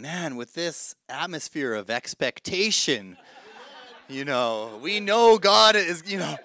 man, 0.00 0.36
with 0.36 0.54
this 0.54 0.94
atmosphere 1.08 1.74
of 1.74 1.90
expectation, 1.90 3.16
you 4.08 4.24
know, 4.24 4.78
we 4.82 4.98
know 4.98 5.38
God 5.38 5.76
is, 5.76 6.02
you 6.06 6.18
know, 6.18 6.36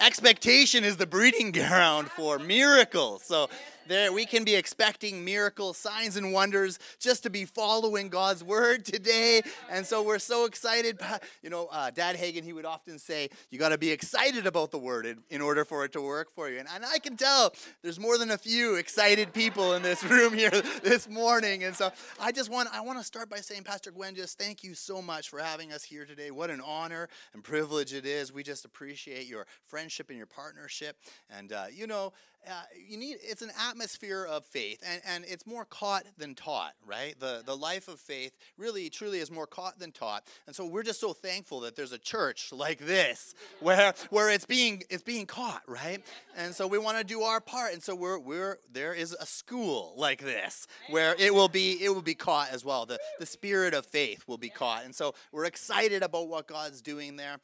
expectation 0.00 0.82
is 0.82 0.96
the 0.96 1.06
breeding 1.06 1.52
ground 1.52 2.08
for 2.08 2.38
miracles. 2.38 3.22
So 3.22 3.48
there 3.86 4.12
we 4.12 4.26
can 4.26 4.44
be 4.44 4.54
expecting 4.54 5.24
miracles, 5.24 5.76
signs, 5.76 6.16
and 6.16 6.32
wonders 6.32 6.78
just 6.98 7.22
to 7.24 7.30
be 7.30 7.44
following 7.44 8.08
God's 8.08 8.44
word 8.44 8.84
today. 8.84 9.42
And 9.70 9.86
so 9.86 10.02
we're 10.02 10.18
so 10.18 10.44
excited. 10.44 11.00
You 11.42 11.50
know, 11.50 11.68
uh, 11.72 11.90
Dad 11.90 12.16
Hagin, 12.16 12.44
he 12.44 12.52
would 12.52 12.64
often 12.64 12.98
say, 12.98 13.28
You 13.50 13.58
got 13.58 13.70
to 13.70 13.78
be 13.78 13.90
excited 13.90 14.46
about 14.46 14.70
the 14.70 14.78
word 14.78 15.06
in, 15.06 15.18
in, 15.30 15.40
order 15.40 15.64
for 15.64 15.84
it 15.84 15.92
to 15.92 16.00
work 16.00 16.30
for 16.30 16.48
you. 16.48 16.58
And, 16.58 16.68
and 16.72 16.84
I 16.84 16.98
can 16.98 17.16
tell 17.16 17.52
there's 17.82 17.98
more 17.98 18.18
than 18.18 18.30
a 18.30 18.38
few 18.38 18.76
excited 18.76 19.32
people 19.32 19.74
in 19.74 19.82
this 19.82 20.04
room 20.10 20.32
here 20.32 20.50
this 20.82 21.08
morning. 21.08 21.64
And 21.64 21.74
so 21.74 21.90
I 22.20 22.32
just 22.32 22.50
want, 22.50 22.68
I 22.72 22.80
want 22.80 22.98
to 22.98 23.04
start 23.04 23.28
by 23.28 23.38
saying, 23.38 23.64
Pastor 23.64 23.90
Gwen, 23.90 24.14
just 24.14 24.38
thank 24.38 24.62
you 24.62 24.74
so 24.74 25.02
much 25.02 25.28
for 25.28 25.40
having 25.40 25.72
us 25.72 25.82
here 25.82 26.04
today. 26.04 26.30
What 26.30 26.50
an 26.50 26.60
honor 26.60 27.08
and 27.34 27.42
privilege 27.42 27.92
it 27.92 28.06
is. 28.06 28.32
We 28.32 28.42
just 28.42 28.64
appreciate 28.64 29.26
your 29.26 29.46
friendship 29.66 30.08
and 30.08 30.18
your 30.18 30.26
partnership. 30.26 30.96
And, 31.30 31.52
uh, 31.52 31.64
you 31.72 31.86
know, 31.86 32.12
uh, 32.48 32.62
you 32.88 32.96
need 32.96 33.18
it's 33.22 33.42
an 33.42 33.50
atmosphere 33.68 34.24
of 34.24 34.44
faith 34.44 34.82
and, 34.86 35.00
and 35.06 35.24
it's 35.28 35.46
more 35.46 35.64
caught 35.64 36.04
than 36.18 36.34
taught 36.34 36.72
right? 36.86 37.14
The, 37.18 37.42
the 37.44 37.56
life 37.56 37.88
of 37.88 38.00
faith 38.00 38.36
really 38.58 38.90
truly 38.90 39.18
is 39.18 39.30
more 39.30 39.46
caught 39.46 39.78
than 39.78 39.92
taught 39.92 40.24
and 40.46 40.54
so 40.54 40.66
we're 40.66 40.82
just 40.82 41.00
so 41.00 41.12
thankful 41.12 41.60
that 41.60 41.76
there's 41.76 41.92
a 41.92 41.98
church 41.98 42.52
like 42.52 42.78
this 42.78 43.34
where 43.60 43.94
where 44.10 44.30
it's 44.30 44.46
being 44.46 44.82
it's 44.90 45.02
being 45.02 45.26
caught 45.26 45.62
right? 45.66 46.02
And 46.36 46.54
so 46.54 46.66
we 46.66 46.78
want 46.78 46.98
to 46.98 47.04
do 47.04 47.22
our 47.22 47.40
part 47.40 47.72
and 47.74 47.82
so 47.82 47.94
we're 47.94 48.18
we're 48.18 48.58
there 48.72 48.94
is 48.94 49.12
a 49.18 49.26
school 49.26 49.94
like 49.96 50.20
this 50.20 50.66
where 50.90 51.14
it 51.18 51.32
will 51.32 51.48
be 51.48 51.82
it 51.82 51.94
will 51.94 52.02
be 52.02 52.14
caught 52.14 52.50
as 52.50 52.64
well. 52.64 52.86
The 52.86 52.98
the 53.20 53.26
spirit 53.26 53.74
of 53.74 53.86
faith 53.86 54.24
will 54.26 54.38
be 54.38 54.48
caught 54.48 54.84
and 54.84 54.94
so 54.94 55.14
we're 55.30 55.44
excited 55.44 56.02
about 56.02 56.28
what 56.28 56.46
god's 56.46 56.82
doing 56.82 57.16
there 57.16 57.38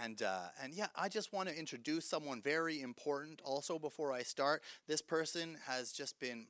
and, 0.00 0.22
uh, 0.22 0.48
and 0.62 0.74
yeah, 0.74 0.86
I 0.96 1.08
just 1.08 1.32
want 1.32 1.48
to 1.48 1.58
introduce 1.58 2.06
someone 2.06 2.40
very 2.40 2.80
important 2.80 3.40
also 3.44 3.78
before 3.78 4.12
I 4.12 4.22
start. 4.22 4.62
This 4.86 5.02
person 5.02 5.56
has 5.66 5.92
just 5.92 6.18
been 6.18 6.46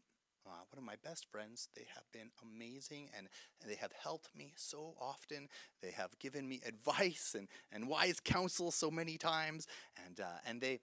uh, 0.47 0.51
one 0.71 0.79
of 0.79 0.85
my 0.85 0.97
best 1.05 1.27
friends. 1.31 1.69
They 1.75 1.87
have 1.95 2.05
been 2.13 2.31
amazing 2.43 3.11
and, 3.17 3.29
and, 3.61 3.71
they 3.71 3.77
have 3.77 3.93
helped 3.93 4.37
me 4.37 4.53
so 4.57 4.95
often. 5.01 5.49
They 5.81 5.93
have 5.93 6.19
given 6.19 6.49
me 6.49 6.61
advice 6.67 7.35
and, 7.37 7.49
and 7.71 7.89
wise 7.89 8.21
counsel 8.21 8.71
so 8.71 8.91
many 8.91 9.19
times. 9.19 9.67
And, 10.07 10.21
uh, 10.21 10.39
and 10.47 10.61
they, 10.61 10.81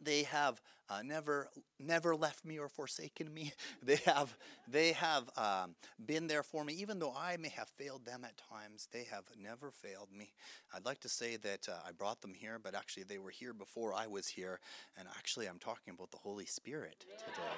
they 0.00 0.24
have 0.24 0.60
uh, 0.90 1.02
never 1.04 1.48
never 1.78 2.16
left 2.16 2.44
me 2.44 2.58
or 2.58 2.68
forsaken 2.68 3.32
me. 3.32 3.52
They 3.82 3.96
have 4.06 4.36
they 4.68 4.92
have 4.92 5.30
um, 5.36 5.74
been 6.04 6.26
there 6.26 6.42
for 6.42 6.64
me. 6.64 6.74
Even 6.74 6.98
though 6.98 7.14
i 7.16 7.36
may 7.36 7.48
have 7.50 7.68
failed 7.68 8.04
them 8.04 8.24
at 8.24 8.34
times 8.50 8.88
they 8.92 9.04
have 9.10 9.24
never 9.40 9.70
failed 9.70 10.08
me. 10.16 10.32
I'd 10.74 10.84
like 10.84 11.00
to 11.00 11.08
say 11.08 11.36
that 11.36 11.68
uh, 11.68 11.72
i 11.86 11.92
brought 11.92 12.20
them 12.20 12.34
here 12.34 12.58
but 12.62 12.74
actually 12.74 13.04
they 13.04 13.18
were 13.18 13.30
here 13.30 13.52
before 13.52 13.94
i 13.94 14.06
was 14.06 14.26
here. 14.26 14.58
And 14.98 15.08
actually 15.16 15.46
i'm 15.46 15.58
talking 15.58 15.94
about 15.94 16.10
the 16.10 16.18
holy 16.18 16.46
spirit 16.46 17.06
today. 17.18 17.48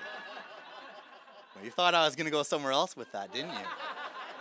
Well, 1.55 1.65
you 1.65 1.71
thought 1.71 1.95
i 1.95 2.05
was 2.05 2.15
going 2.15 2.27
to 2.27 2.31
go 2.31 2.43
somewhere 2.43 2.73
else 2.73 2.97
with 2.97 3.11
that 3.13 3.33
didn't 3.33 3.53
you? 3.53 3.67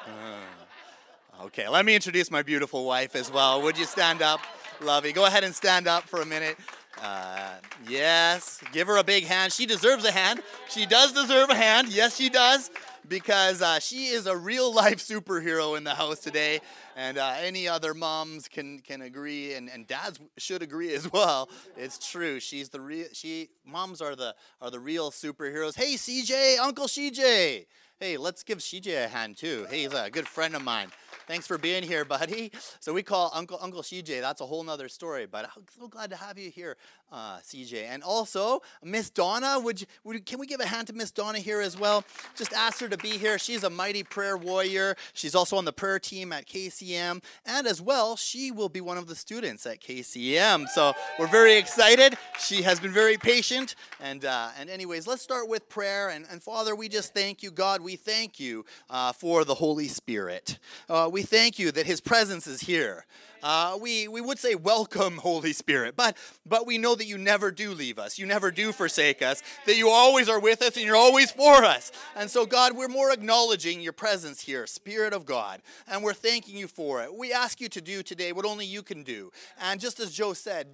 Uh, 0.08 1.46
okay 1.46 1.68
let 1.70 1.86
me 1.86 1.96
introduce 1.96 2.30
my 2.30 2.42
beautiful 2.42 2.86
wife 2.86 3.16
as 3.16 3.32
well. 3.32 3.62
Would 3.62 3.78
you 3.78 3.86
stand 3.86 4.22
up 4.22 4.42
lovey? 4.82 5.14
Go 5.14 5.26
ahead 5.26 5.44
and 5.44 5.56
stand 5.56 5.88
up 5.88 6.04
for 6.04 6.22
a 6.22 6.26
minute 6.26 6.58
uh, 7.02 7.56
yes, 7.88 8.60
give 8.72 8.88
her 8.88 8.98
a 8.98 9.04
big 9.04 9.26
hand. 9.26 9.54
She 9.54 9.66
deserves 9.66 10.06
a 10.06 10.12
hand. 10.12 10.42
She 10.70 10.86
does 10.86 11.14
deserve 11.14 11.50
a 11.50 11.56
hand. 11.56 11.90
Yes, 11.90 12.16
she 12.16 12.30
does, 12.30 12.70
because 13.08 13.62
uh, 13.62 13.80
she 13.80 14.08
is 14.08 14.26
a 14.26 14.36
real 14.36 14.74
life 14.74 14.98
superhero 14.98 15.78
in 15.78 15.84
the 15.84 15.96
house 15.96 16.20
today. 16.20 16.60
And 16.96 17.18
uh, 17.18 17.36
any 17.40 17.68
other 17.68 17.94
moms 17.94 18.48
can 18.48 18.80
can 18.80 19.02
agree, 19.02 19.54
and, 19.54 19.70
and 19.70 19.88
dads 19.88 20.20
should 20.38 20.62
agree 20.62 20.94
as 20.94 21.12
well. 21.12 21.50
It's 21.78 21.98
true. 22.12 22.40
She's 22.40 22.70
the 22.70 22.82
real. 22.82 23.08
She 23.14 23.50
moms 23.66 24.02
are 24.02 24.16
the 24.16 24.36
are 24.62 24.70
the 24.70 24.80
real 24.80 25.12
superheroes. 25.12 25.76
Hey, 25.76 25.96
CJ, 25.96 26.60
Uncle 26.60 26.88
CJ. 26.88 27.66
Hey, 28.00 28.18
let's 28.18 28.42
give 28.42 28.58
CJ 28.58 29.06
a 29.06 29.08
hand 29.08 29.38
too. 29.38 29.68
He's 29.70 29.94
a 29.94 30.10
good 30.10 30.28
friend 30.28 30.56
of 30.56 30.64
mine. 30.64 30.90
Thanks 31.32 31.48
for 31.48 31.58
being 31.58 31.82
here, 31.82 32.04
buddy. 32.04 32.52
So 32.82 32.92
we 32.92 33.04
call 33.04 33.32
Uncle 33.34 33.58
Uncle 33.62 33.82
CJ. 33.84 34.20
That's 34.20 34.42
a 34.42 34.46
whole 34.46 34.66
nother 34.66 34.90
story, 34.90 35.26
but 35.26 35.46
I'm 35.56 35.64
so 35.80 35.88
glad 35.88 36.10
to 36.10 36.18
have 36.18 36.38
you 36.38 36.52
here, 36.52 36.76
uh, 37.12 37.38
CJ. 37.38 37.86
And 37.88 38.04
also, 38.04 38.62
Miss 38.84 39.10
Donna, 39.10 39.60
would, 39.60 39.82
you, 39.82 39.88
would 40.04 40.26
can 40.26 40.40
we 40.40 40.46
give 40.46 40.60
a 40.60 40.66
hand 40.66 40.88
to 40.88 40.94
Miss 40.94 41.12
Donna 41.12 41.40
here 41.40 41.62
as 41.62 41.80
well? 41.80 42.04
Just 42.36 42.54
ask 42.54 42.80
her 42.82 42.90
to 42.90 42.98
be 42.98 43.12
here. 43.12 43.40
She's 43.40 43.64
a 43.64 43.70
mighty 43.70 44.04
prayer 44.04 44.36
warrior. 44.36 44.96
She's 45.14 45.34
also 45.34 45.56
on 45.56 45.66
the 45.66 45.74
prayer 45.74 46.00
team 46.00 46.34
at 46.34 46.46
KCM, 46.46 47.24
and 47.46 47.68
as 47.68 47.82
well, 47.82 48.16
she 48.16 48.52
will 48.52 48.70
be 48.70 48.82
one 48.82 48.98
of 48.98 49.08
the 49.08 49.16
students 49.16 49.66
at 49.66 49.80
KCM. 49.80 50.68
So 50.68 50.94
we're 51.18 51.28
very 51.28 51.56
excited. 51.56 52.18
She 52.40 52.62
has 52.64 52.80
been 52.80 52.92
very 52.92 53.18
patient. 53.18 53.76
And 54.02 54.26
uh, 54.26 54.50
and 54.60 54.70
anyways, 54.70 55.08
let's 55.08 55.22
start 55.22 55.48
with 55.48 55.70
prayer. 55.70 56.10
And, 56.10 56.26
and 56.30 56.44
Father, 56.44 56.76
we 56.76 56.90
just 56.90 57.14
thank 57.14 57.42
you, 57.42 57.52
God. 57.52 57.82
We 57.82 57.96
thank 57.96 58.40
you 58.40 58.66
uh, 58.90 59.14
for 59.14 59.46
the 59.46 59.56
Holy 59.56 59.88
Spirit. 59.88 60.60
Uh, 60.90 61.10
we 61.12 61.22
we 61.22 61.26
thank 61.26 61.60
you 61.60 61.72
that 61.72 61.86
His 61.86 62.02
presence 62.02 62.48
is 62.48 62.62
here. 62.62 63.06
Uh, 63.44 63.78
we, 63.82 64.08
we 64.08 64.22
would 64.22 64.38
say, 64.38 64.56
Welcome, 64.56 65.18
Holy 65.18 65.54
Spirit, 65.54 65.96
but, 65.96 66.16
but 66.46 66.68
we 66.68 66.78
know 66.78 66.96
that 66.96 67.06
you 67.06 67.18
never 67.18 67.52
do 67.52 67.74
leave 67.74 67.98
us. 67.98 68.20
You 68.20 68.26
never 68.26 68.52
do 68.52 68.72
forsake 68.72 69.22
us, 69.22 69.42
that 69.66 69.78
you 69.78 69.90
always 69.90 70.30
are 70.30 70.40
with 70.40 70.62
us 70.62 70.78
and 70.78 70.86
you're 70.86 70.96
always 70.96 71.32
for 71.32 71.64
us. 71.64 71.92
And 72.16 72.30
so, 72.30 72.46
God, 72.46 72.76
we're 72.76 72.88
more 72.88 73.12
acknowledging 73.12 73.82
your 73.82 73.94
presence 73.94 74.42
here, 74.42 74.68
Spirit 74.68 75.14
of 75.14 75.26
God, 75.26 75.62
and 75.88 76.04
we're 76.04 76.14
thanking 76.14 76.56
you 76.56 76.68
for 76.68 77.02
it. 77.04 77.14
We 77.14 77.34
ask 77.34 77.60
you 77.60 77.70
to 77.70 77.82
do 77.82 78.04
today 78.04 78.32
what 78.32 78.46
only 78.46 78.66
you 78.66 78.84
can 78.84 79.04
do. 79.04 79.32
And 79.60 79.80
just 79.80 80.00
as 80.00 80.12
Joe 80.12 80.34
said, 80.34 80.68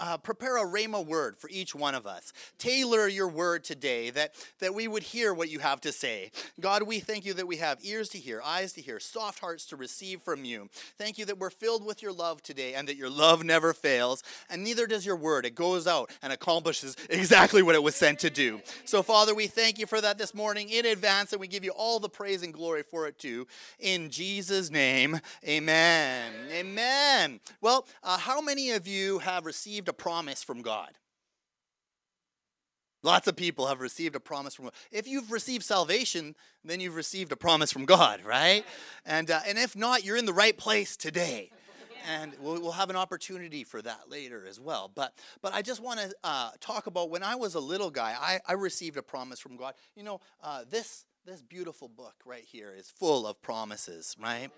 uh, 0.00 0.16
prepare 0.18 0.56
a 0.56 0.66
Rhema 0.66 1.04
word 1.04 1.36
for 1.36 1.50
each 1.50 1.74
one 1.74 1.94
of 1.94 2.06
us. 2.06 2.32
Tailor 2.58 3.08
your 3.08 3.28
word 3.28 3.64
today 3.64 4.10
that, 4.10 4.34
that 4.60 4.74
we 4.74 4.88
would 4.88 5.02
hear 5.02 5.34
what 5.34 5.50
you 5.50 5.58
have 5.58 5.80
to 5.82 5.92
say. 5.92 6.30
God, 6.60 6.84
we 6.84 7.00
thank 7.00 7.24
you 7.24 7.34
that 7.34 7.46
we 7.46 7.56
have 7.58 7.78
ears 7.82 8.08
to 8.10 8.18
hear, 8.18 8.40
eyes 8.42 8.72
to 8.74 8.80
hear, 8.80 8.98
soft 8.98 9.40
hearts 9.40 9.66
to 9.66 9.76
receive 9.76 10.22
from 10.22 10.44
you. 10.44 10.68
Thank 10.96 11.18
you 11.18 11.24
that 11.26 11.38
we're 11.38 11.50
filled 11.50 11.84
with 11.84 12.02
your 12.02 12.13
love 12.14 12.42
today 12.42 12.74
and 12.74 12.88
that 12.88 12.96
your 12.96 13.10
love 13.10 13.44
never 13.44 13.72
fails, 13.72 14.22
and 14.48 14.64
neither 14.64 14.86
does 14.86 15.04
your 15.04 15.16
word. 15.16 15.44
It 15.44 15.54
goes 15.54 15.86
out 15.86 16.10
and 16.22 16.32
accomplishes 16.32 16.96
exactly 17.10 17.62
what 17.62 17.74
it 17.74 17.82
was 17.82 17.94
sent 17.94 18.20
to 18.20 18.30
do. 18.30 18.60
So, 18.84 19.02
Father, 19.02 19.34
we 19.34 19.46
thank 19.46 19.78
you 19.78 19.86
for 19.86 20.00
that 20.00 20.18
this 20.18 20.34
morning 20.34 20.70
in 20.70 20.86
advance, 20.86 21.32
and 21.32 21.40
we 21.40 21.48
give 21.48 21.64
you 21.64 21.72
all 21.72 22.00
the 22.00 22.08
praise 22.08 22.42
and 22.42 22.52
glory 22.52 22.82
for 22.82 23.06
it 23.06 23.18
too. 23.18 23.46
In 23.78 24.10
Jesus' 24.10 24.70
name, 24.70 25.20
amen. 25.46 26.32
Amen. 26.50 27.40
Well, 27.60 27.86
uh, 28.02 28.18
how 28.18 28.40
many 28.40 28.70
of 28.70 28.86
you 28.86 29.18
have 29.18 29.44
received 29.44 29.88
a 29.88 29.92
promise 29.92 30.42
from 30.42 30.62
God? 30.62 30.90
Lots 33.04 33.28
of 33.28 33.36
people 33.36 33.66
have 33.66 33.80
received 33.80 34.16
a 34.16 34.20
promise 34.20 34.54
from 34.54 34.64
God. 34.64 34.74
If 34.90 35.06
you've 35.06 35.30
received 35.30 35.62
salvation, 35.62 36.34
then 36.64 36.80
you've 36.80 36.94
received 36.94 37.32
a 37.32 37.36
promise 37.36 37.70
from 37.70 37.84
God, 37.84 38.22
right? 38.24 38.64
And, 39.04 39.30
uh, 39.30 39.40
and 39.46 39.58
if 39.58 39.76
not, 39.76 40.04
you're 40.04 40.16
in 40.16 40.24
the 40.24 40.32
right 40.32 40.56
place 40.56 40.96
today. 40.96 41.50
And 42.06 42.32
we'll, 42.40 42.60
we'll 42.60 42.72
have 42.72 42.90
an 42.90 42.96
opportunity 42.96 43.64
for 43.64 43.80
that 43.82 44.10
later 44.10 44.46
as 44.46 44.60
well. 44.60 44.90
But, 44.94 45.14
but 45.42 45.54
I 45.54 45.62
just 45.62 45.82
want 45.82 46.00
to 46.00 46.14
uh, 46.22 46.50
talk 46.60 46.86
about 46.86 47.10
when 47.10 47.22
I 47.22 47.34
was 47.34 47.54
a 47.54 47.60
little 47.60 47.90
guy, 47.90 48.14
I, 48.20 48.40
I 48.46 48.52
received 48.54 48.96
a 48.96 49.02
promise 49.02 49.40
from 49.40 49.56
God. 49.56 49.74
You 49.96 50.02
know, 50.02 50.20
uh, 50.42 50.64
this 50.68 51.04
this 51.26 51.40
beautiful 51.40 51.88
book 51.88 52.16
right 52.26 52.44
here 52.44 52.74
is 52.76 52.90
full 52.90 53.26
of 53.26 53.40
promises, 53.40 54.14
right? 54.22 54.50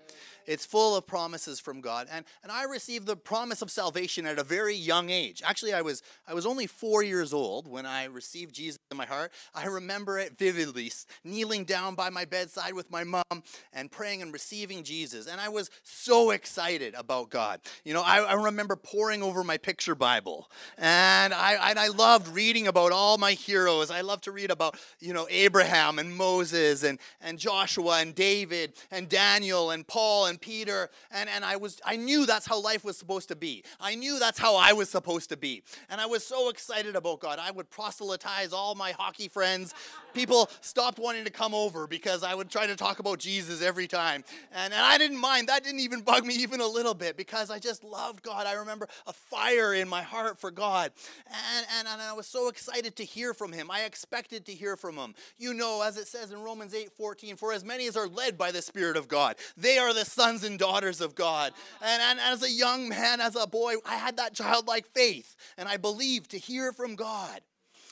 It's 0.45 0.65
full 0.65 0.97
of 0.97 1.07
promises 1.07 1.61
from 1.61 1.79
God. 1.79 2.07
And, 2.11 2.25
and 2.43 2.51
I 2.51 2.65
received 2.65 3.05
the 3.07 3.15
promise 3.15 3.61
of 3.61 3.71
salvation 3.71 4.25
at 4.25 4.37
a 4.37 4.43
very 4.43 4.75
young 4.75 5.09
age. 5.09 5.41
Actually, 5.45 5.73
I 5.73 5.81
was, 5.81 6.03
I 6.27 6.33
was 6.33 6.45
only 6.45 6.67
four 6.67 7.03
years 7.03 7.31
old 7.31 7.69
when 7.69 7.85
I 7.85 8.05
received 8.05 8.53
Jesus 8.53 8.79
in 8.91 8.97
my 8.97 9.05
heart. 9.05 9.31
I 9.55 9.67
remember 9.67 10.19
it 10.19 10.37
vividly, 10.37 10.91
kneeling 11.23 11.63
down 11.63 11.95
by 11.95 12.09
my 12.09 12.25
bedside 12.25 12.73
with 12.73 12.91
my 12.91 13.05
mom 13.05 13.43
and 13.71 13.89
praying 13.89 14.21
and 14.21 14.33
receiving 14.33 14.83
Jesus. 14.83 15.25
And 15.25 15.39
I 15.39 15.47
was 15.47 15.69
so 15.83 16.31
excited 16.31 16.95
about 16.95 17.29
God. 17.29 17.61
You 17.85 17.93
know, 17.93 18.01
I, 18.01 18.19
I 18.19 18.33
remember 18.33 18.75
poring 18.75 19.23
over 19.23 19.41
my 19.41 19.57
picture 19.57 19.95
Bible. 19.95 20.51
And 20.77 21.33
I, 21.33 21.69
and 21.69 21.79
I 21.79 21.87
loved 21.87 22.27
reading 22.27 22.67
about 22.67 22.91
all 22.91 23.17
my 23.17 23.31
heroes. 23.31 23.89
I 23.89 24.01
loved 24.01 24.25
to 24.25 24.33
read 24.33 24.51
about, 24.51 24.77
you 24.99 25.13
know, 25.13 25.27
Abraham 25.29 25.97
and 25.97 26.13
Moses 26.13 26.56
Moses 26.57 26.83
and, 26.83 26.99
and 27.21 27.37
Joshua 27.37 27.99
and 27.99 28.13
David 28.13 28.73
and 28.91 29.07
Daniel 29.07 29.71
and 29.71 29.87
Paul 29.87 30.27
and 30.27 30.39
Peter. 30.39 30.89
And, 31.11 31.29
and 31.29 31.45
I, 31.45 31.55
was, 31.55 31.79
I 31.85 31.95
knew 31.95 32.25
that's 32.25 32.45
how 32.45 32.61
life 32.61 32.83
was 32.83 32.97
supposed 32.97 33.27
to 33.29 33.35
be. 33.35 33.63
I 33.79 33.95
knew 33.95 34.19
that's 34.19 34.39
how 34.39 34.55
I 34.55 34.73
was 34.73 34.89
supposed 34.89 35.29
to 35.29 35.37
be. 35.37 35.63
And 35.89 36.01
I 36.01 36.05
was 36.05 36.25
so 36.25 36.49
excited 36.49 36.95
about 36.95 37.19
God. 37.19 37.39
I 37.39 37.51
would 37.51 37.69
proselytize 37.69 38.53
all 38.53 38.75
my 38.75 38.91
hockey 38.91 39.27
friends. 39.27 39.73
People 40.17 40.49
stopped 40.61 40.97
wanting 40.97 41.25
to 41.25 41.29
come 41.29 41.53
over 41.53 41.85
because 41.85 42.23
I 42.23 42.33
would 42.33 42.49
try 42.49 42.65
to 42.65 42.75
talk 42.75 42.97
about 42.97 43.19
Jesus 43.19 43.61
every 43.61 43.85
time. 43.85 44.23
And, 44.51 44.73
and 44.73 44.81
I 44.81 44.97
didn't 44.97 45.19
mind. 45.19 45.47
That 45.47 45.63
didn't 45.63 45.81
even 45.81 46.01
bug 46.01 46.25
me 46.25 46.33
even 46.37 46.59
a 46.59 46.65
little 46.65 46.95
bit 46.95 47.17
because 47.17 47.51
I 47.51 47.59
just 47.59 47.83
loved 47.83 48.23
God. 48.23 48.47
I 48.47 48.53
remember 48.53 48.87
a 49.05 49.13
fire 49.13 49.75
in 49.75 49.87
my 49.87 50.01
heart 50.01 50.39
for 50.39 50.49
God. 50.49 50.91
And, 51.27 51.67
and, 51.77 51.87
and 51.87 52.01
I 52.01 52.13
was 52.13 52.25
so 52.25 52.47
excited 52.47 52.95
to 52.95 53.05
hear 53.05 53.35
from 53.35 53.51
Him. 53.51 53.69
I 53.69 53.81
expected 53.81 54.43
to 54.47 54.53
hear 54.53 54.75
from 54.75 54.95
Him. 54.95 55.13
You 55.37 55.53
know, 55.53 55.83
as 55.85 55.97
it 55.97 56.07
says 56.07 56.31
in 56.31 56.41
Romans 56.41 56.73
8 56.73 56.91
14, 56.93 57.35
for 57.35 57.53
as 57.53 57.63
many 57.63 57.85
as 57.85 57.95
are 57.95 58.07
led 58.07 58.39
by 58.39 58.51
the 58.51 58.63
Spirit 58.63 58.97
of 58.97 59.07
God, 59.07 59.35
they 59.55 59.77
are 59.77 59.93
the 59.93 60.03
sons 60.03 60.43
and 60.43 60.57
daughters 60.57 60.99
of 60.99 61.13
God. 61.13 61.53
And, 61.79 62.01
and 62.01 62.19
as 62.19 62.41
a 62.41 62.49
young 62.49 62.89
man, 62.89 63.21
as 63.21 63.35
a 63.35 63.45
boy, 63.45 63.75
I 63.85 63.97
had 63.97 64.17
that 64.17 64.33
childlike 64.33 64.87
faith. 64.95 65.35
And 65.59 65.69
I 65.69 65.77
believed 65.77 66.31
to 66.31 66.39
hear 66.39 66.73
from 66.73 66.95
God 66.95 67.41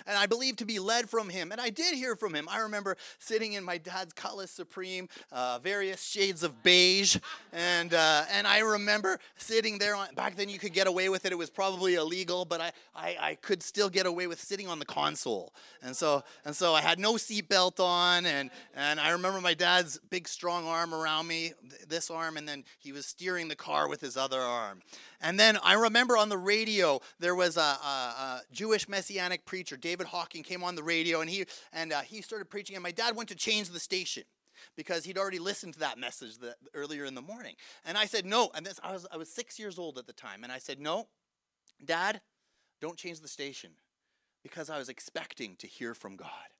and 0.06 0.18
I 0.18 0.26
believe 0.26 0.56
to 0.58 0.66
be 0.66 0.80
led 0.80 1.10
from 1.10 1.30
him. 1.30 1.52
And 1.52 1.60
I 1.60 1.70
did 1.70 1.96
hear 1.96 2.16
from 2.16 2.34
him. 2.34 2.48
I 2.50 2.60
remember 2.60 2.98
sitting 3.20 3.54
in 3.54 3.64
my 3.64 3.78
dad's 3.78 4.14
Cutlass 4.14 4.52
Supreme, 4.52 5.10
uh, 5.32 5.60
various 5.60 6.04
shades 6.04 6.44
of 6.44 6.64
beige, 6.64 7.18
and 7.52 7.94
uh, 7.94 8.24
and 8.32 8.48
I 8.48 8.60
remember 8.60 9.20
sitting 9.38 9.78
there. 9.78 9.96
On, 9.96 10.08
back 10.16 10.36
then, 10.36 10.50
you 10.50 10.60
could 10.60 10.74
get 10.74 10.88
away 10.88 11.10
with 11.10 11.26
it. 11.26 11.32
It 11.32 11.38
was 11.38 11.50
probably 11.50 11.96
illegal, 11.96 12.46
but 12.46 12.62
I, 12.62 12.72
I, 12.96 13.18
I 13.20 13.36
could 13.36 13.64
still 13.64 13.90
get 13.90 14.06
away 14.06 14.28
with 14.28 14.40
sitting 14.40 14.68
on 14.68 14.80
the 14.80 14.86
console. 14.86 15.54
And 15.82 15.96
so 15.96 16.24
and 16.46 16.56
so 16.56 16.74
I 16.74 16.82
had 16.82 17.00
no 17.00 17.14
seatbelt 17.14 17.80
on, 17.80 18.26
and 18.26 18.50
and 18.76 19.00
I 19.00 19.12
remember 19.12 19.42
my 19.42 19.54
dad's 19.54 20.00
big 20.10 20.28
strong 20.28 20.66
arm 20.66 20.94
around 20.94 21.28
me, 21.28 21.54
this 21.88 22.10
arm, 22.10 22.38
and 22.38 22.48
then 22.48 22.64
he 22.80 22.92
was 22.92 23.06
steering 23.06 23.48
the 23.48 23.56
car 23.56 23.88
with 23.90 24.02
his 24.02 24.18
other 24.18 24.40
arm. 24.40 24.82
And 25.26 25.40
then 25.40 25.58
I 25.64 25.74
remember 25.74 26.16
on 26.16 26.30
the 26.30 26.38
radio 26.38 27.02
there 27.20 27.34
was 27.34 27.58
a, 27.58 27.60
a, 27.60 27.64
a 27.64 28.42
Jewish 28.52 28.88
messianic 28.88 29.44
preacher, 29.44 29.76
David 29.76 30.06
Hocking, 30.06 30.44
came 30.44 30.64
on 30.64 30.76
the 30.76 30.84
radio 30.84 31.20
and 31.20 31.28
he 31.28 31.46
and 31.74 31.92
uh, 31.92 32.02
he 32.02 32.22
started 32.22 32.48
preaching. 32.48 32.76
And 32.76 32.84
my 32.84 32.92
dad 32.92 33.16
went 33.16 33.30
to 33.30 33.36
change 33.36 33.72
the 33.72 33.80
station 33.80 34.24
because 34.78 35.04
he'd 35.04 35.18
already 35.18 35.40
listened 35.40 35.74
to 35.74 35.80
that 35.80 35.98
message 35.98 36.34
earlier 36.76 37.06
in 37.06 37.16
the 37.16 37.24
morning. 37.24 37.56
And 37.84 37.98
I 37.98 38.06
said 38.06 38.24
no. 38.24 38.52
And 38.54 38.64
this 38.64 38.80
I 38.84 38.92
was 38.92 39.08
I 39.12 39.18
was 39.18 39.28
six 39.28 39.58
years 39.58 39.80
old 39.80 39.98
at 39.98 40.06
the 40.06 40.14
time, 40.14 40.44
and 40.44 40.52
I 40.52 40.60
said 40.60 40.80
no, 40.80 41.08
Dad, 41.84 42.22
don't 42.80 42.96
change 42.96 43.22
the 43.22 43.28
station 43.28 43.72
because 44.44 44.70
I 44.70 44.78
was 44.78 44.90
expecting 44.90 45.56
to 45.56 45.66
hear 45.66 45.96
from 45.96 46.18
God. 46.18 46.54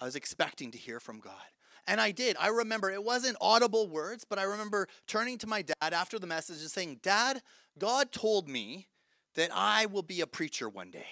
I 0.00 0.04
was 0.06 0.16
expecting 0.16 0.72
to 0.72 0.78
hear 0.78 0.98
from 0.98 1.20
God. 1.20 1.52
And 1.88 2.00
I 2.00 2.10
did. 2.10 2.36
I 2.38 2.48
remember 2.48 2.90
it 2.90 3.02
wasn't 3.02 3.38
audible 3.40 3.88
words, 3.88 4.24
but 4.28 4.38
I 4.38 4.42
remember 4.42 4.86
turning 5.06 5.38
to 5.38 5.46
my 5.46 5.62
dad 5.62 5.94
after 5.94 6.18
the 6.18 6.26
message 6.26 6.60
and 6.60 6.70
saying, 6.70 7.00
Dad, 7.02 7.40
God 7.78 8.12
told 8.12 8.46
me 8.48 8.88
that 9.34 9.50
I 9.54 9.86
will 9.86 10.02
be 10.02 10.20
a 10.20 10.26
preacher 10.26 10.68
one 10.68 10.90
day. 10.90 11.06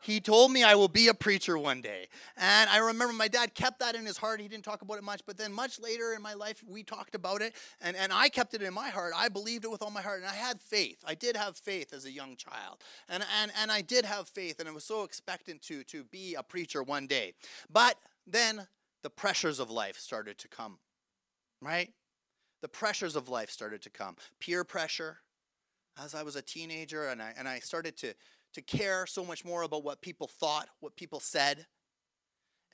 He 0.00 0.20
told 0.20 0.52
me 0.52 0.62
I 0.62 0.74
will 0.74 0.88
be 0.88 1.08
a 1.08 1.14
preacher 1.14 1.58
one 1.58 1.80
day. 1.80 2.06
And 2.36 2.70
I 2.70 2.78
remember 2.78 3.12
my 3.12 3.28
dad 3.28 3.54
kept 3.54 3.80
that 3.80 3.94
in 3.94 4.06
his 4.06 4.16
heart. 4.16 4.40
He 4.40 4.48
didn't 4.48 4.64
talk 4.64 4.82
about 4.82 4.98
it 4.98 5.02
much, 5.02 5.22
but 5.26 5.36
then 5.36 5.52
much 5.52 5.80
later 5.80 6.12
in 6.14 6.22
my 6.22 6.34
life, 6.34 6.62
we 6.66 6.82
talked 6.82 7.14
about 7.14 7.42
it, 7.42 7.54
and, 7.80 7.96
and 7.96 8.12
I 8.12 8.28
kept 8.28 8.54
it 8.54 8.62
in 8.62 8.72
my 8.72 8.90
heart. 8.90 9.12
I 9.16 9.28
believed 9.28 9.64
it 9.64 9.70
with 9.70 9.82
all 9.82 9.90
my 9.90 10.02
heart, 10.02 10.20
and 10.20 10.26
I 10.26 10.34
had 10.34 10.60
faith. 10.60 10.98
I 11.06 11.14
did 11.14 11.36
have 11.36 11.56
faith 11.56 11.92
as 11.92 12.04
a 12.04 12.10
young 12.10 12.36
child. 12.36 12.78
And, 13.08 13.24
and, 13.42 13.50
and 13.60 13.72
I 13.72 13.80
did 13.80 14.04
have 14.04 14.28
faith, 14.28 14.60
and 14.60 14.68
I 14.68 14.72
was 14.72 14.84
so 14.84 15.02
expectant 15.02 15.62
to, 15.62 15.82
to 15.84 16.04
be 16.04 16.34
a 16.34 16.42
preacher 16.42 16.82
one 16.82 17.06
day. 17.06 17.34
But 17.70 17.96
then 18.26 18.66
the 19.02 19.10
pressures 19.10 19.58
of 19.58 19.70
life 19.70 19.98
started 19.98 20.38
to 20.38 20.48
come, 20.48 20.78
right? 21.60 21.92
The 22.62 22.68
pressures 22.68 23.16
of 23.16 23.28
life 23.28 23.50
started 23.50 23.82
to 23.82 23.90
come. 23.90 24.16
Peer 24.40 24.64
pressure 24.64 25.18
as 26.02 26.14
I 26.14 26.22
was 26.22 26.36
a 26.36 26.42
teenager, 26.42 27.08
and 27.08 27.20
I, 27.20 27.32
and 27.36 27.48
I 27.48 27.58
started 27.58 27.96
to, 27.98 28.14
to 28.54 28.62
care 28.62 29.06
so 29.06 29.24
much 29.24 29.44
more 29.44 29.62
about 29.62 29.84
what 29.84 30.00
people 30.00 30.28
thought, 30.28 30.68
what 30.80 30.96
people 30.96 31.20
said, 31.20 31.66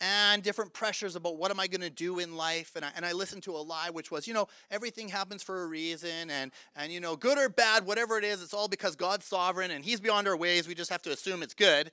and 0.00 0.42
different 0.42 0.72
pressures 0.72 1.16
about 1.16 1.38
what 1.38 1.50
am 1.50 1.60
I 1.60 1.66
going 1.66 1.80
to 1.80 1.90
do 1.90 2.18
in 2.18 2.36
life. 2.36 2.72
And 2.74 2.84
I, 2.84 2.90
and 2.96 3.06
I 3.06 3.12
listened 3.12 3.44
to 3.44 3.52
a 3.52 3.58
lie, 3.58 3.90
which 3.90 4.10
was, 4.10 4.26
you 4.26 4.34
know, 4.34 4.48
everything 4.70 5.08
happens 5.08 5.42
for 5.42 5.62
a 5.62 5.66
reason, 5.66 6.30
and, 6.30 6.50
and, 6.76 6.92
you 6.92 7.00
know, 7.00 7.16
good 7.16 7.38
or 7.38 7.48
bad, 7.48 7.86
whatever 7.86 8.18
it 8.18 8.24
is, 8.24 8.42
it's 8.42 8.54
all 8.54 8.68
because 8.68 8.96
God's 8.96 9.24
sovereign 9.24 9.70
and 9.70 9.84
He's 9.84 10.00
beyond 10.00 10.28
our 10.28 10.36
ways. 10.36 10.66
We 10.66 10.74
just 10.74 10.90
have 10.90 11.02
to 11.02 11.12
assume 11.12 11.42
it's 11.42 11.54
good. 11.54 11.92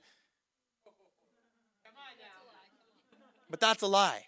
But 3.52 3.60
that's 3.60 3.82
a 3.82 3.86
lie. 3.86 4.24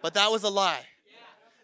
But 0.00 0.14
that 0.14 0.32
was 0.32 0.44
a 0.44 0.48
lie. 0.48 0.80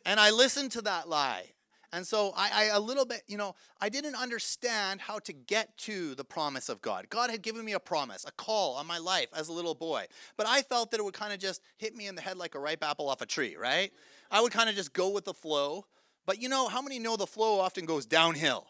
And 0.04 0.20
I 0.20 0.30
listened 0.30 0.72
to 0.72 0.82
that 0.82 1.08
lie. 1.08 1.46
And 1.90 2.06
so 2.06 2.34
I, 2.36 2.50
I, 2.54 2.64
a 2.76 2.80
little 2.80 3.06
bit, 3.06 3.22
you 3.28 3.38
know, 3.38 3.54
I 3.80 3.88
didn't 3.88 4.14
understand 4.14 5.00
how 5.00 5.20
to 5.20 5.32
get 5.32 5.74
to 5.78 6.14
the 6.14 6.24
promise 6.24 6.68
of 6.68 6.82
God. 6.82 7.08
God 7.08 7.30
had 7.30 7.40
given 7.40 7.64
me 7.64 7.72
a 7.72 7.80
promise, 7.80 8.26
a 8.26 8.32
call 8.32 8.74
on 8.76 8.86
my 8.86 8.98
life 8.98 9.28
as 9.34 9.48
a 9.48 9.54
little 9.54 9.74
boy. 9.74 10.04
But 10.36 10.46
I 10.46 10.60
felt 10.60 10.90
that 10.90 11.00
it 11.00 11.02
would 11.02 11.14
kind 11.14 11.32
of 11.32 11.38
just 11.38 11.62
hit 11.78 11.96
me 11.96 12.06
in 12.06 12.14
the 12.14 12.22
head 12.22 12.36
like 12.36 12.54
a 12.54 12.58
ripe 12.58 12.84
apple 12.84 13.08
off 13.08 13.22
a 13.22 13.26
tree, 13.26 13.56
right? 13.56 13.90
I 14.30 14.42
would 14.42 14.52
kind 14.52 14.68
of 14.68 14.76
just 14.76 14.92
go 14.92 15.08
with 15.08 15.24
the 15.24 15.34
flow. 15.34 15.86
But 16.26 16.42
you 16.42 16.50
know, 16.50 16.68
how 16.68 16.82
many 16.82 16.98
know 16.98 17.16
the 17.16 17.26
flow 17.26 17.58
often 17.58 17.86
goes 17.86 18.04
downhill? 18.04 18.66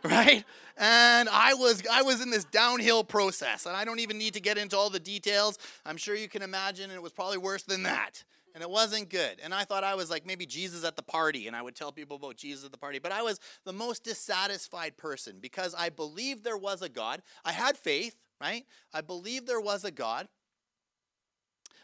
right? 0.04 0.44
And 0.76 1.28
I 1.28 1.54
was 1.54 1.82
I 1.90 2.02
was 2.02 2.20
in 2.20 2.30
this 2.30 2.44
downhill 2.44 3.02
process, 3.04 3.66
and 3.66 3.76
I 3.76 3.84
don't 3.84 3.98
even 3.98 4.18
need 4.18 4.34
to 4.34 4.40
get 4.40 4.58
into 4.58 4.76
all 4.76 4.90
the 4.90 5.00
details. 5.00 5.58
I'm 5.84 5.96
sure 5.96 6.14
you 6.14 6.28
can 6.28 6.42
imagine 6.42 6.84
and 6.90 6.94
it 6.94 7.02
was 7.02 7.12
probably 7.12 7.38
worse 7.38 7.62
than 7.64 7.82
that. 7.84 8.24
And 8.54 8.62
it 8.62 8.70
wasn't 8.70 9.10
good. 9.10 9.38
And 9.42 9.54
I 9.54 9.64
thought 9.64 9.84
I 9.84 9.94
was 9.94 10.10
like 10.10 10.26
maybe 10.26 10.46
Jesus 10.46 10.84
at 10.84 10.96
the 10.96 11.02
party, 11.02 11.46
and 11.46 11.54
I 11.54 11.62
would 11.62 11.76
tell 11.76 11.92
people 11.92 12.16
about 12.16 12.36
Jesus 12.36 12.64
at 12.64 12.72
the 12.72 12.78
party. 12.78 12.98
But 12.98 13.12
I 13.12 13.22
was 13.22 13.38
the 13.64 13.72
most 13.72 14.04
dissatisfied 14.04 14.96
person 14.96 15.36
because 15.40 15.74
I 15.76 15.90
believed 15.90 16.44
there 16.44 16.56
was 16.56 16.82
a 16.82 16.88
God. 16.88 17.22
I 17.44 17.52
had 17.52 17.76
faith, 17.76 18.16
right? 18.40 18.64
I 18.92 19.00
believed 19.00 19.46
there 19.46 19.60
was 19.60 19.84
a 19.84 19.90
God, 19.90 20.28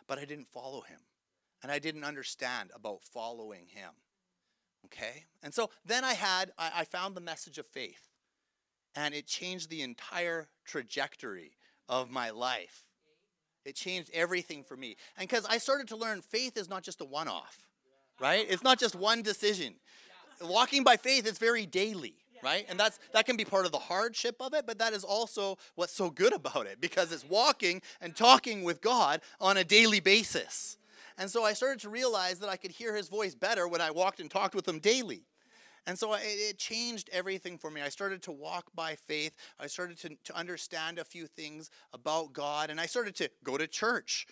but 0.09 0.19
I 0.19 0.25
didn't 0.25 0.49
follow 0.49 0.81
him. 0.81 1.01
And 1.63 1.71
I 1.71 1.79
didn't 1.79 2.05
understand 2.05 2.71
about 2.75 3.03
following 3.03 3.67
him. 3.69 3.91
Okay? 4.87 5.25
And 5.43 5.53
so 5.53 5.71
then 5.85 6.05
I 6.05 6.15
had, 6.15 6.53
I, 6.59 6.71
I 6.79 6.85
found 6.85 7.15
the 7.15 7.21
message 7.21 7.59
of 7.59 7.67
faith, 7.67 8.09
and 8.95 9.15
it 9.15 9.27
changed 9.27 9.71
the 9.71 9.83
entire 9.83 10.49
trajectory 10.65 11.53
of 11.89 12.11
my 12.11 12.31
life. 12.31 12.85
It 13.65 13.75
changed 13.75 14.11
everything 14.13 14.63
for 14.63 14.77
me. 14.77 14.97
And 15.17 15.29
because 15.29 15.47
I 15.47 15.59
started 15.59 15.89
to 15.89 15.97
learn 15.97 16.21
faith 16.21 16.57
is 16.57 16.69
not 16.69 16.83
just 16.83 17.01
a 17.01 17.05
one 17.05 17.29
off, 17.29 17.67
right? 18.21 18.47
It's 18.49 18.63
not 18.63 18.79
just 18.79 18.95
one 18.95 19.23
decision. 19.23 19.75
Walking 20.43 20.85
by 20.85 20.97
faith 20.97 21.27
is 21.27 21.39
very 21.39 21.67
daily 21.67 22.17
right 22.43 22.67
and 22.69 22.79
that's 22.79 22.99
that 23.13 23.27
can 23.27 23.37
be 23.37 23.45
part 23.45 23.65
of 23.65 23.73
the 23.73 23.79
hardship 23.79 24.37
of 24.41 24.55
it 24.55 24.67
but 24.67 24.79
that 24.79 24.93
is 24.93 25.03
also 25.03 25.57
what's 25.75 25.93
so 25.93 26.11
good 26.11 26.33
about 26.33 26.67
it 26.67 26.81
because 26.81 27.11
it's 27.11 27.25
walking 27.25 27.81
and 28.01 28.15
talking 28.15 28.63
with 28.63 28.81
god 28.81 29.21
on 29.41 29.57
a 29.57 29.65
daily 29.65 30.01
basis 30.01 30.77
and 31.19 31.31
so 31.31 31.45
I 31.45 31.53
started 31.53 31.81
to 31.81 31.89
realize 31.89 32.39
that 32.41 32.49
I 32.49 32.57
could 32.57 32.73
hear 32.73 32.95
his 32.95 33.09
voice 33.09 33.35
better 33.35 33.69
when 33.69 33.81
I 33.81 33.91
walked 33.91 34.21
and 34.21 34.31
talked 34.31 34.55
with 34.55 34.67
him 34.67 34.79
daily. 34.79 35.25
And 35.87 35.99
so 35.99 36.15
it, 36.15 36.23
it 36.25 36.59
changed 36.59 37.11
everything 37.13 37.59
for 37.59 37.71
me. 37.71 37.83
I 37.83 37.89
started 37.91 38.23
to 38.23 38.33
walk 38.33 38.71
by 38.75 38.97
faith. 39.07 39.35
I 39.61 39.67
started 39.67 39.99
to, 39.99 40.17
to 40.25 40.37
understand 40.37 40.99
a 40.99 41.05
few 41.05 41.27
things 41.27 41.71
about 41.93 42.33
God. 42.33 42.71
And 42.71 42.81
I 42.81 42.87
started 42.87 43.15
to 43.17 43.31
go 43.45 43.59
to 43.59 43.67
church 43.67 44.27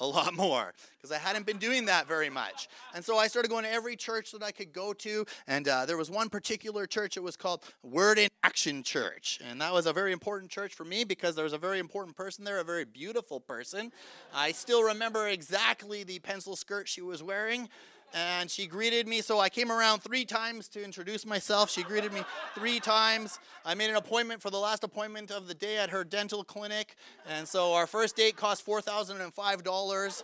a 0.00 0.06
lot 0.06 0.34
more 0.34 0.72
because 0.96 1.12
I 1.12 1.18
hadn't 1.18 1.46
been 1.46 1.58
doing 1.58 1.86
that 1.86 2.06
very 2.06 2.30
much. 2.30 2.68
And 2.94 3.04
so 3.04 3.18
I 3.18 3.28
started 3.28 3.48
going 3.48 3.64
to 3.64 3.72
every 3.72 3.96
church 3.96 4.32
that 4.32 4.42
I 4.42 4.52
could 4.52 4.72
go 4.72 4.92
to. 4.94 5.24
And 5.46 5.68
uh, 5.68 5.86
there 5.86 5.96
was 5.96 6.10
one 6.10 6.28
particular 6.28 6.86
church, 6.86 7.16
it 7.16 7.22
was 7.22 7.36
called 7.36 7.62
Word 7.82 8.18
in 8.18 8.28
Action 8.42 8.82
Church. 8.82 9.40
And 9.48 9.60
that 9.60 9.72
was 9.72 9.86
a 9.86 9.92
very 9.92 10.12
important 10.12 10.50
church 10.50 10.74
for 10.74 10.84
me 10.84 11.04
because 11.04 11.34
there 11.34 11.44
was 11.44 11.52
a 11.52 11.58
very 11.58 11.78
important 11.78 12.16
person 12.16 12.44
there, 12.44 12.60
a 12.60 12.64
very 12.64 12.84
beautiful 12.84 13.40
person. 13.40 13.92
I 14.34 14.52
still 14.52 14.82
remember 14.82 15.28
exactly 15.28 16.04
the 16.04 16.18
pencil 16.18 16.56
skirt 16.56 16.88
she 16.88 17.02
was 17.02 17.22
wearing 17.22 17.68
and 18.14 18.50
she 18.50 18.66
greeted 18.66 19.06
me. 19.06 19.20
So 19.20 19.38
I 19.40 19.48
came 19.48 19.70
around 19.70 20.00
three 20.00 20.24
times 20.24 20.68
to 20.68 20.82
introduce 20.82 21.26
myself. 21.26 21.70
She 21.70 21.82
greeted 21.82 22.12
me 22.12 22.22
three 22.54 22.80
times. 22.80 23.38
I 23.64 23.74
made 23.74 23.90
an 23.90 23.96
appointment 23.96 24.42
for 24.42 24.50
the 24.50 24.58
last 24.58 24.84
appointment 24.84 25.30
of 25.30 25.46
the 25.48 25.54
day 25.54 25.78
at 25.78 25.90
her 25.90 26.04
dental 26.04 26.44
clinic. 26.44 26.96
And 27.28 27.46
so 27.46 27.74
our 27.74 27.86
first 27.86 28.16
date 28.16 28.36
cost 28.36 28.66
$4,005. 28.66 30.22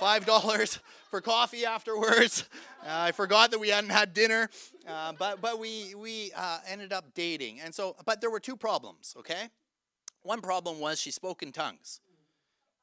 $5 0.00 0.78
for 1.10 1.20
coffee 1.20 1.64
afterwards. 1.64 2.48
Uh, 2.82 2.86
I 2.88 3.12
forgot 3.12 3.50
that 3.50 3.60
we 3.60 3.68
hadn't 3.68 3.90
had 3.90 4.14
dinner, 4.14 4.48
uh, 4.88 5.12
but, 5.18 5.40
but 5.40 5.58
we, 5.58 5.94
we 5.94 6.32
uh, 6.34 6.58
ended 6.66 6.92
up 6.92 7.12
dating. 7.14 7.60
And 7.60 7.74
so, 7.74 7.94
but 8.06 8.22
there 8.22 8.30
were 8.30 8.40
two 8.40 8.56
problems, 8.56 9.14
okay? 9.18 9.48
One 10.22 10.40
problem 10.40 10.80
was 10.80 11.00
she 11.00 11.10
spoke 11.10 11.42
in 11.42 11.52
tongues. 11.52 12.00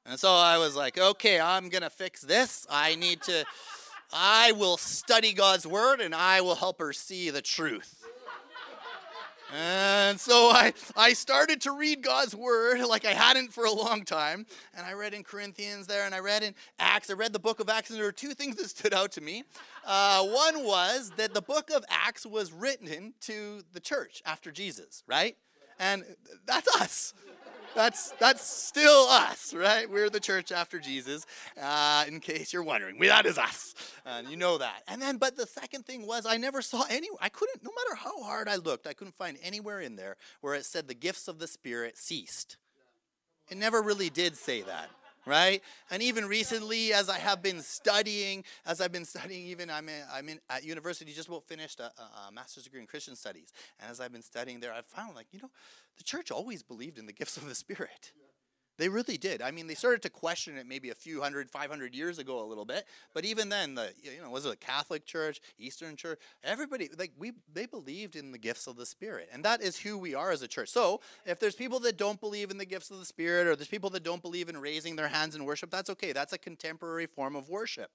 And 0.06 0.20
so 0.20 0.34
I 0.34 0.58
was 0.58 0.76
like, 0.76 0.98
okay, 0.98 1.40
I'm 1.40 1.70
to 1.70 1.90
fix 1.90 2.22
this. 2.22 2.66
I 2.70 2.96
need 2.96 3.22
to. 3.24 3.44
I 4.14 4.54
will 4.54 4.78
study 4.78 5.34
God's 5.34 5.68
word 5.68 6.00
and 6.00 6.16
I 6.16 6.42
will 6.42 6.56
help 6.56 6.80
her 6.80 6.94
see 6.94 7.30
the 7.30 7.42
truth. 7.42 8.06
And 9.56 10.20
so 10.20 10.50
I, 10.50 10.74
I 10.98 11.14
started 11.14 11.62
to 11.62 11.72
read 11.72 12.02
God's 12.02 12.36
word 12.36 12.82
like 12.82 13.06
I 13.06 13.14
hadn't 13.14 13.54
for 13.54 13.64
a 13.64 13.72
long 13.72 14.04
time. 14.04 14.46
And 14.76 14.86
I 14.86 14.92
read 14.92 15.14
in 15.14 15.24
Corinthians 15.24 15.88
there, 15.88 16.06
and 16.06 16.14
I 16.14 16.20
read 16.20 16.44
in 16.44 16.54
Acts. 16.80 17.10
I 17.10 17.14
read 17.14 17.32
the 17.32 17.40
book 17.40 17.62
of 17.62 17.70
Acts, 17.70 17.90
and 17.90 17.98
there 17.98 18.06
were 18.06 18.12
two 18.12 18.34
things 18.34 18.58
that 18.58 18.70
stood 18.70 18.94
out 18.94 19.14
to 19.14 19.22
me. 19.22 19.44
Uh, 19.86 20.26
one 20.26 20.66
was 20.66 21.14
that 21.16 21.34
the 21.34 21.42
book 21.42 21.70
of 21.70 21.86
Acts 21.90 22.26
was 22.26 22.52
written 22.52 23.14
to 23.22 23.64
the 23.72 23.80
church 23.80 24.22
after 24.26 24.52
Jesus, 24.52 25.04
right? 25.08 25.38
And 25.80 26.04
that's 26.46 26.68
us. 26.82 27.14
That's 27.76 28.12
that's 28.20 28.42
still 28.42 29.08
us, 29.10 29.54
right? 29.54 29.90
We're 29.90 30.10
the 30.10 30.20
church 30.20 30.52
after 30.52 30.80
Jesus. 30.80 31.26
Uh, 31.62 32.06
in 32.08 32.20
case 32.20 32.52
you're 32.52 32.64
wondering, 32.64 32.98
we, 33.00 33.08
that 33.08 33.26
is 33.26 33.38
us, 33.38 33.76
and 34.06 34.28
you 34.30 34.38
know 34.38 34.58
that. 34.58 34.84
And 34.88 35.02
then, 35.02 35.18
but 35.18 35.38
the 35.38 35.46
second 35.46 35.86
thing 35.86 36.08
was, 36.08 36.26
I 36.26 36.38
never 36.38 36.62
saw 36.62 36.86
any. 36.90 37.08
I 37.22 37.30
couldn't, 37.30 37.64
no 37.64 37.72
matter 37.72 37.96
how 37.96 38.24
hard 38.24 38.48
I 38.48 38.56
looked, 38.56 38.88
I 38.88 38.94
couldn't 38.94 39.16
find 39.16 39.38
anywhere 39.44 39.80
in 39.80 39.96
there 39.96 40.18
where 40.42 40.56
it 40.56 40.66
said 40.66 40.88
the 40.88 40.94
gifts 40.94 41.28
of 41.28 41.40
the 41.40 41.48
Spirit 41.48 41.98
ceased. 41.98 42.58
It 43.50 43.58
never 43.58 43.82
really 43.82 44.10
did 44.10 44.36
say 44.36 44.62
that 44.64 44.90
right? 45.28 45.62
And 45.92 46.02
even 46.02 46.26
recently, 46.26 46.94
as 46.94 47.10
I 47.10 47.18
have 47.18 47.44
been 47.44 47.62
studying, 47.62 48.44
as 48.66 48.82
I've 48.82 48.92
been 48.92 49.06
studying, 49.06 49.48
even 49.48 49.70
I'm 49.70 49.90
in, 49.90 50.02
I'm 50.12 50.30
in 50.30 50.40
at 50.50 50.64
university, 50.64 51.14
just 51.14 51.28
about 51.28 51.44
finished 51.44 51.80
a, 51.80 51.92
a, 52.28 52.32
master's 52.32 52.64
degree 52.64 52.80
in 52.80 52.88
Christian 52.88 53.16
studies. 53.16 53.52
And 53.80 53.92
as 53.92 54.00
I've 54.00 54.12
been 54.12 54.22
studying 54.22 54.60
there, 54.60 54.74
I've 54.74 54.86
found 54.86 55.16
like, 55.16 55.28
you 55.32 55.40
know, 55.40 55.52
the 55.98 56.04
church 56.04 56.32
always 56.32 56.64
believed 56.64 56.98
in 56.98 57.06
the 57.06 57.14
gifts 57.14 57.38
of 57.38 57.48
the 57.48 57.56
Spirit. 57.56 58.12
They 58.78 58.90
really 58.90 59.18
did. 59.18 59.42
I 59.42 59.50
mean, 59.50 59.66
they 59.66 59.74
started 59.74 60.04
to 60.04 60.10
question 60.10 60.56
it 60.58 60.68
maybe 60.68 60.92
a 60.92 60.96
few 60.96 61.22
hundred, 61.22 61.50
500 61.50 61.96
years 61.96 62.20
ago 62.20 62.44
a 62.44 62.46
little 62.46 62.66
bit. 62.66 62.86
But 63.14 63.26
even 63.26 63.50
then, 63.50 63.74
the 63.74 63.92
you 64.04 64.22
know 64.22 64.30
was 64.30 64.46
it 64.46 64.54
a 64.54 64.56
Catholic 64.56 65.06
Church, 65.06 65.42
Eastern 65.58 65.96
Church? 65.96 66.20
Everybody 66.44 66.90
like 66.98 67.12
we 67.18 67.34
they 67.52 67.66
believed 67.66 68.16
in 68.16 68.32
the 68.32 68.38
gifts 68.38 68.68
of 68.68 68.76
the 68.76 68.86
Spirit, 68.86 69.30
and 69.34 69.44
that 69.44 69.62
is 69.62 69.80
who 69.80 69.98
we 69.98 70.14
are 70.14 70.32
as 70.32 70.44
a 70.44 70.48
church. 70.48 70.70
So 70.70 71.02
if 71.26 71.40
there's 71.40 71.56
people 71.56 71.80
that 71.82 71.98
don't 71.98 72.20
believe 72.20 72.52
in 72.52 72.58
the 72.58 72.66
gifts 72.66 72.92
of 72.92 73.00
the 73.00 73.06
Spirit, 73.06 73.48
or 73.48 73.56
there's 73.56 73.68
people 73.68 73.90
that 73.92 74.04
don't 74.04 74.22
believe 74.22 74.48
in 74.48 74.58
raising 74.58 74.96
their 74.96 75.08
hands 75.08 75.36
in 75.36 75.44
worship, 75.44 75.72
that's 75.72 75.90
okay. 75.90 76.14
That's 76.14 76.34
a 76.34 76.38
contemporary 76.38 77.08
form 77.08 77.36
of 77.36 77.50
worship 77.50 77.90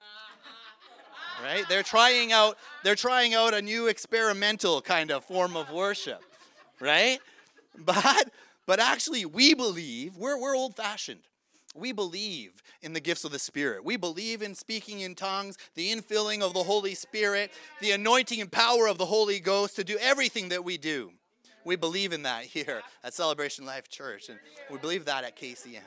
right 1.42 1.64
they're 1.68 1.82
trying 1.82 2.32
out 2.32 2.56
they're 2.82 2.94
trying 2.94 3.34
out 3.34 3.54
a 3.54 3.62
new 3.62 3.86
experimental 3.86 4.80
kind 4.80 5.10
of 5.10 5.24
form 5.24 5.56
of 5.56 5.70
worship 5.70 6.22
right 6.80 7.18
but 7.84 8.30
but 8.66 8.80
actually, 8.80 9.24
we 9.24 9.54
believe, 9.54 10.16
we're, 10.16 10.38
we're 10.40 10.56
old 10.56 10.76
fashioned. 10.76 11.20
We 11.74 11.92
believe 11.92 12.62
in 12.80 12.94
the 12.94 13.00
gifts 13.00 13.24
of 13.24 13.32
the 13.32 13.38
Spirit. 13.38 13.84
We 13.84 13.96
believe 13.96 14.40
in 14.42 14.54
speaking 14.54 15.00
in 15.00 15.14
tongues, 15.14 15.58
the 15.74 15.92
infilling 15.92 16.40
of 16.40 16.54
the 16.54 16.62
Holy 16.62 16.94
Spirit, 16.94 17.52
the 17.80 17.92
anointing 17.92 18.40
and 18.40 18.50
power 18.50 18.86
of 18.86 18.98
the 18.98 19.06
Holy 19.06 19.40
Ghost 19.40 19.76
to 19.76 19.84
do 19.84 19.98
everything 20.00 20.48
that 20.48 20.64
we 20.64 20.78
do. 20.78 21.12
We 21.64 21.76
believe 21.76 22.12
in 22.12 22.22
that 22.22 22.44
here 22.44 22.82
at 23.04 23.14
Celebration 23.14 23.66
Life 23.66 23.88
Church, 23.88 24.28
and 24.28 24.38
we 24.70 24.78
believe 24.78 25.04
that 25.04 25.24
at 25.24 25.36
KCM. 25.36 25.82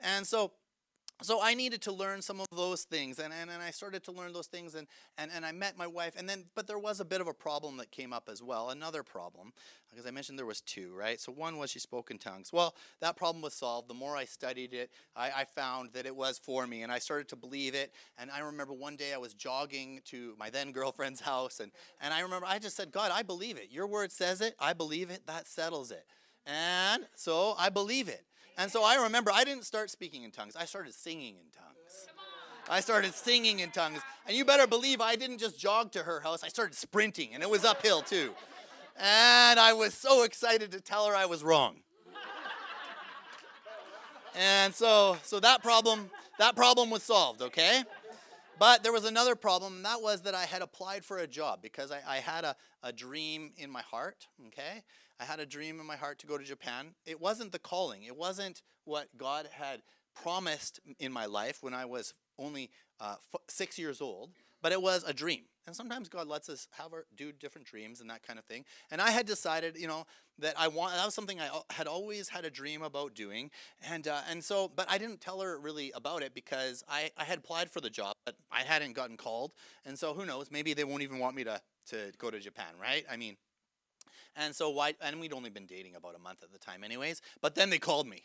And 0.00 0.26
so, 0.26 0.52
so 1.22 1.40
I 1.42 1.54
needed 1.54 1.82
to 1.82 1.92
learn 1.92 2.22
some 2.22 2.40
of 2.40 2.46
those 2.54 2.82
things, 2.82 3.18
and, 3.18 3.32
and, 3.32 3.50
and 3.50 3.62
I 3.62 3.70
started 3.70 4.04
to 4.04 4.12
learn 4.12 4.32
those 4.32 4.46
things, 4.46 4.74
and, 4.74 4.86
and, 5.18 5.30
and 5.34 5.44
I 5.44 5.52
met 5.52 5.76
my 5.76 5.86
wife, 5.86 6.14
and 6.16 6.28
then, 6.28 6.44
but 6.54 6.66
there 6.66 6.78
was 6.78 7.00
a 7.00 7.04
bit 7.04 7.20
of 7.20 7.26
a 7.26 7.34
problem 7.34 7.76
that 7.78 7.90
came 7.90 8.12
up 8.12 8.28
as 8.30 8.42
well, 8.42 8.70
another 8.70 9.02
problem, 9.02 9.52
because 9.90 10.06
I 10.06 10.10
mentioned 10.10 10.38
there 10.38 10.46
was 10.46 10.60
two, 10.60 10.92
right? 10.94 11.20
So 11.20 11.32
one 11.32 11.58
was 11.58 11.70
she 11.70 11.78
spoke 11.78 12.10
in 12.10 12.18
tongues. 12.18 12.52
Well, 12.52 12.74
that 13.00 13.16
problem 13.16 13.42
was 13.42 13.54
solved. 13.54 13.88
The 13.88 13.94
more 13.94 14.16
I 14.16 14.24
studied 14.24 14.72
it, 14.72 14.90
I, 15.14 15.30
I 15.36 15.44
found 15.44 15.92
that 15.92 16.06
it 16.06 16.14
was 16.14 16.38
for 16.38 16.66
me, 16.66 16.82
and 16.82 16.90
I 16.90 16.98
started 16.98 17.28
to 17.28 17.36
believe 17.36 17.74
it, 17.74 17.92
and 18.18 18.30
I 18.30 18.40
remember 18.40 18.72
one 18.72 18.96
day 18.96 19.12
I 19.14 19.18
was 19.18 19.34
jogging 19.34 20.00
to 20.06 20.34
my 20.38 20.50
then 20.50 20.72
girlfriend's 20.72 21.20
house, 21.20 21.60
and, 21.60 21.72
and 22.00 22.12
I 22.12 22.20
remember 22.20 22.46
I 22.48 22.58
just 22.58 22.76
said, 22.76 22.92
God, 22.92 23.10
I 23.12 23.22
believe 23.22 23.56
it. 23.56 23.68
Your 23.70 23.86
word 23.86 24.12
says 24.12 24.40
it, 24.40 24.54
I 24.58 24.72
believe 24.72 25.10
it, 25.10 25.26
that 25.26 25.46
settles 25.46 25.90
it. 25.90 26.04
And 26.46 27.06
so 27.14 27.54
I 27.58 27.68
believe 27.68 28.08
it. 28.08 28.24
And 28.58 28.70
so 28.70 28.84
I 28.84 28.96
remember 28.96 29.30
I 29.32 29.44
didn't 29.44 29.64
start 29.64 29.90
speaking 29.90 30.22
in 30.24 30.30
tongues. 30.30 30.56
I 30.56 30.64
started 30.64 30.94
singing 30.94 31.36
in 31.36 31.50
tongues. 31.52 32.08
I 32.68 32.80
started 32.80 33.14
singing 33.14 33.60
in 33.60 33.70
tongues. 33.70 34.00
And 34.26 34.36
you 34.36 34.44
better 34.44 34.66
believe 34.66 35.00
I 35.00 35.16
didn't 35.16 35.38
just 35.38 35.58
jog 35.58 35.92
to 35.92 36.02
her 36.02 36.20
house. 36.20 36.44
I 36.44 36.48
started 36.48 36.74
sprinting 36.74 37.30
and 37.34 37.42
it 37.42 37.50
was 37.50 37.64
uphill 37.64 38.02
too. 38.02 38.32
And 38.98 39.58
I 39.58 39.72
was 39.72 39.94
so 39.94 40.22
excited 40.22 40.70
to 40.72 40.80
tell 40.80 41.06
her 41.06 41.14
I 41.16 41.26
was 41.26 41.42
wrong. 41.42 41.76
And 44.34 44.74
so 44.74 45.18
so 45.22 45.40
that 45.40 45.62
problem 45.62 46.10
that 46.38 46.56
problem 46.56 46.90
was 46.90 47.02
solved, 47.02 47.42
okay? 47.42 47.82
But 48.58 48.82
there 48.82 48.92
was 48.92 49.04
another 49.04 49.34
problem, 49.34 49.76
and 49.76 49.84
that 49.84 50.00
was 50.00 50.22
that 50.22 50.34
I 50.34 50.44
had 50.44 50.62
applied 50.62 51.04
for 51.04 51.18
a 51.18 51.26
job 51.26 51.60
because 51.62 51.90
I, 51.90 52.00
I 52.06 52.16
had 52.18 52.44
a, 52.44 52.54
a 52.82 52.92
dream 52.92 53.50
in 53.56 53.70
my 53.70 53.82
heart, 53.82 54.28
okay? 54.46 54.84
I 55.22 55.24
had 55.24 55.38
a 55.38 55.46
dream 55.46 55.78
in 55.78 55.86
my 55.86 55.94
heart 55.94 56.18
to 56.18 56.26
go 56.26 56.36
to 56.36 56.42
Japan. 56.42 56.94
It 57.06 57.20
wasn't 57.20 57.52
the 57.52 57.60
calling, 57.60 58.02
it 58.02 58.16
wasn't 58.16 58.62
what 58.84 59.06
God 59.16 59.48
had 59.52 59.82
promised 60.20 60.80
in 60.98 61.12
my 61.12 61.26
life 61.26 61.58
when 61.60 61.74
I 61.74 61.84
was 61.84 62.12
only 62.38 62.70
uh, 63.00 63.14
six 63.48 63.78
years 63.78 64.00
old, 64.00 64.30
but 64.60 64.72
it 64.72 64.82
was 64.82 65.04
a 65.06 65.12
dream. 65.12 65.42
And 65.64 65.76
sometimes 65.76 66.08
God 66.08 66.26
lets 66.26 66.48
us 66.48 66.66
have 66.72 66.92
our, 66.92 67.06
do 67.16 67.30
different 67.30 67.68
dreams 67.68 68.00
and 68.00 68.10
that 68.10 68.26
kind 68.26 68.36
of 68.36 68.44
thing. 68.46 68.64
And 68.90 69.00
I 69.00 69.12
had 69.12 69.26
decided, 69.26 69.78
you 69.78 69.86
know, 69.86 70.06
that 70.40 70.54
I 70.58 70.66
want 70.66 70.92
that 70.94 71.04
was 71.04 71.14
something 71.14 71.40
I 71.40 71.50
had 71.70 71.86
always 71.86 72.28
had 72.28 72.44
a 72.44 72.50
dream 72.50 72.82
about 72.82 73.14
doing. 73.14 73.52
And 73.88 74.08
uh, 74.08 74.22
and 74.28 74.42
so, 74.42 74.72
but 74.74 74.90
I 74.90 74.98
didn't 74.98 75.20
tell 75.20 75.40
her 75.40 75.56
really 75.56 75.92
about 75.94 76.22
it 76.22 76.34
because 76.34 76.82
I, 76.88 77.12
I 77.16 77.22
had 77.22 77.38
applied 77.38 77.70
for 77.70 77.80
the 77.80 77.90
job, 77.90 78.16
but 78.26 78.34
I 78.50 78.62
hadn't 78.62 78.94
gotten 78.94 79.16
called. 79.16 79.52
And 79.84 79.96
so 79.96 80.14
who 80.14 80.26
knows? 80.26 80.50
Maybe 80.50 80.74
they 80.74 80.82
won't 80.82 81.02
even 81.02 81.20
want 81.20 81.36
me 81.36 81.44
to 81.44 81.60
to 81.90 82.12
go 82.18 82.28
to 82.28 82.40
Japan, 82.40 82.74
right? 82.80 83.04
I 83.08 83.16
mean, 83.16 83.36
and 84.36 84.54
so 84.54 84.70
why? 84.70 84.94
And 85.00 85.20
we'd 85.20 85.32
only 85.32 85.50
been 85.50 85.66
dating 85.66 85.94
about 85.94 86.14
a 86.14 86.18
month 86.18 86.42
at 86.42 86.52
the 86.52 86.58
time, 86.58 86.84
anyways. 86.84 87.20
But 87.40 87.54
then 87.54 87.70
they 87.70 87.78
called 87.78 88.06
me, 88.06 88.22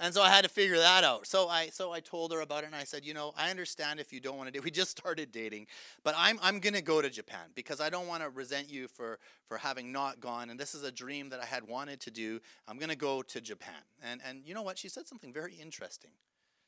and 0.00 0.14
so 0.14 0.22
I 0.22 0.30
had 0.30 0.44
to 0.44 0.48
figure 0.48 0.78
that 0.78 1.02
out. 1.02 1.26
So 1.26 1.48
I 1.48 1.70
so 1.70 1.92
I 1.92 1.98
told 2.00 2.32
her 2.32 2.40
about 2.40 2.62
it, 2.62 2.66
and 2.66 2.76
I 2.76 2.84
said, 2.84 3.04
you 3.04 3.14
know, 3.14 3.32
I 3.36 3.50
understand 3.50 3.98
if 3.98 4.12
you 4.12 4.20
don't 4.20 4.36
want 4.36 4.46
to 4.46 4.52
do. 4.52 4.62
We 4.62 4.70
just 4.70 4.90
started 4.90 5.32
dating, 5.32 5.66
but 6.04 6.14
I'm 6.16 6.38
I'm 6.40 6.60
gonna 6.60 6.80
go 6.80 7.02
to 7.02 7.10
Japan 7.10 7.50
because 7.54 7.80
I 7.80 7.90
don't 7.90 8.06
want 8.06 8.22
to 8.22 8.30
resent 8.30 8.70
you 8.70 8.86
for 8.86 9.18
for 9.46 9.58
having 9.58 9.90
not 9.90 10.20
gone. 10.20 10.50
And 10.50 10.60
this 10.60 10.74
is 10.74 10.84
a 10.84 10.92
dream 10.92 11.30
that 11.30 11.40
I 11.40 11.46
had 11.46 11.66
wanted 11.66 12.00
to 12.00 12.10
do. 12.12 12.40
I'm 12.68 12.78
gonna 12.78 12.94
go 12.96 13.22
to 13.22 13.40
Japan. 13.40 13.82
And 14.02 14.20
and 14.26 14.42
you 14.44 14.54
know 14.54 14.62
what? 14.62 14.78
She 14.78 14.88
said 14.88 15.08
something 15.08 15.32
very 15.32 15.54
interesting. 15.54 16.12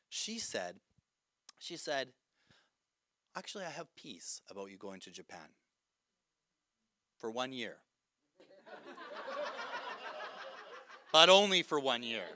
She 0.09 0.41
said, 0.41 0.77
she 1.61 1.77
said, 1.77 2.09
actually, 3.37 3.65
I 3.65 3.71
have 3.71 3.95
peace 3.95 4.43
about 4.51 4.73
you 4.73 4.77
going 4.77 4.99
to 5.03 5.11
Japan 5.13 5.51
for 7.17 7.31
one 7.31 7.53
year 7.53 7.77
but 11.13 11.29
only 11.29 11.63
for 11.63 11.81
one 11.81 12.03
year 12.03 12.27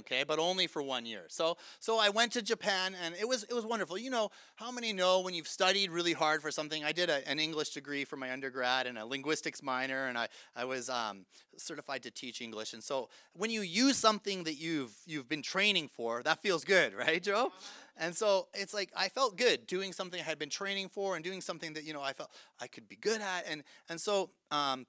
okay? 0.00 0.24
But 0.24 0.38
only 0.38 0.66
for 0.66 0.82
one 0.82 1.06
year. 1.06 1.24
So 1.28 1.56
so 1.80 1.98
i 1.98 2.08
went 2.08 2.32
to 2.32 2.42
japan 2.42 2.94
and 3.02 3.14
it 3.14 3.28
was 3.28 3.44
it 3.44 3.54
was 3.54 3.64
wonderful. 3.64 3.98
You 3.98 4.10
know 4.10 4.30
how 4.56 4.70
many 4.70 4.92
know 4.92 5.20
when 5.20 5.34
you've 5.34 5.48
studied 5.48 5.90
really 5.90 6.12
hard 6.12 6.42
for 6.42 6.50
something? 6.50 6.84
I 6.84 6.92
did 6.92 7.10
a, 7.10 7.26
an 7.28 7.38
english 7.38 7.70
degree 7.70 8.04
for 8.04 8.16
my 8.16 8.32
undergrad 8.32 8.86
and 8.86 8.98
a 8.98 9.04
linguistics 9.04 9.62
minor 9.62 10.06
and 10.06 10.18
i 10.18 10.28
i 10.56 10.64
was 10.64 10.88
um, 10.88 11.26
certified 11.56 12.02
to 12.04 12.10
teach 12.10 12.40
english. 12.40 12.72
And 12.72 12.82
so 12.82 13.08
when 13.34 13.50
you 13.50 13.62
use 13.62 13.96
something 13.96 14.44
that 14.44 14.54
you've 14.54 14.94
you've 15.06 15.28
been 15.28 15.42
training 15.42 15.88
for 15.88 16.22
that 16.22 16.42
feels 16.42 16.64
good 16.64 16.94
right 16.94 17.22
joe? 17.22 17.52
And 18.00 18.14
so 18.14 18.46
it's 18.54 18.72
like 18.72 18.90
I 18.96 19.08
felt 19.08 19.36
good 19.36 19.66
doing 19.66 19.92
something 19.92 20.20
I 20.20 20.22
had 20.22 20.38
been 20.38 20.50
training 20.50 20.88
for 20.88 21.16
and 21.16 21.24
doing 21.24 21.40
something 21.40 21.72
that 21.72 21.84
you 21.84 21.92
know 21.92 22.02
I 22.02 22.12
felt 22.12 22.30
I 22.60 22.68
could 22.68 22.88
be 22.88 22.96
good 22.96 23.20
at. 23.20 23.44
And 23.48 23.64
and 23.88 24.00
so 24.00 24.30
um, 24.50 24.86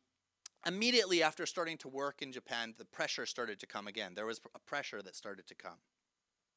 immediately 0.65 1.23
after 1.23 1.45
starting 1.45 1.77
to 1.79 1.87
work 1.87 2.21
in 2.21 2.31
Japan, 2.31 2.73
the 2.77 2.85
pressure 2.85 3.25
started 3.25 3.59
to 3.59 3.67
come 3.67 3.87
again. 3.87 4.13
There 4.15 4.25
was 4.25 4.41
a 4.53 4.59
pressure 4.59 5.01
that 5.01 5.15
started 5.15 5.47
to 5.47 5.55
come. 5.55 5.79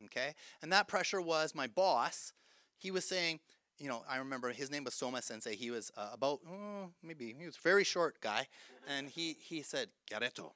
Okay? 0.04 0.34
And 0.62 0.72
that 0.72 0.88
pressure 0.88 1.20
was 1.20 1.54
my 1.54 1.66
boss. 1.66 2.32
He 2.78 2.90
was 2.90 3.04
saying, 3.04 3.40
you 3.78 3.88
know, 3.88 4.02
I 4.08 4.18
remember 4.18 4.50
his 4.50 4.70
name 4.70 4.84
was 4.84 4.94
Soma 4.94 5.22
Sensei. 5.22 5.56
He 5.56 5.70
was 5.70 5.90
uh, 5.96 6.10
about, 6.12 6.40
oh, 6.48 6.90
maybe, 7.02 7.34
he 7.38 7.46
was 7.46 7.56
a 7.56 7.60
very 7.60 7.84
short 7.84 8.20
guy. 8.20 8.48
And 8.88 9.08
he, 9.08 9.36
he 9.40 9.62
said, 9.62 9.88
Gareto, 10.10 10.52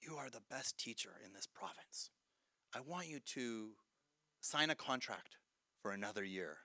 you 0.00 0.16
are 0.16 0.30
the 0.30 0.42
best 0.50 0.78
teacher 0.78 1.12
in 1.24 1.32
this 1.32 1.46
province. 1.46 2.10
I 2.74 2.80
want 2.80 3.08
you 3.08 3.20
to 3.20 3.70
sign 4.40 4.70
a 4.70 4.74
contract 4.74 5.36
for 5.80 5.92
another 5.92 6.24
year. 6.24 6.58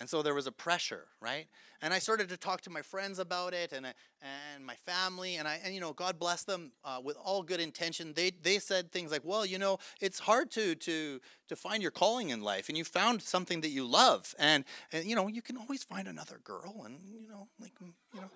And 0.00 0.08
so 0.08 0.22
there 0.22 0.34
was 0.34 0.46
a 0.46 0.52
pressure, 0.52 1.06
right? 1.20 1.46
And 1.82 1.92
I 1.92 1.98
started 1.98 2.28
to 2.28 2.36
talk 2.36 2.60
to 2.62 2.70
my 2.70 2.82
friends 2.82 3.18
about 3.18 3.52
it 3.52 3.72
and, 3.72 3.86
and 3.86 4.64
my 4.64 4.74
family. 4.74 5.36
And, 5.36 5.48
I, 5.48 5.60
and 5.64 5.74
you 5.74 5.80
know, 5.80 5.92
God 5.92 6.18
bless 6.18 6.44
them 6.44 6.72
uh, 6.84 7.00
with 7.02 7.16
all 7.22 7.42
good 7.42 7.60
intention. 7.60 8.12
They, 8.14 8.30
they 8.30 8.58
said 8.58 8.92
things 8.92 9.10
like, 9.10 9.22
well, 9.24 9.44
you 9.44 9.58
know, 9.58 9.78
it's 10.00 10.20
hard 10.20 10.50
to, 10.52 10.74
to, 10.76 11.20
to 11.48 11.56
find 11.56 11.82
your 11.82 11.90
calling 11.90 12.30
in 12.30 12.42
life. 12.42 12.68
And 12.68 12.78
you 12.78 12.84
found 12.84 13.22
something 13.22 13.60
that 13.62 13.70
you 13.70 13.84
love. 13.84 14.34
And, 14.38 14.64
and, 14.92 15.04
you 15.04 15.16
know, 15.16 15.26
you 15.28 15.42
can 15.42 15.56
always 15.56 15.82
find 15.82 16.06
another 16.06 16.40
girl. 16.42 16.82
And, 16.84 17.00
you 17.04 17.28
know, 17.28 17.48
like, 17.60 17.72
you 17.80 18.20
know. 18.20 18.28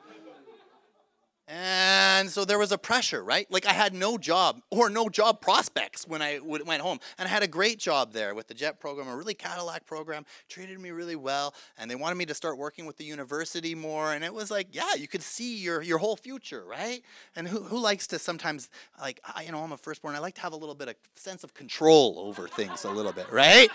And 1.49 2.31
so 2.31 2.45
there 2.45 2.59
was 2.59 2.71
a 2.71 2.79
pressure, 2.79 3.23
right? 3.23 3.51
Like 3.51 3.67
I 3.67 3.73
had 3.73 3.95
no 3.95 4.17
job 4.17 4.63
or 4.71 4.89
no 4.89 5.09
job 5.09 5.41
prospects 5.41 6.07
when 6.07 6.23
I 6.23 6.39
went 6.39 6.81
home. 6.81 7.01
And 7.19 7.27
I 7.27 7.31
had 7.31 7.43
a 7.43 7.49
great 7.49 7.79
job 7.81 8.13
there 8.13 8.35
with 8.35 8.47
the 8.47 8.55
JET 8.55 8.79
program, 8.79 9.09
a 9.09 9.17
really 9.17 9.35
Cadillac 9.35 9.85
program, 9.85 10.25
treated 10.49 10.79
me 10.79 10.93
really 10.93 11.17
well. 11.17 11.53
And 11.77 11.91
they 11.91 11.97
wanted 11.97 12.15
me 12.15 12.27
to 12.27 12.35
start 12.35 12.59
working 12.59 12.87
with 12.87 12.97
the 12.97 13.05
university 13.05 13.75
more. 13.75 14.13
And 14.13 14.23
it 14.23 14.33
was 14.33 14.53
like, 14.53 14.69
yeah, 14.71 14.95
you 14.95 15.09
could 15.09 15.23
see 15.23 15.57
your, 15.57 15.83
your 15.83 15.99
whole 15.99 16.17
future, 16.17 16.65
right? 16.65 17.03
And 17.35 17.49
who, 17.49 17.63
who 17.65 17.79
likes 17.79 18.07
to 18.09 18.21
sometimes, 18.21 18.71
like, 19.01 19.21
I, 19.35 19.43
you 19.43 19.51
know, 19.53 19.59
I'm 19.59 19.73
a 19.73 19.77
firstborn. 19.77 20.15
I 20.15 20.21
like 20.21 20.37
to 20.37 20.43
have 20.43 20.53
a 20.53 20.57
little 20.57 20.77
bit 20.77 20.89
of 20.89 20.95
sense 21.17 21.43
of 21.43 21.55
control 21.55 22.21
over 22.21 22.47
things 22.47 22.85
a 22.85 22.91
little 22.91 23.13
bit, 23.13 23.31
right? 23.33 23.69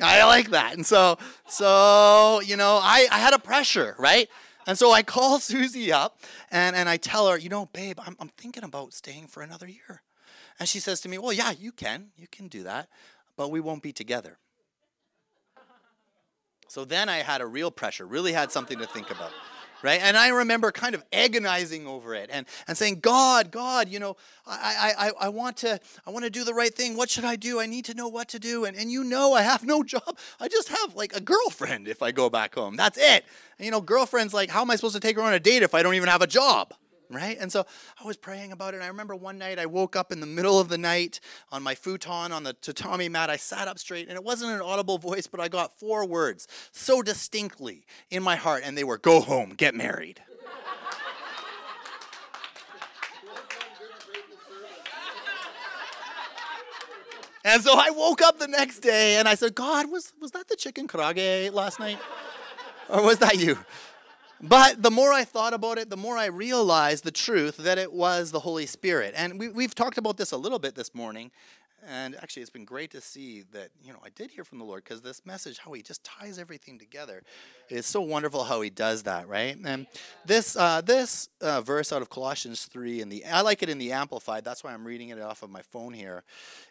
I 0.00 0.24
like 0.24 0.50
that. 0.50 0.72
And 0.72 0.86
so, 0.86 1.18
so, 1.46 2.40
you 2.40 2.56
know, 2.56 2.80
I, 2.82 3.06
I 3.12 3.18
had 3.18 3.34
a 3.34 3.38
pressure, 3.38 3.94
right? 3.98 4.28
And 4.66 4.78
so 4.78 4.92
I 4.92 5.02
call 5.16 5.38
Susie 5.40 5.92
up 5.92 6.18
and, 6.50 6.76
and 6.76 6.88
I 6.88 6.96
tell 6.96 7.28
her, 7.28 7.38
you 7.38 7.48
know, 7.48 7.66
babe, 7.66 7.98
I'm, 8.04 8.16
I'm 8.20 8.28
thinking 8.36 8.64
about 8.64 8.92
staying 8.92 9.26
for 9.26 9.42
another 9.42 9.68
year. 9.68 10.02
And 10.58 10.68
she 10.68 10.80
says 10.80 11.00
to 11.02 11.08
me, 11.08 11.18
well, 11.18 11.32
yeah, 11.32 11.52
you 11.52 11.72
can. 11.72 12.08
You 12.16 12.26
can 12.30 12.48
do 12.48 12.62
that, 12.64 12.88
but 13.36 13.50
we 13.50 13.60
won't 13.60 13.82
be 13.82 13.92
together. 13.92 14.38
So 16.68 16.84
then 16.84 17.08
I 17.08 17.18
had 17.18 17.40
a 17.40 17.46
real 17.46 17.70
pressure, 17.70 18.06
really 18.06 18.32
had 18.32 18.52
something 18.52 18.78
to 18.78 18.86
think 18.86 19.10
about 19.10 19.32
right? 19.82 20.00
And 20.02 20.16
I 20.16 20.28
remember 20.28 20.70
kind 20.72 20.94
of 20.94 21.04
agonizing 21.12 21.86
over 21.86 22.14
it 22.14 22.30
and, 22.32 22.46
and 22.68 22.76
saying, 22.76 23.00
God, 23.00 23.50
God, 23.50 23.88
you 23.88 23.98
know, 23.98 24.16
I, 24.46 24.92
I, 24.98 25.26
I 25.26 25.28
want 25.28 25.58
to 25.58 25.80
I 26.06 26.10
want 26.10 26.24
to 26.24 26.30
do 26.30 26.44
the 26.44 26.54
right 26.54 26.74
thing. 26.74 26.96
What 26.96 27.10
should 27.10 27.24
I 27.24 27.36
do? 27.36 27.60
I 27.60 27.66
need 27.66 27.84
to 27.86 27.94
know 27.94 28.08
what 28.08 28.28
to 28.30 28.38
do. 28.38 28.64
And, 28.64 28.76
and 28.76 28.90
you 28.90 29.04
know 29.04 29.32
I 29.32 29.42
have 29.42 29.64
no 29.64 29.82
job. 29.84 30.18
I 30.40 30.48
just 30.48 30.68
have 30.68 30.94
like 30.94 31.14
a 31.14 31.20
girlfriend 31.20 31.88
if 31.88 32.02
I 32.02 32.12
go 32.12 32.30
back 32.30 32.54
home. 32.54 32.76
That's 32.76 32.98
it. 32.98 33.24
And, 33.58 33.64
you 33.64 33.70
know, 33.70 33.80
girlfriend's 33.80 34.34
like, 34.34 34.50
how 34.50 34.62
am 34.62 34.70
I 34.70 34.76
supposed 34.76 34.94
to 34.94 35.00
take 35.00 35.16
her 35.16 35.22
on 35.22 35.32
a 35.32 35.40
date 35.40 35.62
if 35.62 35.74
I 35.74 35.82
don't 35.82 35.94
even 35.94 36.08
have 36.08 36.22
a 36.22 36.26
job? 36.26 36.74
Right? 37.10 37.36
And 37.38 37.50
so 37.52 37.66
I 38.02 38.06
was 38.06 38.16
praying 38.16 38.52
about 38.52 38.74
it. 38.74 38.80
I 38.80 38.86
remember 38.86 39.14
one 39.14 39.36
night 39.36 39.58
I 39.58 39.66
woke 39.66 39.96
up 39.96 40.12
in 40.12 40.20
the 40.20 40.26
middle 40.26 40.60
of 40.60 40.68
the 40.68 40.78
night 40.78 41.20
on 41.50 41.62
my 41.62 41.74
futon 41.74 42.32
on 42.32 42.44
the 42.44 42.54
tatami 42.54 43.08
mat. 43.08 43.28
I 43.28 43.36
sat 43.36 43.68
up 43.68 43.78
straight, 43.78 44.08
and 44.08 44.16
it 44.16 44.24
wasn't 44.24 44.52
an 44.52 44.60
audible 44.60 44.98
voice, 44.98 45.26
but 45.26 45.40
I 45.40 45.48
got 45.48 45.78
four 45.78 46.06
words 46.06 46.46
so 46.72 47.02
distinctly 47.02 47.84
in 48.10 48.22
my 48.22 48.36
heart, 48.36 48.62
and 48.64 48.78
they 48.78 48.84
were 48.84 48.98
go 48.98 49.20
home, 49.20 49.50
get 49.50 49.74
married. 49.74 50.22
And 57.42 57.62
so 57.62 57.72
I 57.74 57.88
woke 57.88 58.20
up 58.20 58.38
the 58.38 58.46
next 58.46 58.80
day 58.80 59.16
and 59.16 59.26
I 59.26 59.34
said, 59.34 59.54
God, 59.54 59.90
was, 59.90 60.12
was 60.20 60.30
that 60.32 60.48
the 60.48 60.56
chicken 60.56 60.86
karaage 60.86 61.50
last 61.52 61.80
night? 61.80 61.98
Or 62.90 63.02
was 63.02 63.18
that 63.20 63.38
you? 63.38 63.58
But 64.42 64.82
the 64.82 64.90
more 64.90 65.12
I 65.12 65.24
thought 65.24 65.52
about 65.52 65.76
it, 65.76 65.90
the 65.90 65.96
more 65.96 66.16
I 66.16 66.26
realized 66.26 67.04
the 67.04 67.10
truth 67.10 67.58
that 67.58 67.76
it 67.76 67.92
was 67.92 68.30
the 68.30 68.40
Holy 68.40 68.66
Spirit. 68.66 69.12
And 69.16 69.38
we, 69.38 69.48
we've 69.48 69.74
talked 69.74 69.98
about 69.98 70.16
this 70.16 70.32
a 70.32 70.36
little 70.36 70.58
bit 70.58 70.74
this 70.74 70.94
morning. 70.94 71.30
And 71.86 72.14
actually, 72.16 72.42
it's 72.42 72.50
been 72.50 72.64
great 72.66 72.90
to 72.90 73.00
see 73.00 73.44
that, 73.52 73.70
you 73.82 73.92
know, 73.92 74.00
I 74.04 74.10
did 74.10 74.30
hear 74.30 74.44
from 74.44 74.58
the 74.58 74.64
Lord 74.64 74.84
because 74.84 75.00
this 75.00 75.24
message, 75.24 75.58
how 75.58 75.72
he 75.72 75.82
just 75.82 76.04
ties 76.04 76.38
everything 76.38 76.78
together, 76.78 77.22
is 77.70 77.86
so 77.86 78.02
wonderful 78.02 78.44
how 78.44 78.60
he 78.60 78.68
does 78.68 79.04
that, 79.04 79.28
right? 79.28 79.56
And 79.64 79.86
this 80.26 80.56
uh, 80.56 80.82
this 80.82 81.30
uh, 81.40 81.62
verse 81.62 81.90
out 81.90 82.02
of 82.02 82.10
Colossians 82.10 82.66
3, 82.66 83.00
and 83.00 83.10
the 83.10 83.24
I 83.24 83.40
like 83.40 83.62
it 83.62 83.70
in 83.70 83.78
the 83.78 83.92
Amplified. 83.92 84.44
That's 84.44 84.62
why 84.62 84.74
I'm 84.74 84.86
reading 84.86 85.08
it 85.08 85.20
off 85.20 85.42
of 85.42 85.48
my 85.48 85.62
phone 85.62 85.94
here. 85.94 86.22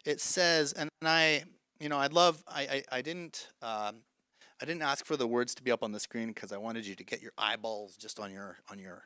It 0.04 0.20
says, 0.20 0.72
and 0.74 0.88
I, 1.02 1.42
you 1.80 1.88
know, 1.88 1.98
I'd 1.98 2.12
love, 2.12 2.42
I, 2.46 2.62
I, 2.62 2.98
I 2.98 3.02
didn't, 3.02 3.48
um, 3.62 3.96
I 4.60 4.66
didn't 4.66 4.82
ask 4.82 5.06
for 5.06 5.16
the 5.16 5.26
words 5.26 5.54
to 5.54 5.62
be 5.62 5.70
up 5.70 5.82
on 5.82 5.92
the 5.92 6.00
screen 6.00 6.28
because 6.28 6.52
I 6.52 6.58
wanted 6.58 6.86
you 6.86 6.94
to 6.94 7.04
get 7.04 7.22
your 7.22 7.32
eyeballs 7.38 7.96
just 7.96 8.20
on 8.20 8.30
your 8.30 8.58
on 8.70 8.78
your 8.78 9.04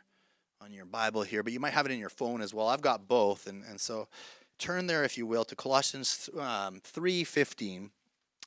on 0.61 0.73
your 0.73 0.85
Bible 0.85 1.23
here, 1.23 1.43
but 1.43 1.53
you 1.53 1.61
might 1.61 1.75
have 1.75 1.87
it 1.87 1.93
in 1.93 1.99
your 1.99 2.09
phone 2.09 2.41
as 2.41 2.53
well. 2.53 2.69
I've 2.69 2.81
got 2.81 3.07
both, 3.07 3.47
and 3.47 3.63
and 3.65 3.81
so 3.81 4.09
turn 4.59 4.87
there 4.87 5.05
if 5.05 5.17
you 5.17 5.27
will 5.27 5.45
to 5.45 5.55
Colossians 5.55 6.29
um, 6.39 6.81
three 6.83 7.23
fifteen, 7.23 7.91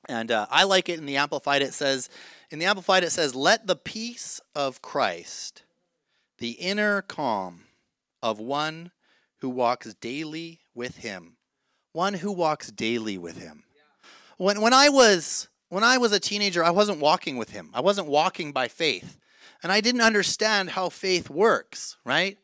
and 0.09 0.31
uh, 0.31 0.47
I 0.49 0.65
like 0.65 0.89
it 0.89 0.99
in 0.99 1.05
the 1.05 1.15
Amplified. 1.15 1.61
It 1.61 1.73
says 1.73 2.09
in 2.51 2.59
the 2.59 2.65
Amplified 2.65 3.03
it 3.03 3.11
says, 3.11 3.33
"Let 3.33 3.67
the 3.67 3.77
peace 3.77 4.41
of 4.53 4.81
Christ, 4.81 5.63
the 6.39 6.51
inner 6.51 7.01
calm 7.01 7.63
of 8.21 8.37
one 8.37 8.91
who 9.37 9.49
walks 9.49 9.93
daily 9.93 10.59
with 10.75 10.97
Him, 10.97 11.37
one 11.93 12.15
who 12.15 12.33
walks 12.33 12.69
daily 12.69 13.17
with 13.17 13.37
Him." 13.37 13.63
When 14.37 14.59
when 14.59 14.73
I 14.73 14.89
was 14.89 15.47
when 15.69 15.83
I 15.83 15.97
was 15.97 16.11
a 16.11 16.19
teenager, 16.19 16.63
I 16.63 16.71
wasn't 16.71 16.99
walking 16.99 17.37
with 17.37 17.51
him. 17.51 17.69
I 17.73 17.81
wasn't 17.81 18.07
walking 18.07 18.51
by 18.51 18.67
faith. 18.67 19.17
And 19.63 19.71
I 19.71 19.81
didn't 19.81 20.01
understand 20.01 20.71
how 20.71 20.89
faith 20.89 21.29
works, 21.29 21.97
right? 22.05 22.37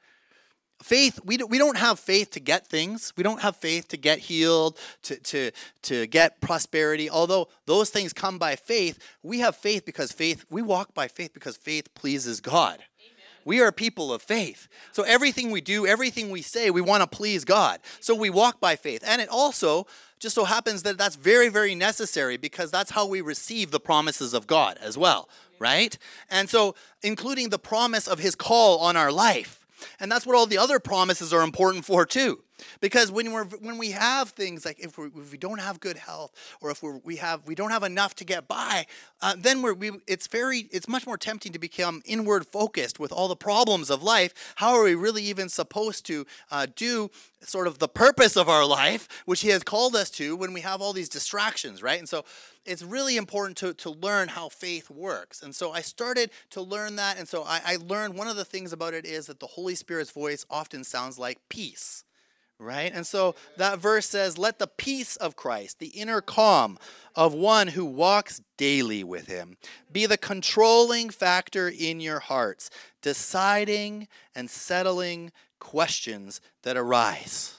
Faith, 0.82 1.19
we 1.24 1.38
don't, 1.38 1.50
we 1.50 1.58
don't 1.58 1.78
have 1.78 2.00
faith 2.00 2.32
to 2.32 2.41
get 2.41 2.67
things. 2.67 3.13
We 3.15 3.24
don't 3.24 3.41
have 3.41 3.56
faith 3.56 3.88
to 3.89 3.98
get 3.98 4.19
healed, 4.19 4.78
to, 5.04 5.15
to, 5.17 5.52
to 5.84 6.08
get 6.08 6.41
prosperity. 6.41 7.10
Although 7.10 7.48
those 7.65 7.89
things 7.89 8.12
come 8.12 8.38
by 8.38 8.56
faith, 8.56 9.00
we 9.21 9.39
have 9.39 9.56
faith 9.56 9.86
because 9.86 10.12
faith, 10.12 10.43
we 10.50 10.62
walk 10.62 10.93
by 10.93 11.08
faith 11.08 11.34
because 11.34 11.56
faith 11.56 11.93
pleases 11.93 12.41
God. 12.41 12.80
We 13.45 13.62
are 13.62 13.71
people 13.71 14.13
of 14.13 14.21
faith. 14.21 14.67
So 14.91 15.04
everything 15.04 15.52
we 15.52 15.62
do, 15.62 15.86
everything 15.86 16.30
we 16.30 16.41
say, 16.41 16.69
we 16.69 16.82
want 16.82 17.02
to 17.02 17.08
please 17.08 17.45
God. 17.45 17.80
So 18.00 18.15
we 18.15 18.30
walk 18.30 18.60
by 18.60 18.76
faith. 18.76 19.04
And 19.06 19.21
it 19.21 19.30
also 19.30 19.86
just 20.24 20.36
so 20.36 20.46
happens 20.46 20.84
that 20.84 20.98
that's 20.98 21.18
very, 21.18 21.50
very 21.50 21.76
necessary 21.76 22.38
because 22.38 22.72
that's 22.72 22.92
how 22.92 23.06
we 23.06 23.20
receive 23.20 23.72
the 23.72 23.80
promises 23.80 24.34
of 24.34 24.48
God 24.48 24.80
as 24.82 24.98
well, 24.98 25.28
right? 25.60 25.98
And 26.32 26.50
so, 26.50 26.76
including 27.02 27.50
the 27.50 27.60
promise 27.60 28.08
of 28.08 28.20
His 28.20 28.34
call 28.34 28.80
on 28.80 28.96
our 28.96 29.12
life. 29.12 29.68
And 30.00 30.10
that's 30.10 30.26
what 30.26 30.38
all 30.38 30.46
the 30.46 30.58
other 30.58 30.80
promises 30.80 31.34
are 31.34 31.42
important 31.42 31.84
for 31.84 32.06
too. 32.06 32.42
Because 32.82 33.12
when 33.12 33.32
we're 33.32 33.45
when 33.45 33.78
we 33.78 33.91
have 33.91 34.30
things 34.30 34.65
like 34.65 34.80
if, 34.80 34.97
we 34.97 35.08
if 35.08 35.32
we 35.32 35.38
don't 35.38 35.60
have 35.60 35.80
good 35.80 35.97
health 35.97 36.32
or 36.62 36.71
if 36.71 36.82
we're, 36.84 36.97
we 36.99 37.17
have 37.17 37.45
we 37.45 37.56
don't 37.56 37.71
have 37.71 37.84
enough 37.84 38.15
to 38.15 38.26
get 38.26 38.47
by, 38.47 38.86
uh, 39.21 39.36
then 39.38 39.62
we're 39.62 39.73
we, 39.73 39.91
it's 40.08 40.28
very 40.28 40.69
it's 40.71 40.88
much 40.88 41.06
more 41.06 41.17
tempting 41.17 41.52
to 41.54 41.60
become 41.60 42.02
inward 42.06 42.45
focused 42.45 42.99
with 42.99 43.12
all 43.12 43.28
the 43.28 43.36
problems 43.36 43.89
of 43.89 44.04
life. 44.04 44.54
How 44.56 44.73
are 44.76 44.84
we 44.84 44.95
really 44.95 45.23
even 45.23 45.49
supposed 45.49 46.06
to 46.08 46.26
uh, 46.52 46.67
do 46.76 47.10
sort 47.41 47.67
of 47.67 47.80
the 47.80 47.88
purpose 47.88 48.36
of 48.36 48.49
our 48.49 48.65
life, 48.65 49.08
which 49.26 49.41
He 49.41 49.49
has 49.49 49.63
called 49.63 49.95
us 49.95 50.10
to, 50.12 50.36
when 50.36 50.54
we 50.54 50.62
have 50.62 50.82
all 50.82 50.93
these 50.93 51.10
distractions, 51.10 51.82
right? 51.82 51.99
And 51.99 52.08
so 52.08 52.26
it's 52.65 52.84
really 52.84 53.17
important 53.17 53.58
to, 53.58 53.73
to 53.76 53.89
learn 53.89 54.30
how 54.30 54.49
faith 54.49 54.89
works. 54.89 55.41
And 55.41 55.54
so 55.54 55.71
I 55.71 55.82
started 55.82 56.32
to 56.52 56.62
learn 56.62 56.95
that. 56.95 57.17
And 57.17 57.28
so 57.28 57.43
I, 57.43 57.62
I 57.65 57.78
learned 57.78 58.15
one 58.15 58.28
of 58.28 58.36
the 58.36 58.45
things 58.45 58.73
about 58.73 58.93
it 58.93 59.06
is 59.06 59.28
that 59.28 59.39
the 59.39 59.47
Holy 59.47 59.76
Spirit's 59.76 60.12
voice 60.12 60.45
often 60.49 60.84
sounds 60.84 61.19
like 61.19 61.39
peace 61.49 62.04
right? 62.60 62.92
And 62.94 63.06
so 63.06 63.36
that 63.58 63.80
verse 63.80 64.08
says, 64.08 64.38
Let 64.38 64.60
the 64.60 64.68
peace 64.68 65.16
of 65.16 65.36
Christ, 65.36 65.80
the 65.80 65.88
inner 65.88 66.22
calm 66.22 66.78
of 67.16 67.34
one 67.34 67.70
who 67.70 67.86
walks 67.86 68.42
daily 68.58 69.04
with 69.04 69.28
him, 69.28 69.58
be 69.92 70.06
the 70.06 70.18
controlling 70.18 71.10
factor 71.10 71.68
in 71.68 72.00
your 72.00 72.20
hearts, 72.20 72.70
deciding 73.02 74.08
and 74.36 74.50
settling 74.50 75.32
questions 75.60 76.42
that 76.63 76.78
arise. 76.78 77.56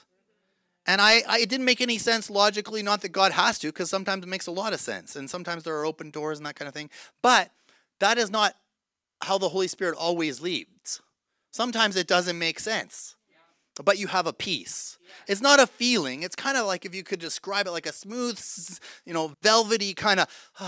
And 0.87 1.01
I, 1.01 1.23
I, 1.27 1.39
it 1.39 1.49
didn't 1.49 1.65
make 1.65 1.81
any 1.81 1.97
sense 1.97 2.29
logically, 2.29 2.83
not 2.83 3.01
that 3.01 3.09
God 3.09 3.31
has 3.31 3.57
to, 3.59 3.67
because 3.67 3.89
sometimes 3.89 4.23
it 4.23 4.29
makes 4.29 4.45
a 4.45 4.51
lot 4.51 4.73
of 4.73 4.79
sense. 4.79 5.15
And 5.15 5.29
sometimes 5.29 5.63
there 5.63 5.75
are 5.77 5.85
open 5.85 6.11
doors 6.11 6.37
and 6.37 6.45
that 6.45 6.55
kind 6.55 6.67
of 6.67 6.75
thing. 6.75 6.91
But 7.23 7.49
that 7.99 8.19
is 8.19 8.29
not 8.29 8.55
how 9.21 9.39
the 9.39 9.49
Holy 9.49 9.67
Spirit 9.67 9.95
always 9.97 10.41
leads. 10.41 11.01
Sometimes 11.49 11.95
it 11.95 12.07
doesn't 12.07 12.37
make 12.37 12.59
sense 12.59 13.15
but 13.83 13.97
you 13.97 14.07
have 14.07 14.27
a 14.27 14.33
peace. 14.33 14.97
It's 15.27 15.41
not 15.41 15.59
a 15.59 15.67
feeling. 15.67 16.23
It's 16.23 16.35
kind 16.35 16.57
of 16.57 16.65
like 16.65 16.85
if 16.85 16.95
you 16.95 17.03
could 17.03 17.19
describe 17.19 17.67
it 17.67 17.71
like 17.71 17.85
a 17.85 17.91
smooth, 17.91 18.39
you 19.05 19.13
know, 19.13 19.33
velvety 19.41 19.93
kind 19.93 20.19
of, 20.19 20.27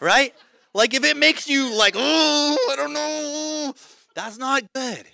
right? 0.00 0.34
Like 0.74 0.94
if 0.94 1.04
it 1.04 1.16
makes 1.16 1.48
you 1.48 1.76
like, 1.76 1.94
oh, 1.96 2.68
I 2.72 2.76
don't 2.76 2.92
know, 2.92 3.74
that's 4.14 4.38
not 4.38 4.72
good. 4.72 4.98
Amen. 4.98 5.06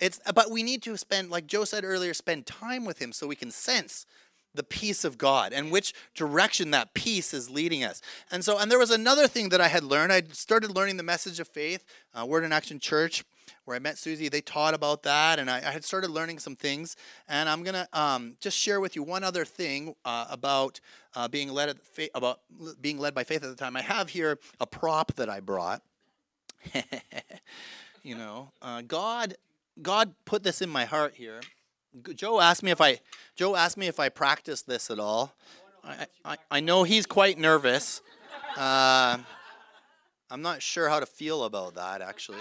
It's 0.00 0.20
but 0.34 0.50
we 0.50 0.62
need 0.62 0.82
to 0.82 0.96
spend, 0.96 1.30
like 1.30 1.46
Joe 1.46 1.64
said 1.64 1.84
earlier, 1.84 2.14
spend 2.14 2.46
time 2.46 2.84
with 2.84 3.00
him 3.00 3.12
so 3.12 3.26
we 3.26 3.36
can 3.36 3.50
sense 3.50 4.06
the 4.54 4.62
peace 4.62 5.04
of 5.04 5.18
God 5.18 5.52
and 5.52 5.70
which 5.70 5.92
direction 6.14 6.70
that 6.70 6.94
peace 6.94 7.34
is 7.34 7.50
leading 7.50 7.84
us. 7.84 8.00
And 8.30 8.44
so, 8.44 8.58
and 8.58 8.70
there 8.70 8.78
was 8.78 8.90
another 8.90 9.28
thing 9.28 9.50
that 9.50 9.60
I 9.60 9.68
had 9.68 9.84
learned. 9.84 10.12
I 10.12 10.22
started 10.32 10.74
learning 10.74 10.96
the 10.96 11.02
message 11.02 11.40
of 11.40 11.48
faith, 11.48 11.84
uh, 12.14 12.24
Word 12.24 12.42
in 12.42 12.52
Action 12.52 12.80
Church 12.80 13.22
where 13.66 13.76
I 13.76 13.80
met 13.80 13.98
Susie. 13.98 14.28
They 14.28 14.40
taught 14.40 14.74
about 14.74 15.02
that, 15.02 15.38
and 15.38 15.50
I, 15.50 15.58
I 15.58 15.72
had 15.72 15.84
started 15.84 16.08
learning 16.10 16.38
some 16.38 16.56
things. 16.56 16.96
And 17.28 17.48
I'm 17.48 17.62
gonna 17.62 17.86
um, 17.92 18.36
just 18.40 18.56
share 18.56 18.80
with 18.80 18.96
you 18.96 19.02
one 19.02 19.22
other 19.22 19.44
thing 19.44 19.94
uh, 20.04 20.26
about 20.30 20.80
uh, 21.14 21.28
being 21.28 21.50
led 21.50 21.78
fa- 21.82 22.08
about 22.14 22.40
being 22.80 22.98
led 22.98 23.14
by 23.14 23.24
faith 23.24 23.42
at 23.42 23.50
the 23.50 23.56
time. 23.56 23.76
I 23.76 23.82
have 23.82 24.08
here 24.08 24.38
a 24.60 24.66
prop 24.66 25.14
that 25.14 25.28
I 25.28 25.40
brought. 25.40 25.82
you 28.02 28.14
know, 28.14 28.52
uh, 28.62 28.82
God, 28.82 29.34
God 29.82 30.14
put 30.24 30.42
this 30.42 30.62
in 30.62 30.70
my 30.70 30.84
heart 30.84 31.14
here. 31.14 31.40
Joe 32.14 32.40
asked 32.40 32.62
me 32.62 32.70
if 32.70 32.80
I 32.80 33.00
Joe 33.34 33.56
asked 33.56 33.76
me 33.76 33.88
if 33.88 33.98
I 33.98 34.08
practiced 34.08 34.66
this 34.66 34.90
at 34.90 35.00
all. 35.00 35.34
I, 35.82 36.06
I, 36.24 36.36
I 36.50 36.60
know 36.60 36.84
he's 36.84 37.06
quite 37.06 37.38
nervous. 37.38 38.00
Uh, 38.56 39.18
I'm 40.30 40.42
not 40.42 40.62
sure 40.62 40.88
how 40.88 41.00
to 41.00 41.06
feel 41.06 41.44
about 41.44 41.74
that 41.74 42.00
actually. 42.00 42.40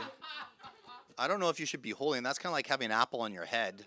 I 1.17 1.27
don't 1.27 1.39
know 1.39 1.49
if 1.49 1.59
you 1.59 1.65
should 1.65 1.81
be 1.81 1.91
holding. 1.91 2.23
That's 2.23 2.37
kind 2.37 2.51
of 2.51 2.53
like 2.53 2.67
having 2.67 2.85
an 2.85 2.91
apple 2.91 3.21
on 3.21 3.33
your 3.33 3.45
head. 3.45 3.85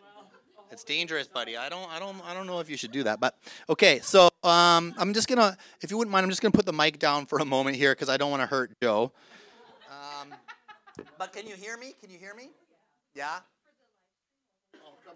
It's 0.71 0.85
dangerous, 0.85 1.27
buddy. 1.27 1.57
I 1.57 1.69
don't, 1.69 1.91
I 1.91 1.99
don't, 1.99 2.17
I 2.25 2.35
don't 2.35 2.47
know 2.47 2.61
if 2.61 2.69
you 2.69 2.77
should 2.77 2.93
do 2.93 3.03
that. 3.05 3.21
But 3.21 3.37
okay, 3.71 4.01
so 4.03 4.29
um, 4.43 4.95
I'm 4.99 5.15
just 5.15 5.29
gonna, 5.29 5.57
if 5.81 5.91
you 5.91 5.97
wouldn't 5.97 6.13
mind, 6.13 6.25
I'm 6.25 6.31
just 6.31 6.43
gonna 6.43 6.53
put 6.53 6.67
the 6.67 6.73
mic 6.73 6.99
down 6.99 7.27
for 7.27 7.39
a 7.39 7.45
moment 7.45 7.77
here 7.77 7.93
because 7.93 8.09
I 8.09 8.17
don't 8.17 8.31
want 8.31 8.43
to 8.43 8.47
hurt 8.47 8.73
Joe. 8.83 9.13
Um, 9.89 10.35
but 11.19 11.33
can 11.33 11.47
you 11.47 11.55
hear 11.55 11.77
me? 11.79 11.95
Can 12.01 12.11
you 12.11 12.19
hear 12.19 12.35
me? 12.35 12.51
Yeah. 13.15 13.39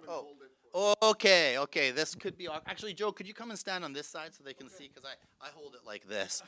Oh. 0.08 0.94
Okay, 1.02 1.58
okay. 1.58 1.90
This 1.90 2.14
could 2.14 2.38
be 2.38 2.48
actually 2.66 2.94
Joe. 2.94 3.12
Could 3.12 3.28
you 3.28 3.34
come 3.34 3.50
and 3.50 3.58
stand 3.58 3.84
on 3.84 3.92
this 3.92 4.06
side 4.06 4.34
so 4.34 4.42
they 4.42 4.54
can 4.54 4.70
see? 4.70 4.88
Because 4.88 5.04
I, 5.04 5.46
I 5.46 5.50
hold 5.54 5.74
it 5.74 5.86
like 5.86 6.08
this. 6.08 6.42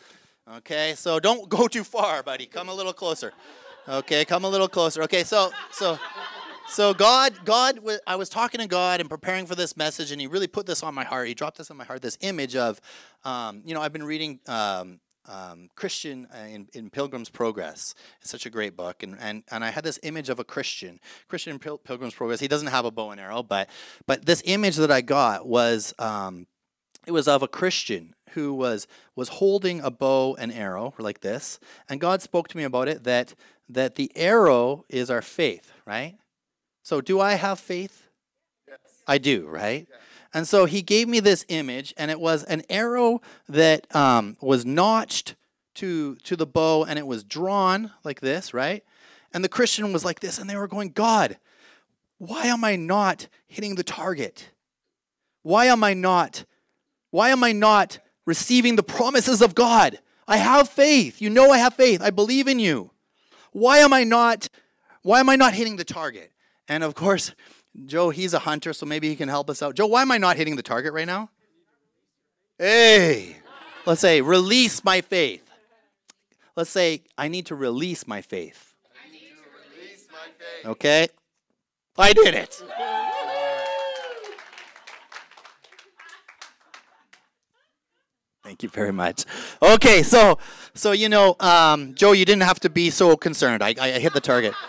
Okay, 0.57 0.94
so 0.96 1.20
don't 1.20 1.48
go 1.48 1.68
too 1.68 1.85
far, 1.85 2.22
buddy. 2.22 2.46
Come 2.46 2.70
a 2.70 2.74
little 2.74 2.94
closer. 2.94 3.33
Okay, 3.87 4.25
come 4.25 4.44
a 4.44 4.49
little 4.49 4.68
closer. 4.68 5.03
Okay, 5.03 5.25
so 5.25 5.51
so 5.70 5.99
so 6.68 6.94
God, 6.94 7.35
God, 7.44 7.81
I 8.07 8.16
was 8.16 8.31
talking 8.31 8.61
to 8.61 8.66
God 8.66 9.01
and 9.01 9.11
preparing 9.11 9.44
for 9.44 9.55
this 9.55 9.77
message, 9.77 10.11
and 10.11 10.18
He 10.18 10.27
really 10.27 10.47
put 10.47 10.64
this 10.64 10.83
on 10.83 10.94
my 10.94 11.05
heart. 11.05 11.29
He 11.29 11.35
dropped 11.35 11.59
this 11.59 11.70
on 11.70 11.77
my 11.77 11.85
heart. 11.85 12.01
This 12.01 12.16
image 12.23 12.57
of, 12.57 12.81
um, 13.25 13.61
you 13.66 13.75
know, 13.75 13.83
I've 13.83 13.92
been 13.92 14.05
reading 14.05 14.40
um, 14.47 15.01
um, 15.27 15.68
Christian 15.77 16.27
uh, 16.35 16.47
in, 16.47 16.68
in, 16.73 16.88
Pilgrim's 16.88 17.29
Progress. 17.29 17.94
It's 18.23 18.31
such 18.31 18.47
a 18.47 18.51
great 18.51 18.75
book, 18.75 19.03
and, 19.03 19.18
and 19.20 19.42
and 19.51 19.62
I 19.62 19.70
had 19.70 19.85
this 19.85 19.99
image 20.03 20.31
of 20.31 20.38
a 20.38 20.44
Christian, 20.44 20.99
Christian 21.29 21.53
in 21.53 21.59
Pil- 21.59 21.79
Pilgrim's 21.79 22.14
Progress. 22.14 22.40
He 22.40 22.49
doesn't 22.49 22.68
have 22.68 22.87
a 22.87 22.90
bow 22.90 23.11
and 23.11 23.20
arrow, 23.20 23.42
but 23.42 23.68
but 24.07 24.25
this 24.25 24.42
image 24.47 24.77
that 24.77 24.90
I 24.90 25.03
got 25.03 25.47
was 25.47 25.92
um, 25.99 26.47
it 27.07 27.12
was 27.12 27.29
of 27.29 27.42
a 27.42 27.49
Christian 27.49 28.14
who 28.31 28.55
was 28.55 28.87
was 29.14 29.29
holding 29.29 29.81
a 29.81 29.90
bow 29.90 30.37
and 30.37 30.53
arrow 30.53 30.94
like 30.99 31.20
this, 31.20 31.59
and 31.88 32.01
God 32.01 32.23
spoke 32.23 32.49
to 32.49 32.57
me 32.57 32.64
about 32.64 32.88
it 32.88 33.05
that 33.05 33.35
that 33.68 33.94
the 33.94 34.11
arrow 34.14 34.85
is 34.88 35.11
our 35.11 35.22
faith, 35.22 35.72
right? 35.87 36.16
So, 36.83 37.00
do 37.00 37.20
I 37.20 37.35
have 37.35 37.59
faith? 37.59 38.09
Yes. 38.68 38.79
I 39.07 39.18
do, 39.18 39.46
right? 39.46 39.87
Yeah. 39.90 39.96
And 40.35 40.48
so 40.48 40.64
he 40.64 40.83
gave 40.83 41.09
me 41.09 41.20
this 41.20 41.44
image, 41.48 41.94
and 41.96 42.11
it 42.11 42.18
was 42.18 42.42
an 42.44 42.62
arrow 42.68 43.22
that 43.48 43.94
um, 43.94 44.37
was 44.40 44.66
notched 44.66 45.37
to 45.77 46.16
to 46.16 46.37
the 46.37 46.46
bow, 46.46 46.85
and 46.85 46.98
it 46.98 47.07
was 47.07 47.22
drawn 47.22 47.92
like 48.03 48.20
this, 48.20 48.53
right? 48.53 48.85
And 49.33 49.44
the 49.44 49.48
Christian 49.48 49.92
was 49.92 50.05
like 50.05 50.20
this, 50.20 50.38
and 50.38 50.50
they 50.50 50.57
were 50.57 50.68
going, 50.68 50.90
God, 50.90 51.38
why 52.18 52.46
am 52.46 52.64
I 52.64 52.77
not 52.77 53.29
hitting 53.46 53.77
the 53.77 53.85
target? 53.85 54.50
Why 55.42 55.66
am 55.66 55.85
I 55.85 55.94
not? 55.94 56.44
Why 57.11 57.31
am 57.31 57.44
I 57.44 57.53
not 57.53 57.98
receiving 58.27 58.77
the 58.77 58.83
promises 58.83 59.40
of 59.40 59.55
God? 59.55 59.98
I 60.27 60.38
have 60.38 60.68
faith. 60.68 61.20
You 61.20 61.31
know 61.31 61.50
I 61.50 61.59
have 61.59 61.74
faith. 61.74 62.03
I 62.03 62.11
believe 62.11 62.48
in 62.48 62.59
you. 62.59 62.90
Why 63.54 63.78
am 63.78 63.92
I 63.92 64.02
not? 64.02 64.48
Why 65.02 65.20
am 65.20 65.30
I 65.30 65.36
not 65.36 65.54
hitting 65.54 65.76
the 65.76 65.84
target? 65.84 66.32
And 66.66 66.82
of 66.82 66.96
course, 66.96 67.32
Joe, 67.86 68.10
he's 68.10 68.34
a 68.34 68.40
hunter, 68.40 68.72
so 68.72 68.84
maybe 68.84 69.08
he 69.08 69.14
can 69.14 69.28
help 69.28 69.48
us 69.48 69.62
out. 69.62 69.76
Joe, 69.76 69.86
why 69.86 70.02
am 70.02 70.10
I 70.10 70.18
not 70.18 70.36
hitting 70.36 70.56
the 70.56 70.62
target 70.62 70.92
right 70.92 71.06
now? 71.06 71.30
Hey, 72.58 73.36
let's 73.86 74.00
say, 74.00 74.20
release 74.22 74.82
my 74.82 75.00
faith. 75.00 75.48
Let's 76.56 76.70
say, 76.70 77.02
I 77.16 77.28
need 77.28 77.46
to 77.46 77.54
release 77.54 78.08
my 78.08 78.22
faith. 78.22 78.74
I 78.92 79.10
need 79.12 79.20
to 79.20 79.78
Release 79.78 80.08
my 80.10 80.26
faith. 80.36 80.66
Okay? 80.66 81.08
I 81.96 82.12
did 82.12 82.34
it. 82.34 82.60
Thank 88.44 88.62
you 88.62 88.68
very 88.68 88.92
much. 88.92 89.24
Okay, 89.62 90.02
so 90.02 90.38
so 90.74 90.92
you 90.92 91.09
know, 91.09 91.35
um, 91.40 91.94
Joe, 91.94 92.12
you 92.12 92.26
didn't 92.26 92.42
have 92.42 92.61
to 92.61 92.68
be 92.68 92.90
so 92.90 93.16
concerned. 93.16 93.62
I, 93.62 93.74
I 93.80 93.98
hit 93.98 94.12
the 94.12 94.20
target. 94.20 94.54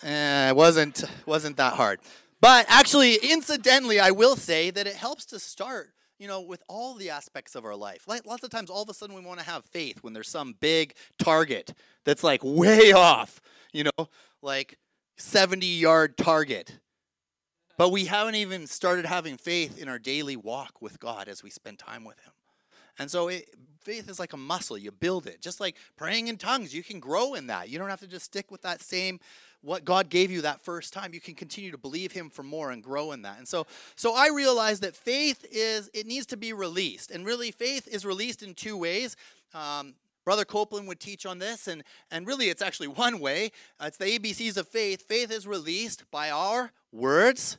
Eh, 0.00 0.50
it 0.50 0.54
wasn't 0.54 1.02
wasn't 1.26 1.56
that 1.56 1.72
hard. 1.72 1.98
But 2.40 2.66
actually, 2.68 3.16
incidentally, 3.16 3.98
I 3.98 4.12
will 4.12 4.36
say 4.36 4.70
that 4.70 4.86
it 4.86 4.94
helps 4.94 5.24
to 5.26 5.40
start, 5.40 5.90
you 6.20 6.28
know, 6.28 6.40
with 6.40 6.62
all 6.68 6.94
the 6.94 7.10
aspects 7.10 7.56
of 7.56 7.64
our 7.64 7.74
life. 7.74 8.04
Like 8.06 8.24
lots 8.24 8.44
of 8.44 8.50
times, 8.50 8.70
all 8.70 8.80
of 8.80 8.88
a 8.88 8.94
sudden, 8.94 9.16
we 9.16 9.22
want 9.22 9.40
to 9.40 9.44
have 9.46 9.64
faith 9.64 10.04
when 10.04 10.12
there's 10.12 10.28
some 10.28 10.54
big 10.60 10.94
target 11.18 11.74
that's 12.04 12.22
like 12.22 12.42
way 12.44 12.92
off, 12.92 13.40
you 13.72 13.82
know, 13.82 14.08
like 14.40 14.78
70 15.16 15.66
yard 15.66 16.16
target. 16.16 16.78
But 17.76 17.90
we 17.90 18.04
haven't 18.04 18.36
even 18.36 18.68
started 18.68 19.04
having 19.04 19.36
faith 19.36 19.82
in 19.82 19.88
our 19.88 19.98
daily 19.98 20.36
walk 20.36 20.80
with 20.80 21.00
God 21.00 21.26
as 21.26 21.42
we 21.42 21.50
spend 21.50 21.80
time 21.80 22.04
with 22.04 22.20
Him. 22.20 22.32
And 22.98 23.10
so 23.10 23.28
it, 23.28 23.48
faith 23.80 24.08
is 24.08 24.18
like 24.18 24.32
a 24.32 24.38
muscle. 24.38 24.76
You 24.76 24.90
build 24.90 25.26
it. 25.26 25.40
Just 25.40 25.60
like 25.60 25.76
praying 25.96 26.28
in 26.28 26.36
tongues, 26.36 26.74
you 26.74 26.82
can 26.82 27.00
grow 27.00 27.34
in 27.34 27.46
that. 27.46 27.68
You 27.68 27.78
don't 27.78 27.90
have 27.90 28.00
to 28.00 28.06
just 28.06 28.26
stick 28.26 28.50
with 28.50 28.62
that 28.62 28.80
same 28.80 29.20
what 29.60 29.84
God 29.84 30.08
gave 30.08 30.30
you 30.30 30.42
that 30.42 30.60
first 30.60 30.92
time. 30.92 31.12
You 31.12 31.20
can 31.20 31.34
continue 31.34 31.72
to 31.72 31.78
believe 31.78 32.12
him 32.12 32.30
for 32.30 32.44
more 32.44 32.70
and 32.70 32.82
grow 32.82 33.10
in 33.12 33.22
that. 33.22 33.38
And 33.38 33.48
so 33.48 33.66
so 33.96 34.14
I 34.14 34.28
realized 34.28 34.82
that 34.82 34.94
faith 34.94 35.44
is 35.50 35.90
it 35.94 36.06
needs 36.06 36.26
to 36.26 36.36
be 36.36 36.52
released. 36.52 37.10
And 37.10 37.26
really 37.26 37.50
faith 37.50 37.88
is 37.88 38.04
released 38.04 38.42
in 38.42 38.54
two 38.54 38.76
ways. 38.76 39.16
Um, 39.54 39.94
Brother 40.24 40.44
Copeland 40.44 40.86
would 40.88 41.00
teach 41.00 41.24
on 41.24 41.38
this, 41.38 41.68
and, 41.68 41.82
and 42.10 42.26
really 42.26 42.50
it's 42.50 42.60
actually 42.60 42.88
one 42.88 43.18
way. 43.18 43.50
It's 43.80 43.96
the 43.96 44.04
ABCs 44.04 44.58
of 44.58 44.68
faith. 44.68 45.08
Faith 45.08 45.32
is 45.32 45.46
released 45.46 46.04
by 46.10 46.28
our 46.28 46.70
words 46.92 47.56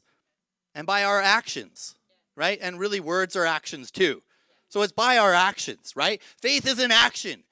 and 0.76 0.86
by 0.86 1.04
our 1.04 1.20
actions, 1.20 1.96
right? 2.36 2.60
And 2.62 2.80
really, 2.80 3.00
words 3.00 3.36
are 3.36 3.46
actions 3.46 3.90
too. 3.90 4.22
So 4.70 4.82
it's 4.84 4.94
by 4.94 5.18
our 5.18 5.34
actions, 5.34 5.94
right? 5.96 6.22
Faith 6.42 6.68
is 6.68 6.80
an 6.80 6.92
action. 6.92 7.44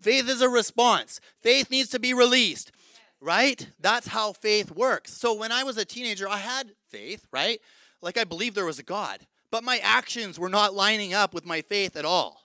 Faith 0.00 0.28
is 0.28 0.42
a 0.42 0.48
response. 0.48 1.20
Faith 1.40 1.70
needs 1.70 1.88
to 1.90 1.98
be 1.98 2.12
released, 2.12 2.72
right? 3.20 3.68
That's 3.80 4.08
how 4.08 4.32
faith 4.32 4.70
works. 4.70 5.14
So 5.14 5.32
when 5.32 5.52
I 5.52 5.64
was 5.64 5.78
a 5.78 5.84
teenager, 5.84 6.28
I 6.28 6.38
had 6.38 6.72
faith, 6.88 7.26
right? 7.32 7.60
Like 8.02 8.18
I 8.18 8.24
believed 8.24 8.56
there 8.56 8.66
was 8.66 8.78
a 8.78 8.84
God, 8.84 9.20
but 9.50 9.64
my 9.64 9.78
actions 9.78 10.38
were 10.38 10.50
not 10.50 10.74
lining 10.74 11.14
up 11.14 11.32
with 11.32 11.46
my 11.46 11.62
faith 11.62 11.96
at 11.96 12.04
all. 12.04 12.42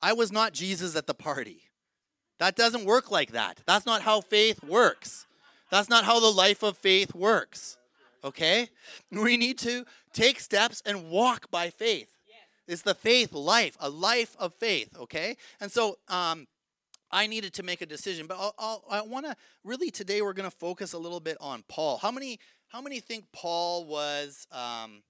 I 0.00 0.12
was 0.12 0.30
not 0.30 0.52
Jesus 0.52 0.94
at 0.94 1.06
the 1.06 1.14
party. 1.14 1.62
That 2.38 2.56
doesn't 2.56 2.84
work 2.84 3.10
like 3.10 3.32
that. 3.32 3.60
That's 3.66 3.86
not 3.86 4.02
how 4.02 4.20
faith 4.20 4.62
works. 4.62 5.26
That's 5.70 5.88
not 5.88 6.04
how 6.04 6.20
the 6.20 6.26
life 6.30 6.62
of 6.62 6.76
faith 6.76 7.14
works. 7.14 7.78
Okay? 8.22 8.68
We 9.10 9.36
need 9.36 9.58
to 9.58 9.84
take 10.12 10.38
steps 10.38 10.82
and 10.84 11.08
walk 11.08 11.50
by 11.50 11.70
faith. 11.70 12.11
It's 12.68 12.82
the 12.82 12.94
faith 12.94 13.32
life, 13.32 13.76
a 13.80 13.88
life 13.88 14.36
of 14.38 14.54
faith, 14.54 14.96
okay? 14.98 15.36
And 15.60 15.70
so 15.70 15.98
um, 16.08 16.46
I 17.10 17.26
needed 17.26 17.52
to 17.54 17.62
make 17.62 17.82
a 17.82 17.86
decision, 17.86 18.26
but 18.26 18.36
I'll, 18.38 18.54
I'll, 18.58 18.84
i 18.90 19.02
want 19.02 19.26
to 19.26 19.36
really 19.64 19.90
today 19.90 20.22
we're 20.22 20.32
going 20.32 20.50
to 20.50 20.56
focus 20.56 20.92
a 20.92 20.98
little 20.98 21.20
bit 21.20 21.36
on 21.40 21.64
Paul. 21.68 21.98
How 21.98 22.10
many 22.10 22.38
how 22.68 22.80
many 22.80 23.00
think 23.00 23.26
Paul 23.32 23.84
was 23.84 24.46
um, 24.50 25.02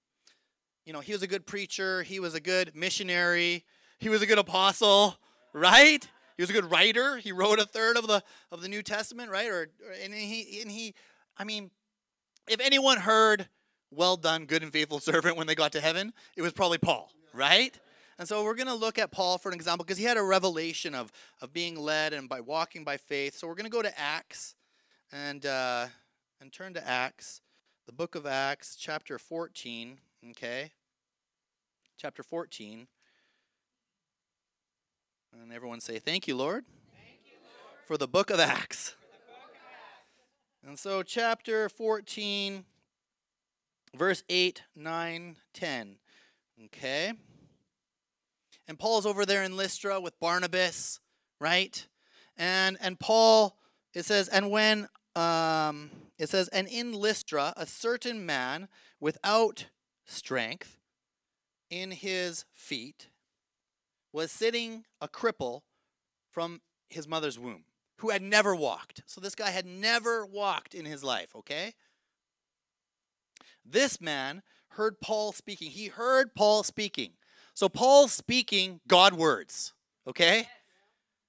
you 0.84 0.92
know, 0.92 1.00
he 1.00 1.12
was 1.12 1.22
a 1.22 1.28
good 1.28 1.46
preacher, 1.46 2.02
he 2.02 2.18
was 2.18 2.34
a 2.34 2.40
good 2.40 2.72
missionary, 2.74 3.64
he 3.98 4.08
was 4.08 4.22
a 4.22 4.26
good 4.26 4.38
apostle, 4.38 5.16
right? 5.52 6.06
He 6.36 6.42
was 6.42 6.50
a 6.50 6.52
good 6.52 6.70
writer. 6.70 7.18
He 7.18 7.30
wrote 7.30 7.60
a 7.60 7.66
third 7.66 7.96
of 7.96 8.06
the 8.06 8.22
of 8.50 8.62
the 8.62 8.68
New 8.68 8.82
Testament, 8.82 9.30
right? 9.30 9.48
Or 9.48 9.68
and 10.02 10.12
he 10.12 10.60
and 10.62 10.70
he 10.70 10.94
I 11.38 11.44
mean, 11.44 11.70
if 12.48 12.60
anyone 12.60 12.98
heard 12.98 13.48
well 13.90 14.16
done, 14.16 14.46
good 14.46 14.62
and 14.62 14.72
faithful 14.72 14.98
servant 14.98 15.36
when 15.36 15.46
they 15.46 15.54
got 15.54 15.72
to 15.72 15.80
heaven, 15.80 16.12
it 16.36 16.42
was 16.42 16.52
probably 16.52 16.78
Paul 16.78 17.12
right? 17.32 17.78
And 18.18 18.28
so 18.28 18.44
we're 18.44 18.54
going 18.54 18.68
to 18.68 18.74
look 18.74 18.98
at 18.98 19.10
Paul 19.10 19.38
for 19.38 19.48
an 19.48 19.54
example 19.54 19.84
because 19.84 19.98
he 19.98 20.04
had 20.04 20.16
a 20.16 20.22
revelation 20.22 20.94
of, 20.94 21.10
of 21.40 21.52
being 21.52 21.76
led 21.76 22.12
and 22.12 22.28
by 22.28 22.40
walking 22.40 22.84
by 22.84 22.96
faith. 22.96 23.36
So 23.36 23.46
we're 23.46 23.54
going 23.54 23.64
to 23.64 23.70
go 23.70 23.82
to 23.82 24.00
Acts 24.00 24.54
and, 25.10 25.44
uh, 25.44 25.86
and 26.40 26.52
turn 26.52 26.74
to 26.74 26.88
Acts, 26.88 27.40
the 27.86 27.92
book 27.92 28.14
of 28.14 28.26
Acts, 28.26 28.76
chapter 28.76 29.18
14, 29.18 29.98
okay? 30.30 30.72
Chapter 31.98 32.22
14. 32.22 32.86
And 35.40 35.52
everyone 35.52 35.80
say, 35.80 35.98
Thank 35.98 36.28
you, 36.28 36.36
Lord, 36.36 36.64
Thank 36.92 37.20
you, 37.24 37.38
Lord. 37.42 37.86
for 37.86 37.96
the 37.96 38.06
book 38.06 38.30
of 38.30 38.38
Acts. 38.38 38.94
And 40.64 40.78
so, 40.78 41.02
chapter 41.02 41.68
14, 41.68 42.64
verse 43.96 44.22
8, 44.28 44.62
9, 44.76 45.36
10. 45.54 45.96
Okay? 46.66 47.12
And 48.68 48.78
Paul's 48.78 49.06
over 49.06 49.26
there 49.26 49.42
in 49.42 49.56
Lystra 49.56 50.00
with 50.00 50.18
Barnabas, 50.20 51.00
right? 51.40 51.86
And 52.36 52.78
and 52.80 52.98
Paul, 52.98 53.58
it 53.94 54.04
says, 54.04 54.28
and 54.28 54.50
when 54.50 54.88
um, 55.14 55.90
it 56.18 56.28
says, 56.28 56.48
and 56.48 56.68
in 56.68 56.92
Lystra, 56.92 57.52
a 57.56 57.66
certain 57.66 58.24
man 58.24 58.68
without 59.00 59.66
strength 60.06 60.78
in 61.70 61.90
his 61.90 62.44
feet 62.54 63.08
was 64.12 64.30
sitting 64.30 64.84
a 65.00 65.08
cripple 65.08 65.62
from 66.30 66.60
his 66.88 67.08
mother's 67.08 67.38
womb, 67.38 67.64
who 67.98 68.10
had 68.10 68.22
never 68.22 68.54
walked. 68.54 69.02
So 69.06 69.20
this 69.20 69.34
guy 69.34 69.50
had 69.50 69.66
never 69.66 70.24
walked 70.24 70.74
in 70.74 70.84
his 70.84 71.02
life, 71.02 71.34
okay? 71.34 71.74
This 73.64 74.00
man 74.00 74.42
heard 74.72 75.00
Paul 75.00 75.32
speaking. 75.32 75.70
He 75.70 75.86
heard 75.88 76.34
Paul 76.34 76.62
speaking. 76.62 77.12
So 77.54 77.68
Paul's 77.68 78.12
speaking 78.12 78.80
God 78.88 79.14
words, 79.14 79.72
okay? 80.06 80.48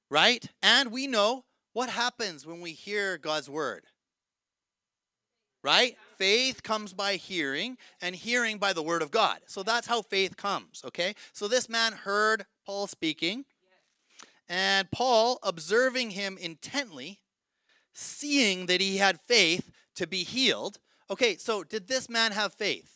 Right? 0.09 0.45
And 0.61 0.91
we 0.91 1.07
know 1.07 1.45
what 1.73 1.89
happens 1.89 2.45
when 2.45 2.61
we 2.61 2.71
hear 2.71 3.17
God's 3.17 3.49
word. 3.49 3.85
right? 5.63 5.95
Faith 6.17 6.61
comes 6.61 6.93
by 6.93 7.15
hearing, 7.15 7.77
and 8.01 8.15
hearing 8.15 8.57
by 8.57 8.73
the 8.73 8.83
word 8.83 9.01
of 9.01 9.11
God. 9.11 9.39
So 9.47 9.63
that's 9.63 9.87
how 9.87 10.01
faith 10.01 10.35
comes, 10.37 10.81
okay? 10.85 11.15
So 11.31 11.47
this 11.47 11.69
man 11.69 11.93
heard 11.93 12.45
Paul 12.65 12.87
speaking, 12.87 13.45
and 14.49 14.91
Paul, 14.91 15.39
observing 15.41 16.11
him 16.11 16.37
intently, 16.39 17.21
seeing 17.93 18.65
that 18.65 18.81
he 18.81 18.97
had 18.97 19.21
faith 19.21 19.71
to 19.95 20.05
be 20.05 20.23
healed. 20.23 20.79
Okay, 21.09 21.37
so 21.37 21.63
did 21.63 21.87
this 21.87 22.09
man 22.09 22.33
have 22.33 22.53
faith? 22.53 22.92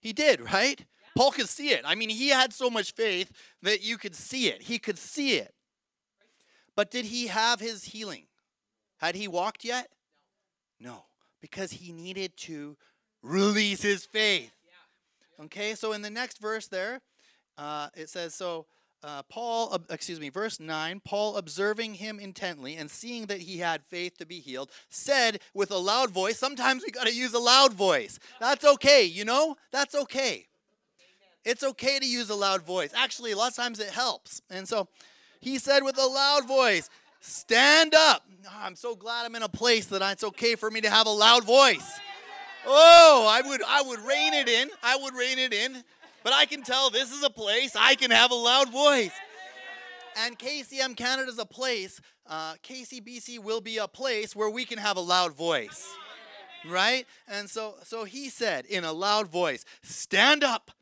He 0.00 0.12
did, 0.12 0.40
right? 0.52 0.84
Paul 1.16 1.32
could 1.32 1.48
see 1.48 1.70
it. 1.70 1.82
I 1.84 1.94
mean, 1.94 2.08
he 2.08 2.28
had 2.28 2.52
so 2.52 2.70
much 2.70 2.92
faith 2.92 3.30
that 3.62 3.82
you 3.82 3.98
could 3.98 4.14
see 4.14 4.48
it. 4.48 4.62
He 4.62 4.78
could 4.78 4.98
see 4.98 5.34
it. 5.34 5.54
But 6.76 6.90
did 6.90 7.06
he 7.06 7.26
have 7.26 7.60
his 7.60 7.84
healing? 7.84 8.24
Had 8.98 9.14
he 9.14 9.28
walked 9.28 9.64
yet? 9.64 9.90
No, 10.78 11.04
because 11.40 11.72
he 11.72 11.92
needed 11.92 12.36
to 12.38 12.76
release 13.22 13.82
his 13.82 14.06
faith. 14.06 14.52
Okay, 15.44 15.74
so 15.74 15.92
in 15.92 16.02
the 16.02 16.10
next 16.10 16.38
verse 16.38 16.68
there, 16.68 17.00
uh, 17.58 17.88
it 17.94 18.08
says, 18.08 18.34
So 18.34 18.66
uh, 19.02 19.22
Paul, 19.24 19.70
uh, 19.72 19.78
excuse 19.90 20.20
me, 20.20 20.28
verse 20.28 20.60
9, 20.60 21.00
Paul 21.04 21.36
observing 21.36 21.94
him 21.94 22.20
intently 22.20 22.76
and 22.76 22.90
seeing 22.90 23.26
that 23.26 23.40
he 23.40 23.58
had 23.58 23.82
faith 23.84 24.18
to 24.18 24.26
be 24.26 24.40
healed, 24.40 24.70
said 24.88 25.40
with 25.54 25.70
a 25.70 25.78
loud 25.78 26.10
voice, 26.10 26.38
sometimes 26.38 26.82
we 26.84 26.90
got 26.90 27.06
to 27.06 27.14
use 27.14 27.32
a 27.32 27.38
loud 27.38 27.72
voice. 27.72 28.18
That's 28.40 28.64
okay, 28.64 29.04
you 29.04 29.24
know? 29.24 29.56
That's 29.72 29.94
okay. 29.94 30.48
It's 31.44 31.64
okay 31.64 31.98
to 31.98 32.06
use 32.06 32.28
a 32.28 32.34
loud 32.34 32.62
voice. 32.62 32.90
Actually, 32.94 33.32
a 33.32 33.36
lot 33.36 33.50
of 33.50 33.56
times 33.56 33.80
it 33.80 33.90
helps. 33.90 34.42
And 34.50 34.68
so 34.68 34.88
he 35.40 35.58
said 35.58 35.82
with 35.82 35.98
a 35.98 36.06
loud 36.06 36.46
voice, 36.46 36.90
Stand 37.22 37.94
up. 37.94 38.24
Oh, 38.46 38.60
I'm 38.62 38.74
so 38.74 38.96
glad 38.96 39.26
I'm 39.26 39.34
in 39.34 39.42
a 39.42 39.48
place 39.48 39.86
that 39.86 40.00
it's 40.10 40.24
okay 40.24 40.54
for 40.54 40.70
me 40.70 40.80
to 40.80 40.88
have 40.88 41.06
a 41.06 41.10
loud 41.10 41.44
voice. 41.44 42.00
Oh, 42.66 43.26
I 43.28 43.46
would 43.46 43.62
I 43.66 43.82
would 43.82 44.00
rein 44.00 44.32
it 44.34 44.48
in. 44.48 44.70
I 44.82 44.96
would 44.96 45.14
rein 45.14 45.38
it 45.38 45.52
in. 45.52 45.84
But 46.22 46.32
I 46.32 46.46
can 46.46 46.62
tell 46.62 46.90
this 46.90 47.12
is 47.12 47.22
a 47.22 47.30
place 47.30 47.74
I 47.76 47.94
can 47.94 48.10
have 48.10 48.30
a 48.30 48.34
loud 48.34 48.70
voice. 48.70 49.12
And 50.16 50.38
KCM 50.38 50.96
Canada 50.96 51.30
is 51.30 51.38
a 51.38 51.46
place, 51.46 52.00
uh, 52.26 52.54
KCBC 52.62 53.38
will 53.38 53.60
be 53.60 53.78
a 53.78 53.88
place 53.88 54.34
where 54.34 54.50
we 54.50 54.64
can 54.64 54.78
have 54.78 54.96
a 54.96 55.00
loud 55.00 55.34
voice. 55.34 55.88
Right? 56.68 57.06
And 57.26 57.48
so, 57.48 57.76
so 57.84 58.04
he 58.04 58.28
said 58.28 58.66
in 58.66 58.84
a 58.84 58.92
loud 58.92 59.28
voice, 59.28 59.64
Stand 59.82 60.44
up 60.44 60.72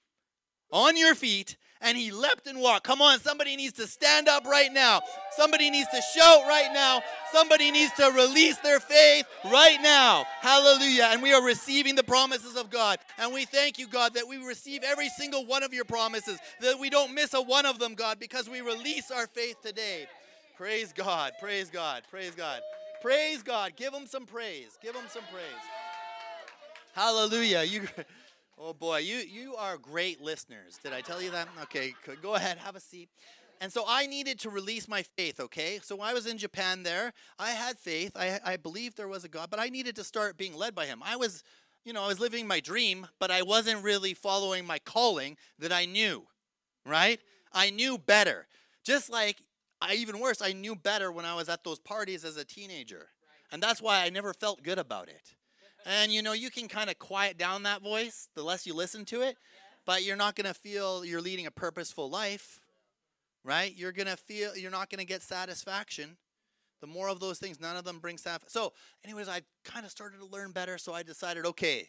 on 0.70 0.96
your 0.96 1.14
feet 1.14 1.56
and 1.80 1.96
he 1.96 2.10
leapt 2.10 2.46
and 2.46 2.60
walked. 2.60 2.84
Come 2.84 3.00
on, 3.00 3.20
somebody 3.20 3.56
needs 3.56 3.74
to 3.74 3.86
stand 3.86 4.28
up 4.28 4.44
right 4.46 4.72
now. 4.72 5.00
Somebody 5.36 5.70
needs 5.70 5.88
to 5.90 6.00
shout 6.00 6.42
right 6.46 6.70
now. 6.72 7.00
Somebody 7.32 7.70
needs 7.70 7.92
to 7.94 8.10
release 8.10 8.58
their 8.58 8.80
faith 8.80 9.26
right 9.44 9.78
now. 9.80 10.24
Hallelujah. 10.40 11.10
And 11.12 11.22
we 11.22 11.32
are 11.32 11.44
receiving 11.44 11.94
the 11.94 12.02
promises 12.02 12.56
of 12.56 12.70
God. 12.70 12.98
And 13.18 13.32
we 13.32 13.44
thank 13.44 13.78
you, 13.78 13.86
God, 13.86 14.14
that 14.14 14.26
we 14.26 14.38
receive 14.38 14.82
every 14.82 15.08
single 15.08 15.46
one 15.46 15.62
of 15.62 15.72
your 15.72 15.84
promises, 15.84 16.38
that 16.60 16.78
we 16.78 16.90
don't 16.90 17.14
miss 17.14 17.34
a 17.34 17.42
one 17.42 17.66
of 17.66 17.78
them, 17.78 17.94
God, 17.94 18.18
because 18.18 18.48
we 18.48 18.60
release 18.60 19.10
our 19.10 19.26
faith 19.28 19.56
today. 19.62 20.06
Praise 20.56 20.92
God. 20.92 21.32
Praise 21.40 21.70
God. 21.70 22.02
Praise 22.10 22.34
God. 22.34 22.60
Praise 23.00 23.42
God. 23.44 23.76
Give 23.76 23.94
him 23.94 24.06
some 24.06 24.26
praise. 24.26 24.76
Give 24.82 24.94
him 24.94 25.04
some 25.08 25.22
praise. 25.32 25.44
Hallelujah. 26.94 27.62
You 27.62 27.82
Oh 28.60 28.72
boy, 28.72 28.98
you 28.98 29.18
you 29.18 29.54
are 29.54 29.78
great 29.78 30.20
listeners. 30.20 30.78
Did 30.82 30.92
I 30.92 31.00
tell 31.00 31.22
you 31.22 31.30
that? 31.30 31.48
Okay, 31.62 31.94
go 32.20 32.34
ahead, 32.34 32.58
have 32.58 32.74
a 32.74 32.80
seat. 32.80 33.08
And 33.60 33.72
so 33.72 33.84
I 33.86 34.06
needed 34.06 34.38
to 34.40 34.50
release 34.50 34.88
my 34.88 35.02
faith, 35.02 35.40
okay? 35.40 35.80
So 35.82 36.00
I 36.00 36.12
was 36.12 36.26
in 36.26 36.38
Japan 36.38 36.82
there. 36.82 37.12
I 37.38 37.50
had 37.50 37.76
faith. 37.78 38.12
I, 38.16 38.38
I 38.44 38.56
believed 38.56 38.96
there 38.96 39.08
was 39.08 39.24
a 39.24 39.28
God, 39.28 39.48
but 39.50 39.58
I 39.58 39.68
needed 39.68 39.96
to 39.96 40.04
start 40.04 40.36
being 40.36 40.54
led 40.54 40.74
by 40.74 40.86
Him. 40.86 41.02
I 41.04 41.16
was, 41.16 41.42
you 41.84 41.92
know, 41.92 42.02
I 42.02 42.08
was 42.08 42.20
living 42.20 42.46
my 42.46 42.60
dream, 42.60 43.06
but 43.18 43.30
I 43.30 43.42
wasn't 43.42 43.82
really 43.82 44.14
following 44.14 44.64
my 44.64 44.78
calling 44.78 45.36
that 45.58 45.72
I 45.72 45.86
knew, 45.86 46.24
right? 46.86 47.20
I 47.52 47.70
knew 47.70 47.98
better. 47.98 48.46
Just 48.84 49.10
like, 49.10 49.38
I, 49.80 49.94
even 49.94 50.20
worse, 50.20 50.40
I 50.40 50.52
knew 50.52 50.76
better 50.76 51.10
when 51.10 51.24
I 51.24 51.34
was 51.34 51.48
at 51.48 51.64
those 51.64 51.80
parties 51.80 52.24
as 52.24 52.36
a 52.36 52.44
teenager. 52.44 53.08
And 53.50 53.62
that's 53.62 53.82
why 53.82 54.04
I 54.04 54.10
never 54.10 54.32
felt 54.34 54.62
good 54.62 54.78
about 54.78 55.08
it. 55.08 55.34
And 55.88 56.12
you 56.12 56.20
know, 56.20 56.34
you 56.34 56.50
can 56.50 56.68
kind 56.68 56.90
of 56.90 56.98
quiet 56.98 57.38
down 57.38 57.62
that 57.62 57.80
voice 57.80 58.28
the 58.34 58.42
less 58.42 58.66
you 58.66 58.74
listen 58.74 59.06
to 59.06 59.22
it, 59.22 59.38
but 59.86 60.04
you're 60.04 60.16
not 60.16 60.36
going 60.36 60.46
to 60.46 60.52
feel 60.52 61.02
you're 61.02 61.22
leading 61.22 61.46
a 61.46 61.50
purposeful 61.50 62.10
life, 62.10 62.60
right? 63.42 63.74
You're 63.74 63.92
going 63.92 64.06
to 64.06 64.18
feel 64.18 64.54
you're 64.54 64.70
not 64.70 64.90
going 64.90 64.98
to 64.98 65.06
get 65.06 65.22
satisfaction. 65.22 66.18
The 66.82 66.86
more 66.86 67.08
of 67.08 67.20
those 67.20 67.38
things, 67.38 67.58
none 67.58 67.74
of 67.74 67.84
them 67.84 68.00
bring 68.00 68.18
satisfaction. 68.18 68.50
So, 68.50 68.74
anyways, 69.02 69.30
I 69.30 69.40
kind 69.64 69.86
of 69.86 69.90
started 69.90 70.18
to 70.18 70.26
learn 70.26 70.52
better, 70.52 70.76
so 70.76 70.92
I 70.92 71.02
decided, 71.02 71.46
okay, 71.46 71.88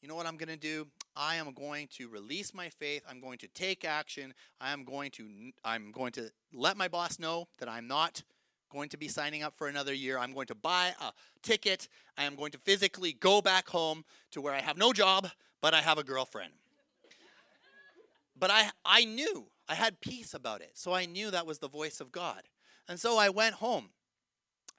you 0.00 0.06
know 0.06 0.14
what 0.14 0.26
I'm 0.26 0.36
going 0.36 0.48
to 0.48 0.56
do? 0.56 0.86
I 1.16 1.34
am 1.34 1.52
going 1.54 1.88
to 1.96 2.08
release 2.08 2.54
my 2.54 2.68
faith. 2.68 3.02
I'm 3.10 3.20
going 3.20 3.38
to 3.38 3.48
take 3.48 3.84
action. 3.84 4.32
I 4.60 4.72
am 4.72 4.84
going 4.84 5.10
to 5.12 5.50
I'm 5.64 5.90
going 5.90 6.12
to 6.12 6.30
let 6.52 6.76
my 6.76 6.86
boss 6.86 7.18
know 7.18 7.48
that 7.58 7.68
I'm 7.68 7.88
not 7.88 8.22
going 8.74 8.90
to 8.90 8.98
be 8.98 9.08
signing 9.08 9.42
up 9.42 9.56
for 9.56 9.68
another 9.68 9.94
year. 9.94 10.18
I'm 10.18 10.34
going 10.34 10.48
to 10.48 10.54
buy 10.54 10.92
a 11.00 11.12
ticket. 11.42 11.88
I 12.18 12.24
am 12.24 12.34
going 12.34 12.50
to 12.52 12.58
physically 12.58 13.12
go 13.12 13.40
back 13.40 13.68
home 13.68 14.04
to 14.32 14.42
where 14.42 14.52
I 14.52 14.60
have 14.60 14.76
no 14.76 14.92
job, 14.92 15.28
but 15.62 15.72
I 15.72 15.80
have 15.80 15.96
a 15.96 16.04
girlfriend. 16.04 16.52
But 18.36 18.50
I, 18.50 18.70
I 18.84 19.04
knew, 19.04 19.46
I 19.68 19.74
had 19.74 20.00
peace 20.00 20.34
about 20.34 20.60
it. 20.60 20.72
So 20.74 20.92
I 20.92 21.06
knew 21.06 21.30
that 21.30 21.46
was 21.46 21.60
the 21.60 21.68
voice 21.68 22.00
of 22.00 22.12
God. 22.12 22.42
And 22.88 23.00
so 23.00 23.16
I 23.16 23.30
went 23.30 23.54
home. 23.54 23.90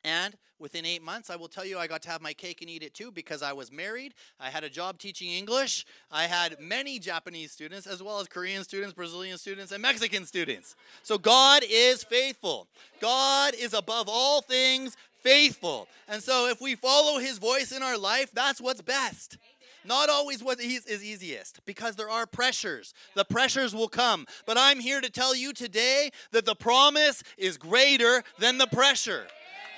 And 0.05 0.37
within 0.59 0.85
eight 0.85 1.01
months, 1.01 1.31
I 1.31 1.35
will 1.35 1.47
tell 1.47 1.65
you, 1.65 1.79
I 1.79 1.87
got 1.87 2.03
to 2.03 2.09
have 2.09 2.21
my 2.21 2.31
cake 2.31 2.61
and 2.61 2.69
eat 2.69 2.83
it 2.83 2.93
too 2.93 3.11
because 3.11 3.41
I 3.41 3.53
was 3.53 3.71
married. 3.71 4.13
I 4.39 4.51
had 4.51 4.63
a 4.63 4.69
job 4.69 4.99
teaching 4.99 5.31
English. 5.31 5.83
I 6.11 6.25
had 6.25 6.57
many 6.61 6.99
Japanese 6.99 7.51
students, 7.51 7.87
as 7.87 8.03
well 8.03 8.19
as 8.19 8.27
Korean 8.27 8.63
students, 8.63 8.93
Brazilian 8.93 9.39
students, 9.39 9.71
and 9.71 9.81
Mexican 9.81 10.25
students. 10.25 10.75
So 11.01 11.17
God 11.17 11.63
is 11.67 12.03
faithful. 12.03 12.67
God 13.01 13.55
is 13.55 13.73
above 13.73 14.07
all 14.07 14.41
things 14.41 14.95
faithful. 15.23 15.87
And 16.07 16.21
so 16.21 16.47
if 16.47 16.61
we 16.61 16.75
follow 16.75 17.17
his 17.17 17.39
voice 17.39 17.71
in 17.71 17.81
our 17.81 17.97
life, 17.97 18.29
that's 18.31 18.61
what's 18.61 18.81
best 18.81 19.39
not 19.87 20.09
always 20.09 20.43
what 20.43 20.59
is 20.59 21.03
easiest 21.03 21.63
because 21.67 21.95
there 21.95 22.09
are 22.09 22.25
pressures. 22.25 22.95
The 23.13 23.23
pressures 23.23 23.75
will 23.75 23.87
come. 23.87 24.25
But 24.47 24.57
I'm 24.57 24.79
here 24.79 24.99
to 24.99 25.11
tell 25.11 25.35
you 25.35 25.53
today 25.53 26.09
that 26.31 26.43
the 26.43 26.55
promise 26.55 27.21
is 27.37 27.57
greater 27.57 28.23
than 28.39 28.57
the 28.57 28.65
pressure. 28.65 29.27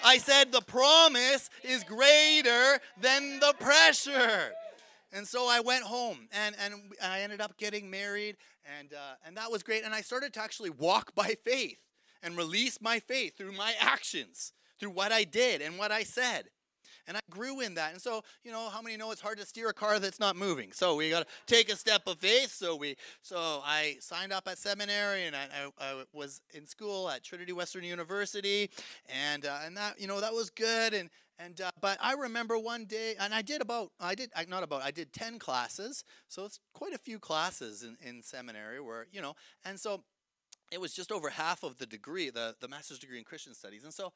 I 0.08 0.20
said 0.20 0.54
the 0.54 0.62
promise 0.62 1.50
is 1.63 1.84
greater 1.84 2.80
than 3.02 3.41
the 3.41 3.54
pressure. 3.60 4.54
And 5.12 5.28
so 5.28 5.50
I 5.50 5.60
went 5.60 5.84
home 5.84 6.30
and, 6.32 6.56
and 6.63 6.76
I 7.04 7.20
ended 7.20 7.41
up 7.41 7.58
getting 7.58 7.89
married, 7.89 8.38
and, 8.80 8.93
uh, 8.93 9.15
and 9.26 9.36
that 9.36 9.52
was 9.52 9.63
great. 9.63 9.84
And 9.84 9.93
I 9.93 10.00
started 10.00 10.34
to 10.36 10.41
actually 10.41 10.70
walk 10.70 11.13
by 11.13 11.36
faith 11.43 11.80
and 12.24 12.38
release 12.38 12.80
my 12.80 13.00
faith 13.00 13.36
through 13.36 13.52
my 13.52 13.74
actions, 13.82 14.54
through 14.80 14.91
what 14.91 15.12
I 15.12 15.26
did 15.26 15.62
and 15.62 15.78
what 15.78 15.91
I 15.91 16.04
said 16.04 16.46
and 17.08 17.17
I 17.17 17.22
grew 17.30 17.62
in 17.62 17.76
that. 17.76 17.93
And 17.93 18.02
so, 18.02 18.24
you 18.43 18.52
know, 18.52 18.70
how 18.70 18.82
many 18.82 18.98
know 18.98 19.12
it's 19.12 19.22
hard 19.22 19.38
to 19.39 19.46
steer 19.46 19.70
a 19.70 19.74
car 19.74 20.00
that's 20.00 20.20
not 20.20 20.36
moving? 20.36 20.72
So 20.72 20.96
we 20.96 21.10
got 21.10 21.28
to 21.28 21.34
take 21.46 21.72
a 21.72 21.76
step 21.76 22.04
of 22.06 22.17
faith. 22.20 22.52
So 22.52 22.76
we, 22.76 22.96
so 23.22 23.62
I 23.63 23.98
signed 24.00 24.34
up 24.34 24.48
at 24.48 24.58
seminary, 24.58 25.26
and 25.26 25.36
I, 25.36 25.48
I, 25.80 25.91
I 25.91 26.04
was 26.13 26.41
in 26.54 26.65
school 26.65 27.10
at 27.10 27.24
Trinity 27.24 27.54
Western 27.54 27.84
University, 27.84 28.70
and 29.08 29.46
uh, 29.46 29.60
and 29.65 29.78
that, 29.78 30.00
you 30.00 30.08
know, 30.08 30.20
that 30.22 30.34
was 30.34 30.50
good. 30.50 30.93
And 30.93 31.10
and 31.39 31.62
uh, 31.62 31.72
but 31.80 31.98
I 32.02 32.13
remember 32.13 32.58
one 32.58 32.86
day, 32.86 33.15
and 33.20 33.34
I 33.34 33.41
did 33.41 33.62
about, 33.62 33.91
I 34.00 34.15
did 34.15 34.32
not 34.50 34.63
about, 34.63 34.82
I 34.82 34.91
did 34.91 35.13
ten 35.13 35.39
classes. 35.39 36.04
So 36.28 36.46
it's 36.46 36.60
quite 36.74 36.93
a 36.93 36.98
few 36.98 37.20
classes 37.20 37.84
in 37.84 37.98
in 38.08 38.22
seminary 38.22 38.82
where 38.82 39.08
you 39.12 39.22
know, 39.22 39.36
and 39.63 39.80
so 39.80 40.04
it 40.72 40.82
was 40.82 40.93
just 40.93 41.12
over 41.12 41.30
half 41.30 41.63
of 41.63 41.78
the 41.78 41.86
degree, 41.86 42.30
the 42.30 42.56
the 42.60 42.67
master's 42.67 43.00
degree 43.00 43.17
in 43.17 43.24
Christian 43.24 43.54
studies, 43.54 43.84
and 43.84 43.93
so. 43.93 44.12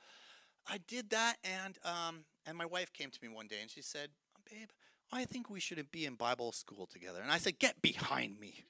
I 0.67 0.77
did 0.87 1.09
that, 1.09 1.37
and 1.43 1.79
um, 1.83 2.23
and 2.45 2.57
my 2.57 2.65
wife 2.65 2.91
came 2.93 3.11
to 3.11 3.19
me 3.21 3.27
one 3.27 3.47
day 3.47 3.57
and 3.61 3.69
she 3.69 3.81
said, 3.81 4.11
"Babe, 4.49 4.69
I 5.11 5.25
think 5.25 5.49
we 5.49 5.59
should 5.59 5.91
be 5.91 6.05
in 6.05 6.15
Bible 6.15 6.51
school 6.51 6.87
together." 6.87 7.21
And 7.21 7.31
I 7.31 7.37
said, 7.37 7.59
"Get 7.59 7.81
behind 7.81 8.39
me! 8.39 8.65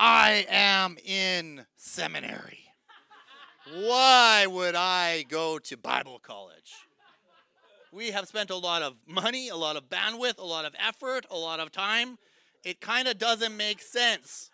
I 0.00 0.46
am 0.48 0.96
in 1.04 1.66
seminary. 1.76 2.64
Why 3.72 4.46
would 4.46 4.74
I 4.74 5.22
go 5.22 5.58
to 5.58 5.76
Bible 5.76 6.18
college?" 6.18 6.74
We 7.90 8.10
have 8.10 8.28
spent 8.28 8.50
a 8.50 8.56
lot 8.56 8.82
of 8.82 8.96
money, 9.06 9.48
a 9.48 9.56
lot 9.56 9.76
of 9.76 9.88
bandwidth, 9.88 10.38
a 10.38 10.44
lot 10.44 10.64
of 10.66 10.74
effort, 10.78 11.24
a 11.30 11.38
lot 11.38 11.58
of 11.58 11.72
time. 11.72 12.18
It 12.62 12.80
kind 12.80 13.08
of 13.08 13.18
doesn't 13.18 13.56
make 13.56 13.80
sense 13.80 14.50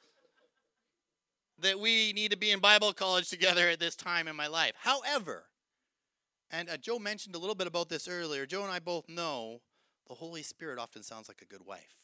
that 1.59 1.81
we 1.81 2.13
need 2.13 2.31
to 2.31 2.37
be 2.37 2.51
in 2.51 2.61
Bible 2.61 2.93
college 2.93 3.29
together 3.29 3.69
at 3.69 3.81
this 3.81 3.97
time 3.97 4.29
in 4.29 4.37
my 4.37 4.47
life. 4.47 4.73
However, 4.77 5.47
and 6.55 6.71
uh, 6.71 6.77
Joe 6.77 6.99
mentioned 6.99 7.35
a 7.35 7.39
little 7.39 7.55
bit 7.55 7.67
about 7.67 7.89
this 7.89 8.07
earlier. 8.07 8.47
Joe 8.47 8.63
and 8.63 8.73
I 8.73 8.79
both 8.79 9.09
know 9.09 9.61
the 10.09 10.15
Holy 10.15 10.43
Spirit 10.43 10.79
often 10.79 11.03
sounds 11.03 11.29
like 11.29 11.43
a 11.43 11.45
good 11.47 11.67
wife. 11.67 11.97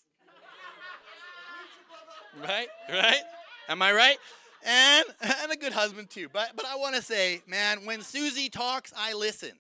right? 2.43 2.69
Right? 2.89 3.23
Am 3.69 3.81
I 3.83 3.93
right? 3.93 4.17
And 4.65 5.07
and 5.23 5.53
a 5.53 5.57
good 5.57 5.73
husband 5.73 6.11
too. 6.11 6.29
But 6.33 6.51
but 6.57 6.67
I 6.67 6.77
want 6.77 6.97
to 6.97 7.03
say, 7.03 7.43
man, 7.47 7.85
when 7.85 8.03
Susie 8.03 8.49
talks, 8.49 8.93
I 8.97 9.15
listen. 9.15 9.53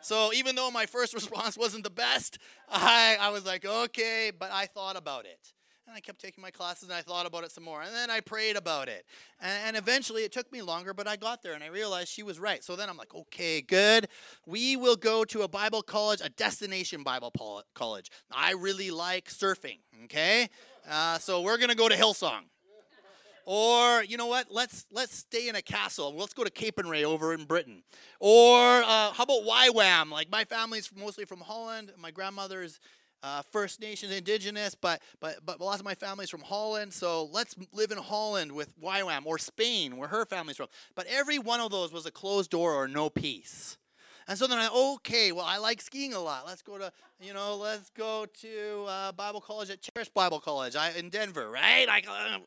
So 0.00 0.32
even 0.32 0.54
though 0.54 0.70
my 0.70 0.86
first 0.86 1.12
response 1.20 1.58
wasn't 1.58 1.84
the 1.84 1.90
best, 1.90 2.38
I, 2.70 3.18
I 3.20 3.30
was 3.30 3.44
like, 3.44 3.66
okay, 3.66 4.30
but 4.36 4.50
I 4.52 4.66
thought 4.66 4.96
about 4.96 5.26
it. 5.26 5.52
And 5.90 5.96
I 5.96 6.00
kept 6.00 6.20
taking 6.20 6.40
my 6.40 6.52
classes 6.52 6.84
and 6.84 6.92
I 6.92 7.00
thought 7.00 7.26
about 7.26 7.42
it 7.42 7.50
some 7.50 7.64
more. 7.64 7.82
And 7.82 7.92
then 7.92 8.10
I 8.10 8.20
prayed 8.20 8.54
about 8.54 8.88
it. 8.88 9.04
And, 9.40 9.60
and, 9.66 9.76
eventually 9.76 10.22
it 10.22 10.30
took 10.30 10.52
me 10.52 10.62
longer, 10.62 10.94
but 10.94 11.08
I 11.08 11.16
got 11.16 11.42
there 11.42 11.54
and 11.54 11.64
I 11.64 11.66
realized 11.66 12.10
she 12.10 12.22
was 12.22 12.38
right. 12.38 12.62
So 12.62 12.76
then 12.76 12.88
I'm 12.88 12.96
like, 12.96 13.12
okay, 13.12 13.60
good. 13.60 14.06
We 14.46 14.76
will 14.76 14.94
go 14.94 15.24
to 15.24 15.42
a 15.42 15.48
Bible 15.48 15.82
college, 15.82 16.20
a 16.22 16.28
destination 16.28 17.02
Bible 17.02 17.32
college. 17.74 18.08
I 18.30 18.52
really 18.52 18.92
like 18.92 19.30
surfing, 19.30 19.78
okay? 20.04 20.48
Uh, 20.88 21.18
so 21.18 21.40
we're 21.40 21.56
going 21.56 21.70
to 21.70 21.76
go 21.76 21.88
to 21.88 21.96
Hillsong. 21.96 22.42
Or 23.44 24.04
you 24.04 24.16
know 24.16 24.26
what? 24.26 24.46
Let's 24.48 24.86
let's 24.92 25.16
stay 25.16 25.48
in 25.48 25.56
a 25.56 25.62
castle. 25.62 26.14
Let's 26.14 26.34
go 26.34 26.44
to 26.44 26.50
Capernwray 26.50 27.02
over 27.02 27.34
in 27.34 27.46
Britain. 27.46 27.82
Or 28.20 28.60
uh, 28.60 29.10
how 29.10 29.24
about 29.24 29.42
YWAM? 29.42 30.12
Like 30.12 30.30
my 30.30 30.44
family's 30.44 30.88
mostly 30.96 31.24
from 31.24 31.40
Holland. 31.40 31.90
My 31.98 32.12
grandmother's 32.12 32.78
uh, 33.22 33.42
First 33.50 33.80
Nations, 33.80 34.12
Indigenous, 34.12 34.74
but 34.74 35.00
but 35.20 35.44
but 35.44 35.60
lots 35.60 35.80
of 35.80 35.84
my 35.84 35.94
family's 35.94 36.30
from 36.30 36.42
Holland. 36.42 36.92
So 36.92 37.24
let's 37.24 37.54
live 37.72 37.90
in 37.90 37.98
Holland 37.98 38.52
with 38.52 38.78
YWAM 38.80 39.26
or 39.26 39.38
Spain, 39.38 39.96
where 39.96 40.08
her 40.08 40.24
family's 40.24 40.56
from. 40.56 40.68
But 40.94 41.06
every 41.06 41.38
one 41.38 41.60
of 41.60 41.70
those 41.70 41.92
was 41.92 42.06
a 42.06 42.10
closed 42.10 42.50
door 42.50 42.74
or 42.74 42.88
no 42.88 43.10
peace. 43.10 43.76
And 44.30 44.38
so 44.38 44.46
then 44.46 44.58
I 44.58 44.68
okay, 44.68 45.32
well 45.32 45.44
I 45.44 45.58
like 45.58 45.80
skiing 45.80 46.14
a 46.14 46.20
lot. 46.20 46.46
Let's 46.46 46.62
go 46.62 46.78
to 46.78 46.92
you 47.20 47.34
know 47.34 47.56
let's 47.56 47.90
go 47.90 48.26
to 48.42 48.84
uh, 48.86 49.10
Bible 49.10 49.40
college 49.40 49.70
at 49.70 49.80
Charis 49.82 50.08
Bible 50.08 50.38
College 50.38 50.76
I, 50.76 50.92
in 50.92 51.08
Denver, 51.08 51.50
right? 51.50 51.86
I, 51.88 52.00
uh, 52.08 52.38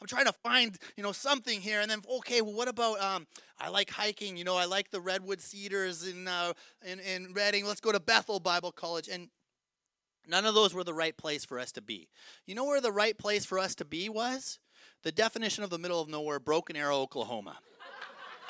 I'm 0.00 0.06
trying 0.08 0.24
to 0.24 0.32
find 0.32 0.76
you 0.96 1.04
know 1.04 1.12
something 1.12 1.60
here, 1.60 1.80
and 1.80 1.88
then 1.88 2.00
okay, 2.18 2.42
well 2.42 2.54
what 2.54 2.66
about 2.66 3.00
um, 3.00 3.28
I 3.60 3.68
like 3.68 3.88
hiking. 3.88 4.36
You 4.36 4.42
know 4.42 4.56
I 4.56 4.64
like 4.64 4.90
the 4.90 5.00
redwood 5.00 5.40
cedars 5.40 6.08
in 6.08 6.26
uh, 6.26 6.54
in 6.84 6.98
in 6.98 7.32
Redding. 7.32 7.66
Let's 7.66 7.80
go 7.80 7.92
to 7.92 8.00
Bethel 8.00 8.40
Bible 8.40 8.72
College, 8.72 9.06
and 9.06 9.28
None 10.28 10.44
of 10.44 10.54
those 10.54 10.74
were 10.74 10.84
the 10.84 10.94
right 10.94 11.16
place 11.16 11.44
for 11.44 11.58
us 11.58 11.72
to 11.72 11.80
be. 11.80 12.08
You 12.46 12.54
know 12.54 12.64
where 12.64 12.80
the 12.80 12.92
right 12.92 13.16
place 13.16 13.44
for 13.44 13.58
us 13.58 13.74
to 13.76 13.84
be 13.84 14.08
was? 14.08 14.58
The 15.02 15.12
definition 15.12 15.64
of 15.64 15.70
the 15.70 15.78
middle 15.78 16.00
of 16.00 16.08
nowhere, 16.08 16.38
Broken 16.38 16.76
Arrow, 16.76 16.98
Oklahoma. 16.98 17.56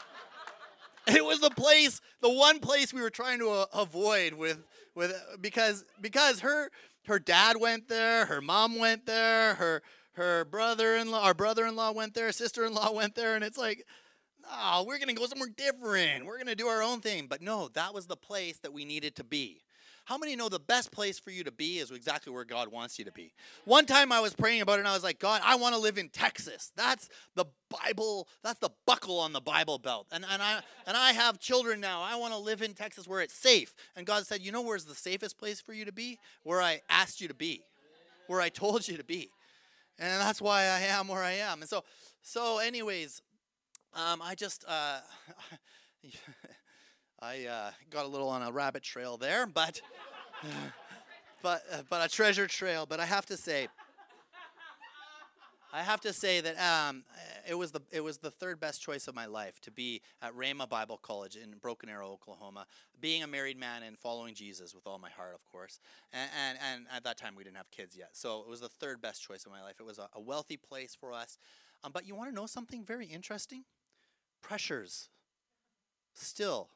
it 1.07 1.25
was 1.25 1.41
the 1.41 1.51
place, 1.51 2.01
the 2.21 2.33
one 2.33 2.59
place 2.59 2.93
we 2.93 3.01
were 3.01 3.11
trying 3.11 3.38
to 3.38 3.51
uh, 3.51 3.67
avoid 3.73 4.35
with 4.35 4.59
with 4.95 5.14
because 5.41 5.85
because 6.01 6.41
her 6.41 6.71
her 7.07 7.19
dad 7.19 7.57
went 7.61 7.88
there, 7.88 8.27
her 8.27 8.41
mom 8.41 8.79
went 8.79 9.07
there, 9.07 9.55
her 9.55 9.83
her 10.12 10.45
brother-in-law, 10.47 11.23
our 11.23 11.35
brother-in-law 11.35 11.93
went 11.93 12.14
there, 12.14 12.33
sister-in-law 12.33 12.93
went 12.95 13.14
there, 13.14 13.37
and 13.37 13.45
it's 13.45 13.57
like, 13.57 13.87
oh, 14.51 14.85
we're 14.85 14.99
gonna 14.99 15.14
go 15.14 15.27
somewhere 15.27 15.49
different. 15.57 16.27
We're 16.27 16.38
gonna 16.38 16.57
do 16.57 16.67
our 16.67 16.83
own 16.83 17.01
thing. 17.01 17.27
But 17.29 17.41
no, 17.41 17.69
that 17.75 17.95
was 17.95 18.07
the 18.07 18.17
place 18.17 18.59
that 18.59 18.73
we 18.73 18.85
needed 18.85 19.14
to 19.17 19.25
be. 19.25 19.62
How 20.09 20.16
many 20.16 20.37
know 20.37 20.49
the 20.49 20.59
best 20.59 20.90
place 20.90 21.18
for 21.18 21.31
you 21.31 21.44
to 21.44 21.53
be 21.53 21.77
is 21.81 21.90
exactly 21.90 22.33
where 22.33 22.47
God 22.47 22.68
wants 22.68 22.99
you 22.99 23.05
to 23.05 23.12
be? 23.12 23.35
One 23.66 23.85
time 23.85 24.11
I 24.11 24.21
was 24.21 24.33
praying 24.33 24.62
about 24.62 24.77
it 24.77 24.79
and 24.79 24.88
I 24.88 24.94
was 24.94 25.05
like, 25.05 25.18
God, 25.18 25.42
I 25.44 25.57
want 25.57 25.75
to 25.75 25.79
live 25.79 25.99
in 25.99 26.09
Texas. 26.09 26.73
That's 26.77 27.11
the 27.35 27.44
Bible, 27.68 28.27
that's 28.42 28.59
the 28.59 28.71
buckle 28.87 29.21
on 29.21 29.35
the 29.35 29.42
Bible 29.42 29.79
belt. 29.79 30.07
And, 30.11 30.25
and, 30.33 30.40
I, 30.40 30.61
and 30.87 30.97
I 30.97 31.12
have 31.12 31.38
children 31.38 31.79
now. 31.79 32.01
I 32.01 32.16
want 32.16 32.33
to 32.33 32.38
live 32.38 32.62
in 32.62 32.73
Texas 32.73 33.07
where 33.07 33.21
it's 33.21 33.35
safe. 33.35 33.75
And 33.97 34.07
God 34.07 34.27
said, 34.27 34.40
You 34.40 34.51
know 34.51 34.62
where's 34.62 34.87
the 34.87 34.94
safest 34.94 35.37
place 35.37 35.61
for 35.61 35.75
you 35.75 35.85
to 35.85 35.92
be? 35.92 36.18
Where 36.42 36.62
I 36.62 36.81
asked 36.88 37.21
you 37.21 37.29
to 37.29 37.35
be, 37.35 37.61
where 38.29 38.40
I 38.40 38.49
told 38.49 38.88
you 38.88 38.97
to 38.97 39.05
be. 39.05 39.29
And 39.99 40.23
that's 40.23 40.40
why 40.40 40.62
I 40.62 40.81
am 40.88 41.09
where 41.09 41.23
I 41.23 41.33
am. 41.33 41.61
And 41.61 41.68
so, 41.68 41.85
so 42.23 42.61
anyways, 42.61 43.21
um, 43.92 44.23
I 44.23 44.35
just. 44.35 44.64
Uh, 44.66 45.01
I 47.20 47.46
uh, 47.46 47.70
got 47.90 48.04
a 48.04 48.09
little 48.09 48.28
on 48.28 48.42
a 48.42 48.52
rabbit 48.52 48.83
trail 48.83 49.16
there, 49.16 49.46
but 49.46 49.81
but 51.42 51.62
uh, 51.72 51.83
but 51.90 52.04
a 52.04 52.09
treasure 52.09 52.46
trail. 52.46 52.87
But 52.87 53.00
I 53.00 53.07
have 53.07 53.26
to 53.26 53.37
say, 53.37 53.66
I 55.72 55.83
have 55.83 56.00
to 56.02 56.12
say 56.12 56.40
that 56.40 56.57
um, 56.61 57.02
it 57.48 57.54
was 57.54 57.72
the 57.72 57.81
it 57.90 58.04
was 58.04 58.18
the 58.18 58.31
third 58.31 58.61
best 58.61 58.81
choice 58.81 59.09
of 59.09 59.16
my 59.16 59.26
life 59.26 59.61
to 59.62 59.72
be 59.72 60.00
at 60.22 60.33
Rhema 60.37 60.68
Bible 60.68 60.96
College 60.96 61.35
in 61.35 61.59
Broken 61.61 61.88
Arrow, 61.88 62.09
Oklahoma, 62.09 62.66
being 63.00 63.24
a 63.24 63.26
married 63.26 63.59
man 63.59 63.83
and 63.83 63.98
following 63.98 64.35
Jesus 64.35 64.72
with 64.72 64.87
all 64.87 65.00
my 65.00 65.11
heart, 65.11 65.35
of 65.35 65.44
course. 65.44 65.81
And 66.12 66.31
and, 66.46 66.59
and 66.72 66.87
at 66.94 67.02
that 67.02 67.18
time 67.18 67.35
we 67.35 67.42
didn't 67.42 67.57
have 67.57 67.70
kids 67.72 67.96
yet, 67.96 68.11
so 68.12 68.42
it 68.42 68.48
was 68.48 68.61
the 68.61 68.68
third 68.68 69.00
best 69.02 69.24
choice 69.24 69.44
of 69.44 69.50
my 69.50 69.62
life. 69.62 69.81
It 69.81 69.87
was 69.87 69.98
a, 69.98 70.09
a 70.12 70.20
wealthy 70.20 70.57
place 70.57 70.94
for 70.94 71.12
us. 71.12 71.37
Um, 71.83 71.90
but 71.92 72.07
you 72.07 72.14
want 72.14 72.31
to 72.31 72.35
know 72.35 72.46
something 72.46 72.85
very 72.85 73.07
interesting? 73.07 73.64
Pressures 74.40 75.09
still 76.14 76.70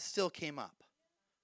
still 0.00 0.30
came 0.30 0.58
up. 0.58 0.84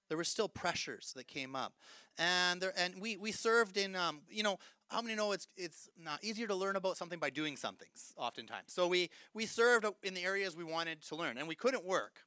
There 0.09 0.17
were 0.17 0.23
still 0.23 0.47
pressures 0.47 1.13
that 1.15 1.27
came 1.27 1.55
up, 1.55 1.73
and 2.17 2.61
there 2.61 2.73
and 2.77 3.01
we 3.01 3.17
we 3.17 3.31
served 3.31 3.77
in 3.77 3.95
um, 3.95 4.21
you 4.29 4.43
know 4.43 4.57
how 4.89 5.01
many 5.01 5.15
know 5.15 5.33
it's 5.33 5.47
it's 5.57 5.89
not 6.01 6.23
easier 6.23 6.47
to 6.47 6.55
learn 6.55 6.75
about 6.75 6.97
something 6.97 7.19
by 7.19 7.29
doing 7.29 7.57
something 7.57 7.89
oftentimes. 8.15 8.71
So 8.73 8.87
we 8.87 9.09
we 9.33 9.45
served 9.45 9.85
in 10.03 10.13
the 10.13 10.23
areas 10.23 10.55
we 10.55 10.63
wanted 10.63 11.01
to 11.03 11.15
learn, 11.15 11.37
and 11.37 11.47
we 11.47 11.55
couldn't 11.55 11.85
work. 11.85 12.21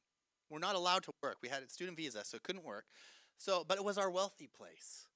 We're 0.49 0.59
not 0.59 0.75
allowed 0.75 1.03
to 1.03 1.11
work. 1.23 1.37
We 1.41 1.49
had 1.49 1.63
a 1.63 1.69
student 1.69 1.97
visa, 1.97 2.23
so 2.23 2.35
it 2.35 2.43
couldn't 2.43 2.65
work. 2.65 2.85
So, 3.37 3.63
but 3.67 3.77
it 3.77 3.83
was 3.83 3.97
our 3.97 4.11
wealthy 4.11 4.47
place, 4.47 5.07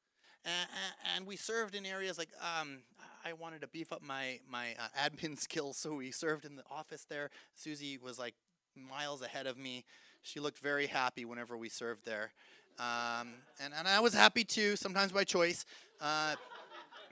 and, 0.43 0.69
and 1.15 1.27
we 1.27 1.35
served 1.35 1.75
in 1.75 1.85
areas 1.85 2.17
like 2.17 2.29
um, 2.41 2.79
I 3.23 3.33
wanted 3.33 3.61
to 3.61 3.67
beef 3.67 3.91
up 3.91 4.01
my 4.01 4.39
my 4.49 4.75
uh, 4.79 5.07
admin 5.07 5.37
skills, 5.39 5.77
so 5.77 5.95
we 5.95 6.09
served 6.09 6.45
in 6.45 6.55
the 6.55 6.63
office 6.71 7.05
there. 7.07 7.29
Susie 7.53 7.99
was 7.99 8.17
like 8.17 8.33
miles 8.75 9.21
ahead 9.21 9.45
of 9.45 9.57
me 9.57 9.85
she 10.25 10.39
looked 10.39 10.57
very 10.57 10.87
happy 10.87 11.23
whenever 11.23 11.55
we 11.55 11.69
served 11.69 12.03
there. 12.03 12.31
Um, 12.79 13.35
and, 13.63 13.73
and 13.77 13.87
I 13.87 13.99
was 13.99 14.13
happy 14.13 14.43
too, 14.43 14.75
sometimes 14.75 15.11
by 15.11 15.23
choice. 15.23 15.65
Uh, 16.01 16.35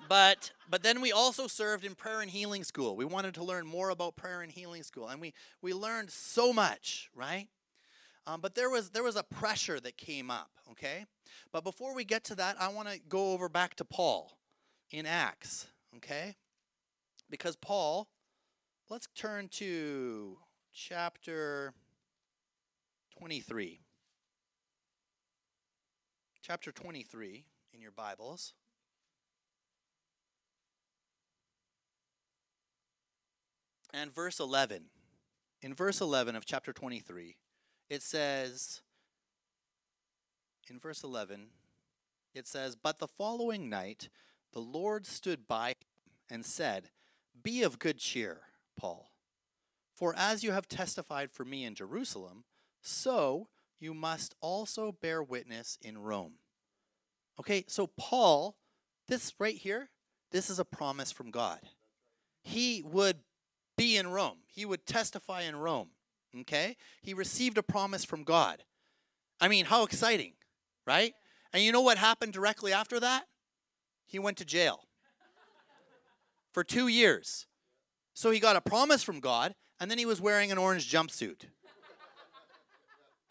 but 0.09 0.51
but 0.69 0.83
then 0.83 0.99
we 0.99 1.11
also 1.11 1.47
served 1.47 1.85
in 1.85 1.95
prayer 1.95 2.21
and 2.21 2.29
healing 2.29 2.63
school. 2.63 2.97
We 2.97 3.05
wanted 3.05 3.35
to 3.35 3.43
learn 3.43 3.65
more 3.65 3.89
about 3.89 4.15
prayer 4.17 4.41
and 4.41 4.51
healing 4.51 4.83
school, 4.83 5.07
and 5.07 5.21
we 5.21 5.33
we 5.61 5.73
learned 5.73 6.09
so 6.09 6.51
much, 6.51 7.09
right? 7.15 7.47
Um, 8.27 8.41
but 8.41 8.55
there 8.55 8.69
was 8.69 8.89
there 8.89 9.03
was 9.03 9.15
a 9.15 9.23
pressure 9.23 9.79
that 9.79 9.95
came 9.95 10.29
up. 10.29 10.49
Okay, 10.71 11.05
but 11.53 11.63
before 11.63 11.95
we 11.95 12.03
get 12.03 12.25
to 12.25 12.35
that, 12.35 12.57
I 12.59 12.67
want 12.67 12.89
to 12.89 12.99
go 13.07 13.31
over 13.31 13.47
back 13.47 13.75
to 13.75 13.85
Paul 13.85 14.37
in 14.91 15.05
Acts. 15.05 15.67
Okay, 15.95 16.35
because 17.29 17.55
Paul, 17.55 18.09
let's 18.89 19.07
turn 19.15 19.47
to 19.49 20.37
chapter 20.73 21.73
23. 23.23 23.79
Chapter 26.41 26.73
23 26.73 27.45
in 27.73 27.79
your 27.81 27.91
Bibles. 27.91 28.51
And 33.93 34.13
verse 34.13 34.41
11. 34.41 34.87
In 35.61 35.73
verse 35.73 36.01
11 36.01 36.35
of 36.35 36.45
chapter 36.45 36.73
23, 36.73 37.37
it 37.89 38.01
says, 38.01 38.81
in 40.69 40.77
verse 40.77 41.01
11, 41.01 41.45
it 42.35 42.45
says, 42.45 42.75
But 42.75 42.99
the 42.99 43.07
following 43.07 43.69
night 43.69 44.09
the 44.51 44.59
Lord 44.59 45.05
stood 45.05 45.47
by 45.47 45.69
him 45.69 45.75
and 46.29 46.45
said, 46.45 46.89
Be 47.41 47.63
of 47.63 47.79
good 47.79 47.99
cheer, 47.99 48.41
Paul. 48.77 49.11
For 49.95 50.13
as 50.17 50.43
you 50.43 50.51
have 50.51 50.67
testified 50.67 51.31
for 51.31 51.45
me 51.45 51.63
in 51.63 51.73
Jerusalem, 51.73 52.43
so 52.83 53.47
you 53.79 53.93
must 53.93 54.35
also 54.41 54.91
bear 54.91 55.23
witness 55.23 55.77
in 55.81 55.97
Rome. 55.97 56.33
Okay, 57.39 57.65
so 57.67 57.87
Paul, 57.87 58.55
this 59.07 59.33
right 59.39 59.55
here, 59.55 59.89
this 60.31 60.49
is 60.49 60.59
a 60.59 60.65
promise 60.65 61.11
from 61.11 61.31
God. 61.31 61.59
He 62.43 62.83
would 62.85 63.17
be 63.75 63.97
in 63.97 64.07
Rome, 64.09 64.37
he 64.45 64.65
would 64.65 64.85
testify 64.85 65.41
in 65.41 65.55
Rome. 65.55 65.89
Okay? 66.41 66.77
He 67.01 67.13
received 67.13 67.57
a 67.57 67.63
promise 67.63 68.03
from 68.03 68.23
God. 68.23 68.63
I 69.39 69.47
mean, 69.47 69.65
how 69.65 69.83
exciting, 69.83 70.33
right? 70.85 71.13
And 71.51 71.63
you 71.63 71.71
know 71.71 71.81
what 71.81 71.97
happened 71.97 72.33
directly 72.33 72.73
after 72.73 72.99
that? 72.99 73.25
He 74.05 74.19
went 74.19 74.37
to 74.37 74.45
jail 74.45 74.85
for 76.51 76.63
two 76.63 76.87
years. 76.87 77.47
So 78.13 78.31
he 78.31 78.39
got 78.39 78.55
a 78.55 78.61
promise 78.61 79.03
from 79.03 79.19
God, 79.19 79.55
and 79.79 79.89
then 79.89 79.97
he 79.97 80.05
was 80.05 80.21
wearing 80.21 80.51
an 80.51 80.57
orange 80.57 80.91
jumpsuit. 80.91 81.45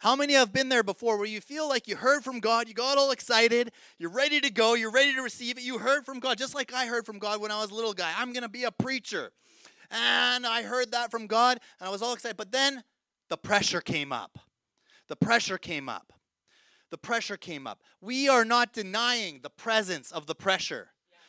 How 0.02 0.16
many 0.16 0.32
have 0.32 0.52
been 0.52 0.68
there 0.68 0.82
before 0.82 1.16
where 1.16 1.28
you 1.28 1.40
feel 1.40 1.68
like 1.68 1.86
you 1.86 1.94
heard 1.94 2.24
from 2.24 2.40
God, 2.40 2.66
you 2.66 2.74
got 2.74 2.98
all 2.98 3.12
excited, 3.12 3.70
you're 4.00 4.10
ready 4.10 4.40
to 4.40 4.50
go, 4.50 4.74
you're 4.74 4.90
ready 4.90 5.14
to 5.14 5.22
receive 5.22 5.58
it, 5.58 5.62
you 5.62 5.78
heard 5.78 6.04
from 6.04 6.18
God, 6.18 6.38
just 6.38 6.56
like 6.56 6.72
I 6.72 6.86
heard 6.86 7.06
from 7.06 7.20
God 7.20 7.40
when 7.40 7.52
I 7.52 7.60
was 7.60 7.70
a 7.70 7.74
little 7.76 7.92
guy. 7.92 8.12
I'm 8.18 8.32
going 8.32 8.42
to 8.42 8.48
be 8.48 8.64
a 8.64 8.72
preacher. 8.72 9.30
And 9.92 10.44
I 10.44 10.62
heard 10.64 10.90
that 10.90 11.12
from 11.12 11.28
God, 11.28 11.60
and 11.78 11.88
I 11.88 11.92
was 11.92 12.02
all 12.02 12.14
excited. 12.14 12.36
But 12.36 12.50
then 12.50 12.82
the 13.28 13.36
pressure 13.36 13.80
came 13.80 14.12
up. 14.12 14.40
The 15.06 15.14
pressure 15.14 15.56
came 15.56 15.88
up. 15.88 16.12
The 16.90 16.98
pressure 16.98 17.36
came 17.36 17.68
up. 17.68 17.78
We 18.00 18.28
are 18.28 18.44
not 18.44 18.72
denying 18.72 19.38
the 19.44 19.50
presence 19.50 20.10
of 20.10 20.26
the 20.26 20.34
pressure. 20.34 20.88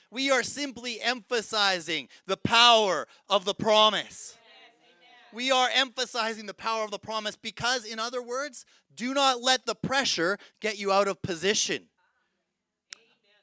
We 0.10 0.32
are 0.32 0.42
simply 0.42 1.00
emphasizing 1.00 2.10
the 2.26 2.38
power 2.38 3.08
of 3.30 3.46
the 3.46 3.54
promise. 3.54 4.36
We 5.34 5.52
are 5.52 5.70
emphasizing 5.74 6.46
the 6.46 6.54
power 6.54 6.84
of 6.84 6.92
the 6.92 7.00
promise 7.00 7.36
because, 7.36 7.86
in 7.86 8.00
other 8.00 8.22
words, 8.22 8.66
do 8.96 9.14
not 9.14 9.42
let 9.42 9.66
the 9.66 9.76
pressure 9.76 10.38
get 10.62 10.78
you 10.78 10.92
out 10.92 11.08
of 11.08 11.22
position. 11.22 11.90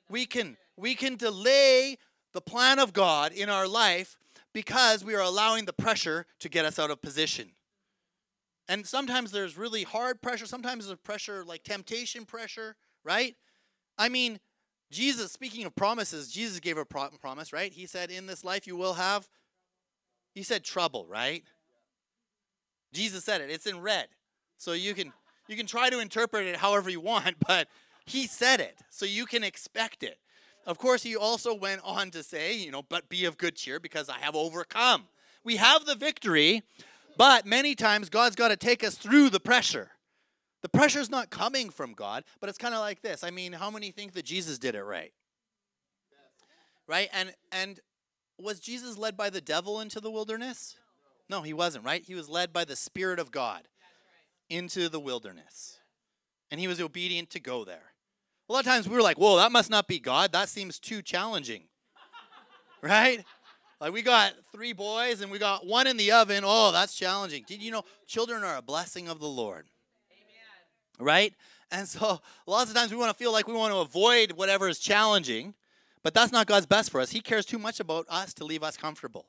We 0.08 0.26
can, 0.26 0.56
we 0.76 0.94
can 0.94 1.16
delay 1.16 1.96
the 2.32 2.40
plan 2.40 2.78
of 2.78 2.92
God 2.92 3.32
in 3.32 3.48
our 3.48 3.66
life 3.66 4.16
because 4.52 5.04
we 5.04 5.14
are 5.14 5.22
allowing 5.22 5.64
the 5.64 5.72
pressure 5.72 6.26
to 6.38 6.48
get 6.48 6.64
us 6.64 6.78
out 6.78 6.90
of 6.90 7.02
position. 7.02 7.52
And 8.68 8.86
sometimes 8.86 9.32
there's 9.32 9.58
really 9.58 9.82
hard 9.82 10.22
pressure, 10.22 10.46
sometimes 10.46 10.86
there's 10.86 10.98
pressure 11.00 11.44
like 11.44 11.64
temptation 11.64 12.24
pressure, 12.24 12.76
right? 13.04 13.34
I 13.98 14.08
mean, 14.08 14.38
Jesus, 14.92 15.32
speaking 15.32 15.64
of 15.66 15.74
promises, 15.74 16.30
Jesus 16.30 16.60
gave 16.60 16.78
a 16.78 16.84
pro- 16.84 17.08
promise, 17.20 17.52
right? 17.52 17.72
He 17.72 17.86
said, 17.86 18.10
In 18.10 18.26
this 18.26 18.44
life 18.44 18.66
you 18.66 18.76
will 18.76 18.94
have, 18.94 19.28
he 20.34 20.42
said 20.42 20.64
trouble, 20.64 21.06
right? 21.08 21.44
Jesus 22.92 23.24
said 23.24 23.40
it. 23.40 23.50
It's 23.50 23.66
in 23.66 23.80
red. 23.80 24.08
So 24.56 24.72
you 24.72 24.94
can 24.94 25.12
you 25.48 25.56
can 25.56 25.66
try 25.66 25.90
to 25.90 25.98
interpret 25.98 26.46
it 26.46 26.56
however 26.56 26.90
you 26.90 27.00
want, 27.00 27.36
but 27.46 27.68
he 28.06 28.26
said 28.26 28.60
it. 28.60 28.78
So 28.90 29.06
you 29.06 29.26
can 29.26 29.44
expect 29.44 30.02
it. 30.02 30.18
Of 30.66 30.78
course, 30.78 31.02
he 31.02 31.16
also 31.16 31.54
went 31.54 31.80
on 31.84 32.10
to 32.10 32.22
say, 32.22 32.54
you 32.54 32.70
know, 32.70 32.82
but 32.82 33.08
be 33.08 33.24
of 33.24 33.38
good 33.38 33.56
cheer 33.56 33.80
because 33.80 34.08
I 34.08 34.18
have 34.18 34.36
overcome. 34.36 35.04
We 35.42 35.56
have 35.56 35.86
the 35.86 35.94
victory, 35.94 36.62
but 37.16 37.46
many 37.46 37.74
times 37.74 38.10
God's 38.10 38.36
got 38.36 38.48
to 38.48 38.56
take 38.56 38.84
us 38.84 38.96
through 38.96 39.30
the 39.30 39.40
pressure. 39.40 39.92
The 40.62 40.68
pressure 40.68 41.00
is 41.00 41.08
not 41.08 41.30
coming 41.30 41.70
from 41.70 41.94
God, 41.94 42.24
but 42.40 42.50
it's 42.50 42.58
kind 42.58 42.74
of 42.74 42.80
like 42.80 43.00
this. 43.00 43.24
I 43.24 43.30
mean, 43.30 43.54
how 43.54 43.70
many 43.70 43.90
think 43.90 44.12
that 44.12 44.26
Jesus 44.26 44.58
did 44.58 44.74
it 44.74 44.82
right? 44.82 45.12
Right? 46.86 47.08
And 47.12 47.32
and 47.50 47.80
was 48.38 48.60
Jesus 48.60 48.98
led 48.98 49.16
by 49.16 49.30
the 49.30 49.40
devil 49.40 49.80
into 49.80 50.00
the 50.00 50.10
wilderness? 50.10 50.76
No, 51.30 51.42
he 51.42 51.52
wasn't, 51.52 51.84
right? 51.84 52.02
He 52.04 52.16
was 52.16 52.28
led 52.28 52.52
by 52.52 52.64
the 52.64 52.74
Spirit 52.74 53.20
of 53.20 53.30
God 53.30 53.62
into 54.48 54.88
the 54.88 54.98
wilderness. 54.98 55.78
And 56.50 56.60
he 56.60 56.66
was 56.66 56.80
obedient 56.80 57.30
to 57.30 57.40
go 57.40 57.64
there. 57.64 57.92
A 58.48 58.52
lot 58.52 58.58
of 58.58 58.66
times 58.66 58.88
we 58.88 58.96
were 58.96 59.02
like, 59.02 59.16
whoa, 59.16 59.36
that 59.36 59.52
must 59.52 59.70
not 59.70 59.86
be 59.86 60.00
God. 60.00 60.32
That 60.32 60.48
seems 60.48 60.80
too 60.80 61.02
challenging. 61.02 61.62
right? 62.82 63.24
Like 63.80 63.92
we 63.92 64.02
got 64.02 64.32
three 64.50 64.72
boys 64.72 65.20
and 65.20 65.30
we 65.30 65.38
got 65.38 65.64
one 65.64 65.86
in 65.86 65.96
the 65.96 66.10
oven. 66.10 66.42
Oh, 66.44 66.72
that's 66.72 66.96
challenging. 66.96 67.44
Did 67.46 67.62
you 67.62 67.70
know 67.70 67.84
children 68.08 68.42
are 68.42 68.56
a 68.56 68.62
blessing 68.62 69.08
of 69.08 69.20
the 69.20 69.28
Lord? 69.28 69.68
Amen. 70.10 71.06
Right? 71.06 71.34
And 71.70 71.86
so 71.86 72.20
lots 72.44 72.70
of 72.70 72.76
times 72.76 72.90
we 72.90 72.96
want 72.96 73.12
to 73.12 73.16
feel 73.16 73.32
like 73.32 73.46
we 73.46 73.54
want 73.54 73.72
to 73.72 73.78
avoid 73.78 74.32
whatever 74.32 74.68
is 74.68 74.80
challenging, 74.80 75.54
but 76.02 76.12
that's 76.12 76.32
not 76.32 76.48
God's 76.48 76.66
best 76.66 76.90
for 76.90 77.00
us. 77.00 77.12
He 77.12 77.20
cares 77.20 77.46
too 77.46 77.58
much 77.58 77.78
about 77.78 78.06
us 78.08 78.34
to 78.34 78.44
leave 78.44 78.64
us 78.64 78.76
comfortable. 78.76 79.26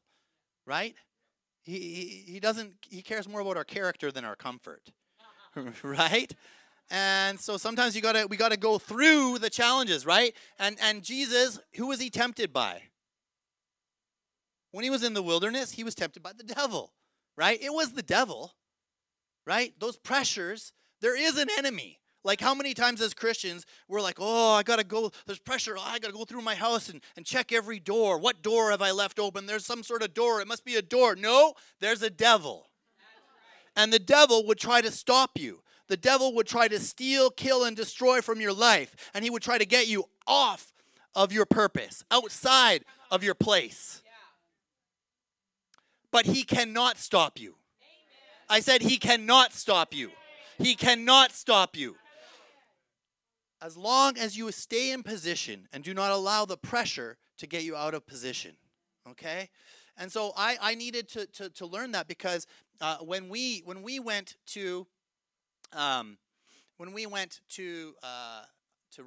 Right? 0.66 0.96
He, 1.64 2.24
he, 2.28 2.40
doesn't 2.40 2.74
he 2.90 3.02
cares 3.02 3.28
more 3.28 3.42
about 3.42 3.58
our 3.58 3.64
character 3.64 4.12
than 4.12 4.26
our 4.26 4.36
comfort. 4.36 4.92
right? 5.84 6.34
And 6.90 7.40
so 7.40 7.58
sometimes 7.58 7.96
you 7.96 8.02
gotta 8.02 8.28
we 8.28 8.36
gotta 8.36 8.58
go 8.58 8.78
through 8.78 9.40
the 9.40 9.50
challenges, 9.50 10.06
right? 10.06 10.36
And 10.60 10.78
and 10.82 11.04
Jesus, 11.04 11.60
who 11.76 11.88
was 11.88 12.02
he 12.02 12.10
tempted 12.10 12.52
by? 12.52 12.84
When 14.72 14.84
he 14.84 14.90
was 14.90 15.04
in 15.04 15.14
the 15.14 15.24
wilderness, 15.24 15.72
he 15.72 15.84
was 15.84 15.96
tempted 15.96 16.22
by 16.22 16.34
the 16.34 16.44
devil, 16.44 16.92
right? 17.38 17.62
It 17.62 17.74
was 17.74 17.94
the 17.94 18.02
devil, 18.02 18.54
right? 19.46 19.74
Those 19.80 19.98
pressures, 19.98 20.74
there 21.00 21.18
is 21.18 21.38
an 21.38 21.48
enemy. 21.58 22.01
Like 22.24 22.40
how 22.40 22.54
many 22.54 22.74
times 22.74 23.02
as 23.02 23.14
Christians 23.14 23.66
we're 23.88 24.02
like, 24.02 24.18
oh, 24.20 24.54
I 24.54 24.64
gotta 24.64 24.84
go, 24.84 25.12
there's 25.26 25.40
pressure, 25.40 25.76
oh, 25.78 25.84
I 25.84 26.00
gotta 26.00 26.14
go 26.14 26.26
through 26.26 26.42
my 26.42 26.56
house 26.56 26.90
and, 26.90 27.02
and 27.18 27.26
check 27.26 27.52
every 27.52 27.80
door. 27.80 28.18
What 28.18 28.42
door 28.42 28.72
have 28.72 28.82
I 28.82 28.92
left 28.92 29.20
open? 29.20 29.46
There's 29.46 29.66
some 29.66 29.84
sort 29.84 30.04
of 30.04 30.14
door. 30.14 30.42
It 30.42 30.48
must 30.48 30.66
be 30.66 30.76
a 30.76 30.82
door. 30.82 31.16
No, 31.16 31.54
there's 31.80 32.02
a 32.02 32.10
devil. 32.10 32.68
And 33.76 33.92
the 33.92 34.00
devil 34.00 34.46
would 34.48 34.60
try 34.60 34.82
to 34.82 34.92
stop 34.92 35.40
you 35.40 35.62
the 35.92 35.98
devil 35.98 36.34
would 36.36 36.48
try 36.48 36.70
to 36.70 36.80
steal, 36.80 37.30
kill, 37.30 37.66
and 37.66 37.76
destroy 37.76 38.22
from 38.22 38.40
your 38.40 38.54
life. 38.54 38.96
And 39.14 39.26
he 39.26 39.30
would 39.30 39.42
try 39.42 39.58
to 39.58 39.66
get 39.66 39.90
you 39.90 40.06
off 40.26 40.72
of 41.14 41.34
your 41.34 41.46
purpose, 41.46 42.02
outside 42.10 42.86
of 43.12 43.26
your 43.26 43.34
place. 43.34 44.02
But 46.10 46.28
he 46.28 46.44
cannot 46.44 46.98
stop 46.98 47.42
you. 47.42 47.56
I 48.50 48.62
said, 48.62 48.84
He 48.84 48.98
cannot 48.98 49.52
stop 49.52 49.94
you. 49.94 50.12
He 50.58 50.76
cannot 50.76 51.34
stop 51.34 51.76
you. 51.76 51.98
As 53.62 53.78
long 53.78 54.18
as 54.18 54.38
you 54.38 54.52
stay 54.52 54.92
in 54.92 55.04
position 55.04 55.68
and 55.72 55.84
do 55.84 55.94
not 55.94 56.12
allow 56.12 56.46
the 56.46 56.58
pressure 56.58 57.18
to 57.38 57.48
get 57.48 57.64
you 57.64 57.76
out 57.76 57.94
of 57.94 58.06
position. 58.06 58.56
Okay? 59.10 59.50
And 59.98 60.12
so 60.12 60.32
I, 60.36 60.58
I 60.62 60.76
needed 60.76 61.08
to, 61.10 61.26
to, 61.28 61.50
to 61.50 61.66
learn 61.66 61.92
that 61.92 62.08
because 62.08 62.48
uh, 62.80 62.98
when 62.98 63.30
we 63.30 63.62
when 63.66 63.84
we 63.84 64.00
went 64.00 64.36
to 64.48 64.88
um, 65.74 66.18
when 66.78 66.94
we 66.94 67.06
went 67.06 67.42
to 67.50 67.94
uh, 68.02 68.44
to 68.96 69.04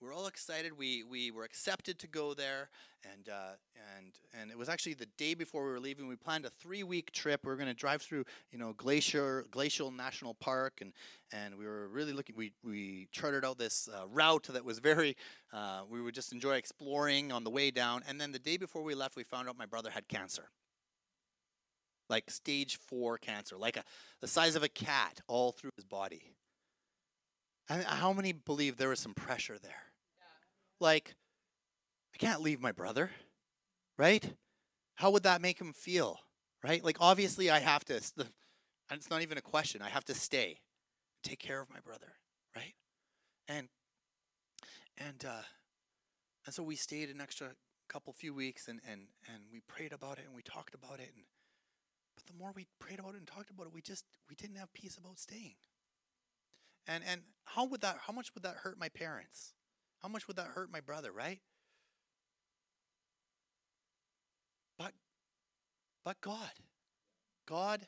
we 0.00 0.06
were 0.06 0.12
all 0.12 0.26
excited. 0.26 0.78
We 0.78 1.02
we 1.02 1.30
were 1.30 1.44
accepted 1.44 1.98
to 2.00 2.06
go 2.06 2.34
there, 2.34 2.70
and 3.12 3.28
uh, 3.28 3.54
and 3.96 4.12
and 4.38 4.50
it 4.50 4.58
was 4.58 4.68
actually 4.68 4.94
the 4.94 5.08
day 5.18 5.34
before 5.34 5.64
we 5.64 5.70
were 5.70 5.80
leaving. 5.80 6.08
We 6.08 6.16
planned 6.16 6.44
a 6.44 6.50
three 6.50 6.82
week 6.82 7.12
trip. 7.12 7.40
We 7.44 7.50
were 7.50 7.56
going 7.56 7.68
to 7.68 7.74
drive 7.74 8.02
through, 8.02 8.24
you 8.50 8.58
know, 8.58 8.72
Glacier 8.72 9.44
Glacial 9.50 9.90
National 9.90 10.34
Park, 10.34 10.80
and 10.80 10.92
and 11.32 11.56
we 11.56 11.66
were 11.66 11.88
really 11.88 12.12
looking. 12.12 12.36
We 12.36 12.52
we 12.64 13.08
charted 13.12 13.44
out 13.44 13.58
this 13.58 13.88
uh, 13.92 14.06
route 14.08 14.48
that 14.52 14.64
was 14.64 14.78
very. 14.78 15.16
Uh, 15.52 15.82
we 15.88 16.00
would 16.00 16.14
just 16.14 16.32
enjoy 16.32 16.54
exploring 16.54 17.32
on 17.32 17.44
the 17.44 17.50
way 17.50 17.70
down. 17.70 18.02
And 18.08 18.20
then 18.20 18.32
the 18.32 18.38
day 18.38 18.56
before 18.56 18.82
we 18.82 18.94
left, 18.94 19.16
we 19.16 19.24
found 19.24 19.48
out 19.48 19.56
my 19.56 19.66
brother 19.66 19.90
had 19.90 20.08
cancer 20.08 20.50
like 22.08 22.30
stage 22.30 22.78
four 22.78 23.18
cancer, 23.18 23.56
like 23.56 23.76
a, 23.76 23.84
the 24.20 24.28
size 24.28 24.56
of 24.56 24.62
a 24.62 24.68
cat 24.68 25.20
all 25.26 25.52
through 25.52 25.70
his 25.76 25.84
body. 25.84 26.32
And 27.68 27.82
how 27.84 28.12
many 28.12 28.32
believe 28.32 28.76
there 28.76 28.90
was 28.90 29.00
some 29.00 29.14
pressure 29.14 29.58
there? 29.60 29.92
Yeah. 30.18 30.24
Like, 30.80 31.16
I 32.16 32.18
can't 32.18 32.40
leave 32.40 32.62
my 32.62 32.72
brother, 32.72 33.10
right? 33.98 34.24
How 34.94 35.10
would 35.10 35.24
that 35.24 35.42
make 35.42 35.60
him 35.60 35.74
feel, 35.74 36.18
right? 36.64 36.82
Like, 36.82 36.96
obviously, 36.98 37.50
I 37.50 37.58
have 37.58 37.84
to, 37.84 37.94
it's 37.94 39.10
not 39.10 39.20
even 39.20 39.36
a 39.36 39.42
question, 39.42 39.82
I 39.82 39.90
have 39.90 40.06
to 40.06 40.14
stay, 40.14 40.60
take 41.22 41.38
care 41.38 41.60
of 41.60 41.68
my 41.68 41.80
brother, 41.80 42.14
right? 42.56 42.72
And, 43.48 43.68
and, 44.96 45.26
uh, 45.28 45.42
and 46.46 46.54
so 46.54 46.62
we 46.62 46.74
stayed 46.74 47.10
an 47.10 47.20
extra 47.20 47.48
couple 47.86 48.14
few 48.14 48.32
weeks 48.32 48.66
and, 48.66 48.80
and, 48.90 49.02
and 49.28 49.42
we 49.52 49.60
prayed 49.68 49.92
about 49.92 50.18
it 50.18 50.24
and 50.26 50.34
we 50.34 50.42
talked 50.42 50.74
about 50.74 51.00
it 51.00 51.10
and 51.14 51.24
but 52.14 52.24
the 52.24 52.32
more 52.32 52.50
we 52.56 52.66
prayed 52.78 52.98
about 52.98 53.14
it 53.14 53.18
and 53.18 53.26
talked 53.26 53.50
about 53.50 53.66
it, 53.66 53.74
we 53.74 53.82
just 53.82 54.06
we 54.30 54.34
didn't 54.34 54.56
have 54.56 54.72
peace 54.72 54.96
about 54.96 55.18
staying. 55.18 55.56
And 56.86 57.04
and 57.06 57.20
how 57.44 57.66
would 57.66 57.82
that 57.82 57.98
how 58.06 58.14
much 58.14 58.34
would 58.34 58.42
that 58.42 58.54
hurt 58.62 58.78
my 58.80 58.88
parents? 58.88 59.52
How 60.00 60.08
much 60.08 60.26
would 60.26 60.38
that 60.38 60.46
hurt 60.46 60.72
my 60.72 60.80
brother, 60.80 61.12
right? 61.12 61.40
But 64.78 64.92
but 66.06 66.22
God. 66.22 66.52
God 67.46 67.86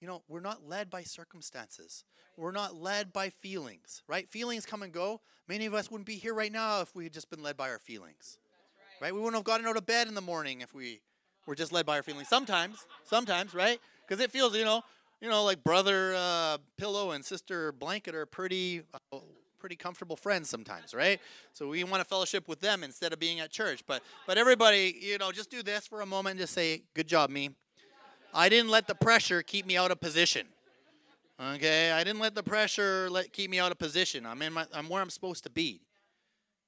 you 0.00 0.06
know, 0.06 0.22
we're 0.28 0.40
not 0.40 0.66
led 0.66 0.90
by 0.90 1.02
circumstances. 1.02 2.04
We're 2.36 2.52
not 2.52 2.74
led 2.76 3.12
by 3.12 3.30
feelings, 3.30 4.02
right? 4.06 4.28
Feelings 4.28 4.64
come 4.64 4.82
and 4.82 4.92
go. 4.92 5.20
Many 5.48 5.66
of 5.66 5.74
us 5.74 5.90
wouldn't 5.90 6.06
be 6.06 6.16
here 6.16 6.34
right 6.34 6.52
now 6.52 6.80
if 6.82 6.94
we 6.94 7.04
had 7.04 7.12
just 7.12 7.30
been 7.30 7.42
led 7.42 7.56
by 7.56 7.68
our 7.68 7.80
feelings. 7.80 8.38
Right. 9.00 9.08
right? 9.08 9.14
We 9.14 9.20
wouldn't 9.20 9.36
have 9.36 9.44
gotten 9.44 9.66
out 9.66 9.76
of 9.76 9.86
bed 9.86 10.06
in 10.06 10.14
the 10.14 10.20
morning 10.20 10.60
if 10.60 10.72
we 10.72 11.00
we're 11.46 11.56
just 11.56 11.72
led 11.72 11.86
by 11.86 11.96
our 11.96 12.02
feelings. 12.02 12.28
Sometimes, 12.28 12.86
sometimes, 13.04 13.54
right? 13.54 13.80
Because 14.06 14.22
it 14.22 14.30
feels, 14.30 14.54
you 14.54 14.64
know, 14.64 14.82
you 15.20 15.28
know, 15.28 15.42
like 15.44 15.64
brother 15.64 16.14
uh, 16.14 16.58
pillow 16.76 17.10
and 17.10 17.24
sister 17.24 17.72
blanket 17.72 18.14
are 18.14 18.26
pretty, 18.26 18.82
uh, 19.12 19.18
pretty 19.68 19.76
comfortable 19.76 20.16
friends 20.16 20.48
sometimes, 20.48 20.94
right? 20.94 21.20
So 21.52 21.68
we 21.68 21.84
want 21.84 22.02
to 22.02 22.08
fellowship 22.08 22.48
with 22.48 22.58
them 22.58 22.82
instead 22.82 23.12
of 23.12 23.18
being 23.18 23.40
at 23.40 23.50
church. 23.50 23.82
But, 23.86 24.02
but 24.26 24.38
everybody, 24.38 24.96
you 24.98 25.18
know, 25.18 25.30
just 25.30 25.50
do 25.50 25.62
this 25.62 25.86
for 25.86 26.00
a 26.00 26.06
moment 26.06 26.32
and 26.32 26.40
just 26.40 26.54
say, 26.54 26.84
"Good 26.94 27.06
job, 27.06 27.28
me." 27.28 27.50
I 28.32 28.48
didn't 28.48 28.70
let 28.70 28.86
the 28.86 28.94
pressure 28.94 29.42
keep 29.42 29.66
me 29.66 29.76
out 29.76 29.90
of 29.90 30.00
position. 30.00 30.46
Okay, 31.38 31.92
I 31.92 32.02
didn't 32.02 32.20
let 32.20 32.34
the 32.34 32.42
pressure 32.42 33.10
let 33.10 33.30
keep 33.34 33.50
me 33.50 33.58
out 33.58 33.70
of 33.70 33.78
position. 33.78 34.24
I'm 34.24 34.40
in 34.40 34.54
my, 34.54 34.64
I'm 34.72 34.88
where 34.88 35.02
I'm 35.02 35.10
supposed 35.10 35.44
to 35.44 35.50
be, 35.50 35.82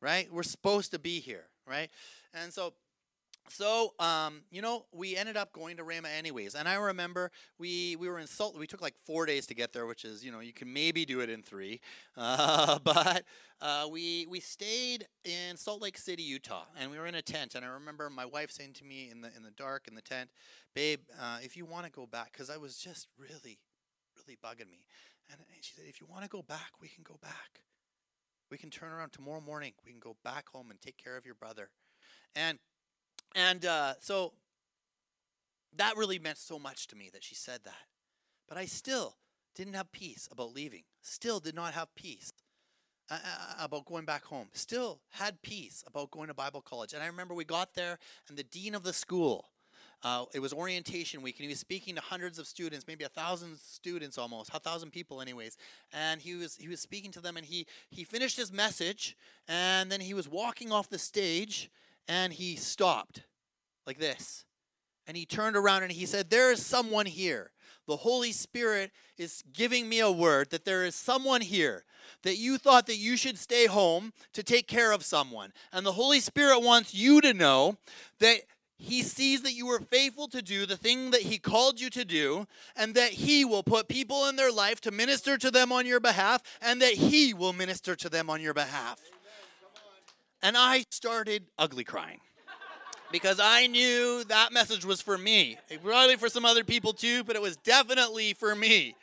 right? 0.03 0.31
We're 0.31 0.43
supposed 0.43 0.91
to 0.91 0.99
be 0.99 1.21
here, 1.21 1.47
right? 1.67 1.89
And 2.35 2.53
so 2.53 2.75
so 3.51 3.95
um, 3.99 4.43
you 4.51 4.63
know 4.63 4.87
we 4.93 5.17
ended 5.17 5.37
up 5.37 5.53
going 5.53 5.77
to 5.77 5.83
Rhema 5.83 6.07
anyways 6.17 6.55
and 6.55 6.69
I 6.69 6.75
remember 6.75 7.31
we 7.59 7.97
we 7.97 8.09
were 8.09 8.19
in 8.19 8.27
Salt 8.27 8.59
we 8.59 8.67
took 8.67 8.81
like 8.81 8.95
four 9.05 9.27
days 9.27 9.47
to 9.47 9.55
get 9.55 9.73
there 9.73 9.87
which 9.87 10.05
is 10.05 10.25
you 10.25 10.33
know 10.33 10.41
you 10.41 10.53
can 10.53 10.73
maybe 10.73 11.05
do 11.05 11.21
it 11.21 11.31
in 11.31 11.43
three 11.43 11.81
uh, 12.17 12.79
but 12.79 13.25
uh, 13.61 13.89
we 13.91 14.27
we 14.29 14.41
stayed 14.41 15.07
in 15.25 15.57
Salt 15.57 15.83
Lake 15.83 15.99
City 15.99 16.23
Utah 16.23 16.65
and 16.81 16.91
we 16.91 16.99
were 16.99 17.07
in 17.07 17.15
a 17.15 17.23
tent 17.23 17.55
and 17.55 17.65
I 17.65 17.69
remember 17.69 18.09
my 18.09 18.25
wife 18.25 18.51
saying 18.51 18.75
to 18.75 18.85
me 18.85 19.09
in 19.11 19.21
the 19.21 19.29
in 19.37 19.43
the 19.43 19.51
dark 19.51 19.89
in 19.89 19.95
the 19.95 20.03
tent 20.03 20.31
babe 20.75 21.01
uh, 21.21 21.39
if 21.43 21.57
you 21.57 21.65
want 21.65 21.85
to 21.87 21.91
go 21.91 22.07
back 22.07 22.33
because 22.33 22.51
I 22.51 22.57
was 22.57 22.77
just 22.77 23.09
really 23.19 23.59
really 24.17 24.39
bugging 24.43 24.71
me 24.71 24.87
and, 25.31 25.41
and 25.55 25.65
she 25.65 25.75
said 25.75 25.85
if 25.89 26.01
you 26.01 26.07
want 26.09 26.23
to 26.23 26.29
go 26.29 26.43
back 26.43 26.73
we 26.81 26.89
can 26.89 27.05
go 27.05 27.19
back. 27.21 27.63
We 28.51 28.59
can 28.59 28.71
turn 28.71 28.91
around 28.91 29.13
tomorrow 29.13 29.41
morning 29.41 29.73
we 29.85 29.93
can 29.93 30.01
go 30.01 30.17
back 30.25 30.49
home 30.49 30.71
and 30.71 30.81
take 30.81 30.97
care 30.97 31.17
of 31.17 31.25
your 31.25 31.37
brother. 31.37 31.71
And 32.35 32.59
and 33.35 33.65
uh, 33.65 33.95
so 34.01 34.33
that 35.77 35.97
really 35.97 36.19
meant 36.19 36.39
so 36.39 36.59
much 36.59 36.87
to 36.89 36.97
me 36.97 37.11
that 37.13 37.25
she 37.25 37.35
said 37.35 37.61
that. 37.65 37.87
But 38.49 38.59
I 38.59 38.65
still 38.65 39.17
didn't 39.55 39.75
have 39.75 39.93
peace 39.93 40.29
about 40.31 40.55
leaving. 40.55 40.83
Still 41.03 41.41
did 41.41 41.55
not 41.55 41.75
have 41.75 41.95
peace 41.95 42.33
uh, 43.11 43.15
uh, 43.15 43.65
about 43.65 43.85
going 43.85 44.05
back 44.05 44.25
home. 44.25 44.49
Still 44.53 45.01
had 45.11 45.41
peace 45.43 45.85
about 45.87 46.11
going 46.11 46.29
to 46.29 46.35
Bible 46.35 46.61
college. 46.61 46.93
And 46.93 47.03
I 47.03 47.07
remember 47.07 47.35
we 47.35 47.45
got 47.45 47.75
there, 47.75 47.99
and 48.29 48.37
the 48.37 48.43
dean 48.43 48.75
of 48.75 48.83
the 48.83 48.93
school, 48.93 49.51
uh, 50.03 50.25
it 50.33 50.41
was 50.41 50.53
orientation 50.53 51.21
week, 51.21 51.37
and 51.39 51.45
he 51.45 51.51
was 51.51 51.61
speaking 51.61 51.95
to 51.95 52.01
hundreds 52.01 52.39
of 52.39 52.47
students, 52.47 52.87
maybe 52.87 53.05
a 53.05 53.09
thousand 53.09 53.59
students 53.59 54.17
almost, 54.17 54.51
a 54.55 54.59
thousand 54.59 54.91
people, 54.93 55.21
anyways. 55.21 55.57
And 55.93 56.21
he 56.21 56.35
was 56.35 56.57
he 56.57 56.69
was 56.69 56.81
speaking 56.81 57.11
to 57.13 57.21
them, 57.21 57.37
and 57.37 57.45
he 57.45 57.67
he 57.91 58.05
finished 58.05 58.37
his 58.37 58.53
message, 58.53 59.17
and 59.47 59.91
then 59.91 60.01
he 60.01 60.15
was 60.15 60.29
walking 60.29 60.73
off 60.73 60.89
the 60.89 60.99
stage, 60.99 61.71
and 62.11 62.33
he 62.33 62.57
stopped, 62.57 63.23
like 63.87 63.99
this, 63.99 64.45
and 65.07 65.17
he 65.17 65.25
turned 65.25 65.57
around 65.57 65.85
and 65.85 65.93
he 65.93 66.05
said, 66.05 66.29
"There 66.29 66.51
is 66.51 66.67
someone 66.67 67.07
here." 67.07 67.53
The 67.87 67.99
Holy 67.99 68.33
Spirit 68.33 68.91
is 69.17 69.43
giving 69.53 69.89
me 69.89 70.01
a 70.01 70.11
word 70.11 70.51
that 70.51 70.65
there 70.65 70.85
is 70.85 70.95
someone 70.95 71.41
here 71.41 71.85
that 72.23 72.37
you 72.37 72.59
thought 72.59 72.87
that 72.87 72.97
you 72.97 73.17
should 73.17 73.39
stay 73.39 73.67
home 73.67 74.13
to 74.33 74.43
take 74.43 74.69
care 74.69 74.93
of 74.93 75.05
someone. 75.05 75.53
And 75.73 75.87
the 75.87 75.93
Holy 75.93 76.21
Spirit 76.21 76.61
wants 76.61 76.95
you 76.95 77.21
to 77.21 77.33
know 77.33 77.79
that 78.19 78.43
he 78.77 79.03
sees 79.03 79.43
that 79.43 79.55
you 79.55 79.67
were 79.67 79.81
faithful 79.81 80.29
to 80.29 80.43
do 80.43 80.67
the 80.67 80.77
thing 80.77 81.11
that 81.11 81.23
he 81.23 81.39
called 81.39 81.81
you 81.81 81.91
to 81.91 82.05
do, 82.05 82.47
and 82.77 82.95
that 82.95 83.13
he 83.13 83.45
will 83.45 83.63
put 83.63 83.89
people 83.89 84.27
in 84.27 84.37
their 84.37 84.53
life 84.53 84.81
to 84.83 84.91
minister 84.91 85.37
to 85.39 85.51
them 85.51 85.73
on 85.73 85.87
your 85.87 86.01
behalf, 86.01 86.43
and 86.61 86.81
that 86.83 86.95
he 86.95 87.35
will 87.35 87.53
minister 87.53 87.95
to 87.97 88.09
them 88.09 88.31
on 88.31 88.41
your 88.41 88.55
behalf. 88.55 89.01
And 90.43 90.57
I 90.57 90.85
started 90.91 91.45
ugly 91.59 91.85
crying 91.85 92.21
because 93.13 93.41
I 93.43 93.67
knew 93.67 94.25
that 94.25 94.53
message 94.53 94.85
was 94.85 95.03
for 95.03 95.19
me. 95.19 95.59
Probably 95.83 96.17
for 96.17 96.29
some 96.29 96.45
other 96.45 96.65
people 96.65 96.93
too, 96.93 97.25
but 97.25 97.37
it 97.37 97.43
was 97.43 97.57
definitely 97.59 98.35
for 98.35 98.55
me. 98.55 98.95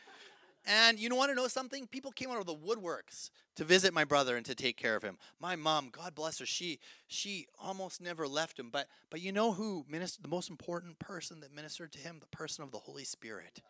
And 0.66 1.00
you 1.00 1.14
want 1.16 1.32
to 1.32 1.36
know 1.36 1.48
something? 1.48 1.88
People 1.88 2.12
came 2.12 2.30
out 2.30 2.40
of 2.40 2.46
the 2.46 2.56
woodworks 2.56 3.30
to 3.56 3.64
visit 3.64 3.94
my 3.94 4.04
brother 4.04 4.36
and 4.36 4.46
to 4.46 4.54
take 4.54 4.76
care 4.76 4.98
of 4.98 5.04
him. 5.04 5.18
My 5.40 5.56
mom, 5.56 5.90
God 5.92 6.14
bless 6.14 6.40
her, 6.40 6.46
she 6.46 6.80
she 7.08 7.48
almost 7.64 8.02
never 8.02 8.28
left 8.28 8.60
him. 8.60 8.70
But 8.72 8.88
but 9.10 9.22
you 9.22 9.32
know 9.32 9.54
who 9.54 9.86
ministered 9.88 10.26
the 10.26 10.30
most 10.30 10.50
important 10.50 11.00
person 11.00 11.40
that 11.40 11.56
ministered 11.56 11.94
to 11.94 12.00
him? 12.00 12.18
The 12.20 12.38
person 12.38 12.64
of 12.64 12.72
the 12.72 12.80
Holy 12.80 13.06
Spirit. 13.06 13.62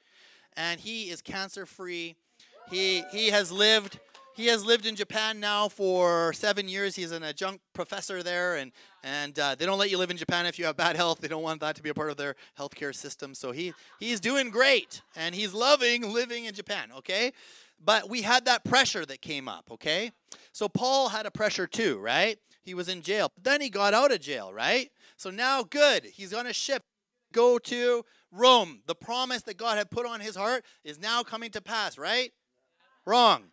And 0.56 0.80
he 0.80 1.12
is 1.12 1.22
cancer 1.22 1.68
free. 1.68 2.16
He 2.72 3.04
he 3.12 3.28
has 3.28 3.52
lived 3.52 4.00
he 4.38 4.46
has 4.48 4.64
lived 4.64 4.86
in 4.86 4.96
Japan 4.96 5.40
now 5.40 5.68
for 5.68 6.32
seven 6.32 6.70
years. 6.70 6.96
He's 6.96 7.12
an 7.12 7.24
adjunct 7.24 7.64
professor 7.74 8.22
there, 8.22 8.56
and 8.56 8.72
and 9.04 9.38
uh, 9.40 9.56
they 9.56 9.66
don't 9.66 9.80
let 9.80 9.90
you 9.90 9.98
live 9.98 10.12
in 10.12 10.18
Japan 10.18 10.46
if 10.46 10.60
you 10.60 10.66
have 10.66 10.78
bad 10.78 10.96
health. 10.96 11.20
They 11.20 11.28
don't 11.28 11.42
want 11.42 11.60
that 11.62 11.76
to 11.78 11.82
be 11.82 11.90
a 11.90 11.94
part 11.96 12.12
of 12.12 12.18
their 12.18 12.36
healthcare 12.58 12.96
system. 12.96 13.34
So 13.34 13.52
he 13.52 13.74
he's 14.00 14.20
doing 14.20 14.52
great, 14.52 15.02
and 15.16 15.34
he's 15.34 15.56
loving 15.56 16.14
living 16.14 16.46
in 16.46 16.54
Japan. 16.54 16.92
Okay, 17.00 17.34
but 17.84 18.10
we 18.10 18.22
had 18.22 18.46
that 18.46 18.64
pressure 18.64 19.08
that 19.08 19.22
came 19.22 19.50
up. 19.50 19.72
Okay, 19.72 20.12
so 20.52 20.70
Paul 20.70 21.10
had 21.10 21.26
a 21.26 21.32
pressure 21.32 21.66
too, 21.66 21.98
right? 21.98 22.38
He 22.62 22.76
was 22.76 22.90
in 22.90 23.02
jail. 23.02 23.32
Then 23.42 23.60
he 23.60 23.72
got 23.72 23.96
out 23.96 24.12
of 24.12 24.22
jail, 24.22 24.54
right? 24.54 24.92
So 25.16 25.32
now, 25.32 25.64
good. 25.64 26.06
He's 26.06 26.32
on 26.34 26.46
a 26.46 26.54
ship. 26.54 26.84
Go 27.34 27.58
to 27.58 28.06
Rome. 28.32 28.82
The 28.86 28.94
promise 28.96 29.42
that 29.44 29.58
God 29.58 29.78
had 29.78 29.90
put 29.90 30.06
on 30.06 30.20
his 30.20 30.36
heart 30.36 30.64
is 30.84 31.00
now 31.00 31.24
coming 31.24 31.50
to 31.52 31.62
pass, 31.62 31.98
right? 31.98 32.32
Wrong. 33.06 33.46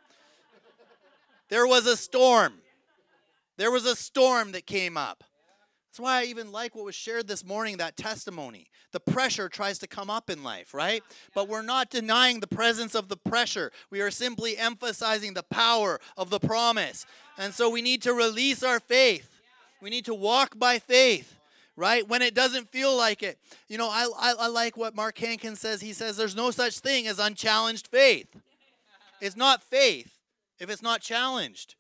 There 1.55 1.69
was 1.69 1.87
a 1.87 1.97
storm. 1.97 2.55
There 3.59 3.71
was 3.71 3.87
a 3.87 3.95
storm 3.95 4.51
that 4.51 4.67
came 4.67 4.97
up. 4.97 5.23
That's 5.87 6.01
why 6.01 6.23
I 6.23 6.25
even 6.25 6.51
like 6.51 6.75
what 6.75 6.85
was 6.85 6.97
shared 6.97 7.29
this 7.29 7.45
morning, 7.45 7.77
that 7.77 7.97
testimony. 7.97 8.67
The 8.91 8.99
pressure 8.99 9.49
tries 9.49 9.79
to 9.79 9.87
come 9.87 10.11
up 10.11 10.31
in 10.31 10.43
life, 10.43 10.75
right? 10.75 11.05
But 11.33 11.49
we're 11.49 11.63
not 11.63 11.91
denying 11.91 12.41
the 12.41 12.49
presence 12.49 12.97
of 12.97 13.09
the 13.09 13.17
pressure. 13.17 13.71
We 13.89 14.01
are 14.01 14.11
simply 14.11 14.59
emphasizing 14.59 15.35
the 15.35 15.45
power 15.45 16.01
of 16.17 16.29
the 16.29 16.41
promise. 16.41 17.07
And 17.39 17.55
so 17.55 17.71
we 17.71 17.83
need 17.83 18.03
to 18.03 18.15
release 18.15 18.65
our 18.65 18.81
faith. 18.81 19.41
We 19.81 19.91
need 19.91 20.07
to 20.07 20.15
walk 20.15 20.59
by 20.59 20.81
faith, 20.81 21.37
right? 21.77 22.09
When 22.09 22.21
it 22.21 22.35
doesn't 22.35 22.69
feel 22.69 22.97
like 22.97 23.23
it. 23.23 23.39
You 23.69 23.79
know, 23.79 23.91
I, 23.91 24.09
I, 24.19 24.35
I 24.41 24.47
like 24.49 24.77
what 24.77 24.97
Mark 24.97 25.17
Hankins 25.19 25.61
says. 25.61 25.81
He 25.81 25.93
says 25.93 26.17
there's 26.17 26.35
no 26.35 26.51
such 26.51 26.81
thing 26.81 27.07
as 27.07 27.21
unchallenged 27.21 27.87
faith. 27.87 28.27
It's 29.21 29.37
not 29.37 29.63
faith, 29.63 30.19
if 30.59 30.71
it's 30.71 30.83
not 30.83 31.01
challenged, 31.01 31.77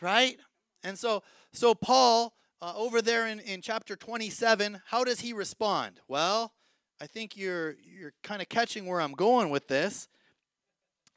right? 0.00 0.38
And 0.82 0.98
so, 0.98 1.22
so 1.52 1.74
Paul, 1.74 2.34
uh, 2.62 2.72
over 2.76 3.02
there 3.02 3.26
in, 3.26 3.40
in 3.40 3.62
chapter 3.62 3.96
27, 3.96 4.80
how 4.86 5.04
does 5.04 5.20
he 5.20 5.32
respond? 5.32 6.00
Well, 6.08 6.52
I 7.00 7.06
think 7.06 7.36
you're 7.36 7.76
you're 7.82 8.12
kind 8.22 8.42
of 8.42 8.48
catching 8.48 8.86
where 8.86 9.00
I'm 9.00 9.12
going 9.12 9.48
with 9.48 9.68
this, 9.68 10.08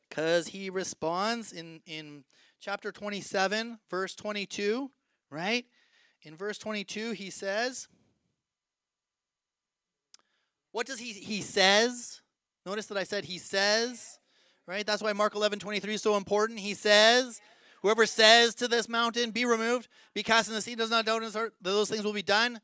because 0.07 0.47
he 0.47 0.69
responds 0.69 1.51
in 1.51 1.81
in 1.85 2.23
chapter 2.61 2.91
27, 2.91 3.79
verse 3.89 4.15
22, 4.15 4.89
right? 5.29 5.65
In 6.21 6.37
verse 6.37 6.57
22, 6.57 7.11
he 7.11 7.29
says, 7.29 7.89
"What 10.71 10.87
does 10.87 10.99
he 10.99 11.11
he 11.11 11.41
says?" 11.41 12.21
Notice 12.65 12.85
that 12.85 12.97
I 12.97 13.03
said 13.03 13.25
he 13.25 13.37
says 13.37 14.19
right? 14.67 14.85
That's 14.85 15.01
why 15.01 15.13
Mark 15.13 15.35
11, 15.35 15.59
23 15.59 15.93
is 15.93 16.01
so 16.01 16.15
important. 16.15 16.59
He 16.59 16.73
says, 16.73 17.41
Whoever 17.81 18.05
says 18.05 18.55
to 18.55 18.67
this 18.67 18.87
mountain, 18.87 19.31
Be 19.31 19.45
removed, 19.45 19.89
be 20.13 20.23
cast 20.23 20.47
in 20.47 20.55
the 20.55 20.61
sea, 20.61 20.75
does 20.75 20.89
not 20.89 21.05
doubt 21.05 21.17
in 21.17 21.23
his 21.23 21.35
heart 21.35 21.53
those 21.61 21.89
things 21.89 22.03
will 22.03 22.13
be 22.13 22.21
done. 22.21 22.61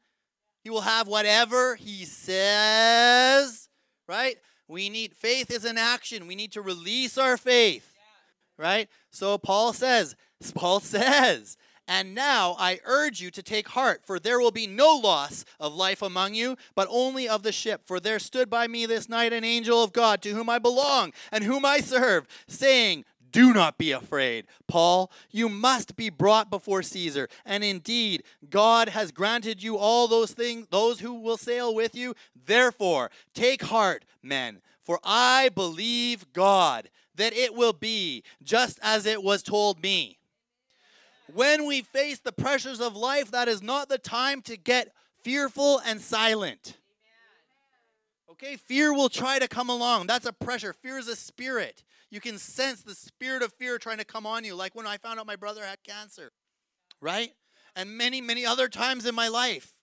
He 0.63 0.69
will 0.69 0.81
have 0.81 1.07
whatever 1.07 1.75
he 1.75 2.05
says, 2.05 3.69
right? 4.07 4.37
We 4.67 4.89
need 4.89 5.15
faith 5.15 5.51
is 5.51 5.65
an 5.65 5.77
action. 5.77 6.27
We 6.27 6.35
need 6.35 6.51
to 6.53 6.61
release 6.61 7.17
our 7.17 7.37
faith, 7.37 7.95
right? 8.57 8.87
So 9.09 9.37
Paul 9.37 9.73
says, 9.73 10.15
Paul 10.55 10.79
says, 10.79 11.57
and 11.89 12.13
now 12.13 12.55
I 12.59 12.79
urge 12.85 13.19
you 13.19 13.31
to 13.31 13.41
take 13.41 13.69
heart, 13.69 14.01
for 14.05 14.19
there 14.19 14.39
will 14.39 14.51
be 14.51 14.67
no 14.67 14.95
loss 14.95 15.43
of 15.59 15.73
life 15.73 16.03
among 16.03 16.35
you, 16.35 16.55
but 16.75 16.87
only 16.91 17.27
of 17.27 17.41
the 17.41 17.51
ship. 17.51 17.81
For 17.85 17.99
there 17.99 18.19
stood 18.19 18.47
by 18.47 18.67
me 18.67 18.85
this 18.85 19.09
night 19.09 19.33
an 19.33 19.43
angel 19.43 19.83
of 19.83 19.91
God, 19.91 20.21
to 20.21 20.29
whom 20.29 20.49
I 20.49 20.59
belong 20.59 21.13
and 21.31 21.43
whom 21.43 21.65
I 21.65 21.79
serve, 21.79 22.27
saying, 22.47 23.05
do 23.31 23.53
not 23.53 23.79
be 23.79 23.91
afraid, 23.91 24.45
Paul. 24.67 25.11
You 25.31 25.49
must 25.49 25.95
be 25.95 26.11
brought 26.11 26.51
before 26.51 26.83
Caesar. 26.83 27.27
And 27.43 27.63
indeed, 27.63 28.23
God 28.49 28.89
has 28.89 29.11
granted 29.11 29.63
you 29.63 29.77
all 29.77 30.07
those 30.07 30.31
things, 30.31 30.67
those 30.69 30.99
who 30.99 31.15
will 31.15 31.37
sail 31.37 31.73
with 31.73 31.95
you. 31.95 32.13
Therefore, 32.45 33.09
take 33.33 33.63
heart, 33.63 34.05
men, 34.21 34.61
for 34.83 34.99
I 35.03 35.49
believe 35.49 36.31
God 36.33 36.89
that 37.15 37.33
it 37.33 37.55
will 37.55 37.73
be 37.73 38.23
just 38.43 38.79
as 38.81 39.05
it 39.07 39.23
was 39.23 39.43
told 39.43 39.81
me. 39.81 40.18
When 41.33 41.65
we 41.65 41.81
face 41.81 42.19
the 42.19 42.31
pressures 42.31 42.81
of 42.81 42.95
life, 42.95 43.31
that 43.31 43.47
is 43.47 43.61
not 43.61 43.89
the 43.89 43.97
time 43.97 44.41
to 44.43 44.57
get 44.57 44.93
fearful 45.23 45.79
and 45.85 46.01
silent. 46.01 46.77
Okay, 48.31 48.55
fear 48.55 48.93
will 48.93 49.09
try 49.09 49.37
to 49.37 49.47
come 49.47 49.69
along. 49.69 50.07
That's 50.07 50.25
a 50.25 50.33
pressure. 50.33 50.73
Fear 50.73 50.99
is 50.99 51.07
a 51.07 51.15
spirit. 51.15 51.83
You 52.09 52.21
can 52.21 52.37
sense 52.37 52.81
the 52.81 52.95
spirit 52.95 53.43
of 53.43 53.53
fear 53.53 53.77
trying 53.77 53.97
to 53.97 54.05
come 54.05 54.25
on 54.25 54.43
you, 54.43 54.55
like 54.55 54.73
when 54.75 54.87
I 54.87 54.97
found 54.97 55.19
out 55.19 55.27
my 55.27 55.35
brother 55.35 55.63
had 55.63 55.83
cancer, 55.83 56.31
right? 57.01 57.31
And 57.75 57.97
many, 57.97 58.21
many 58.21 58.45
other 58.45 58.67
times 58.67 59.05
in 59.05 59.13
my 59.13 59.27
life. 59.27 59.73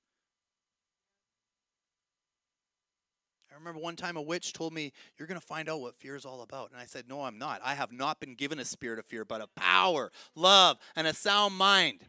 I 3.51 3.56
remember 3.67 3.83
one 3.83 3.97
time 3.97 4.17
a 4.17 4.23
witch 4.23 4.53
told 4.53 4.73
me, 4.73 4.93
You're 5.19 5.27
going 5.27 5.41
to 5.41 5.47
find 5.47 5.69
out 5.69 5.81
what 5.81 5.97
fear 5.97 6.15
is 6.15 6.25
all 6.25 6.43
about. 6.43 6.71
And 6.71 6.81
I 6.81 6.85
said, 6.85 7.05
No, 7.09 7.23
I'm 7.23 7.39
not. 7.39 7.61
I 7.65 7.75
have 7.75 7.93
not 7.93 8.21
been 8.21 8.35
given 8.35 8.59
a 8.59 8.65
spirit 8.65 8.99
of 8.99 9.07
fear, 9.07 9.25
but 9.25 9.41
a 9.41 9.49
power, 9.57 10.13
love, 10.35 10.79
and 10.95 11.07
a 11.07 11.13
sound 11.13 11.55
mind. 11.55 12.01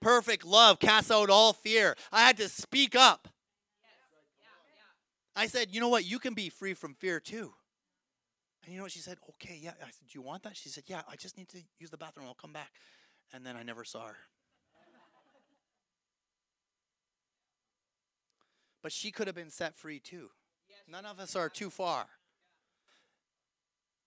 Perfect 0.00 0.44
love 0.44 0.80
casts 0.80 1.10
out 1.10 1.30
all 1.30 1.52
fear. 1.52 1.96
I 2.10 2.26
had 2.26 2.36
to 2.38 2.48
speak 2.48 2.96
up. 2.96 3.28
I 5.36 5.46
said, 5.46 5.68
You 5.70 5.80
know 5.80 5.88
what? 5.88 6.04
You 6.04 6.18
can 6.18 6.34
be 6.34 6.48
free 6.48 6.74
from 6.74 6.94
fear 6.94 7.20
too. 7.20 7.52
And 8.64 8.72
you 8.72 8.78
know 8.78 8.84
what 8.84 8.92
she 8.92 8.98
said? 8.98 9.18
Okay, 9.30 9.58
yeah. 9.62 9.72
I 9.80 9.90
said, 9.90 10.08
Do 10.10 10.18
you 10.18 10.22
want 10.22 10.42
that? 10.42 10.56
She 10.56 10.68
said, 10.68 10.84
Yeah, 10.86 11.02
I 11.08 11.14
just 11.14 11.38
need 11.38 11.48
to 11.50 11.58
use 11.78 11.90
the 11.90 11.96
bathroom. 11.98 12.26
I'll 12.26 12.34
come 12.34 12.52
back. 12.52 12.72
And 13.32 13.46
then 13.46 13.54
I 13.56 13.62
never 13.62 13.84
saw 13.84 14.06
her. 14.06 14.16
But 18.82 18.92
she 18.92 19.12
could 19.12 19.28
have 19.28 19.36
been 19.36 19.50
set 19.50 19.76
free 19.76 20.00
too. 20.00 20.30
None 20.90 21.06
of 21.06 21.20
us 21.20 21.36
are 21.36 21.48
too 21.48 21.70
far. 21.70 22.06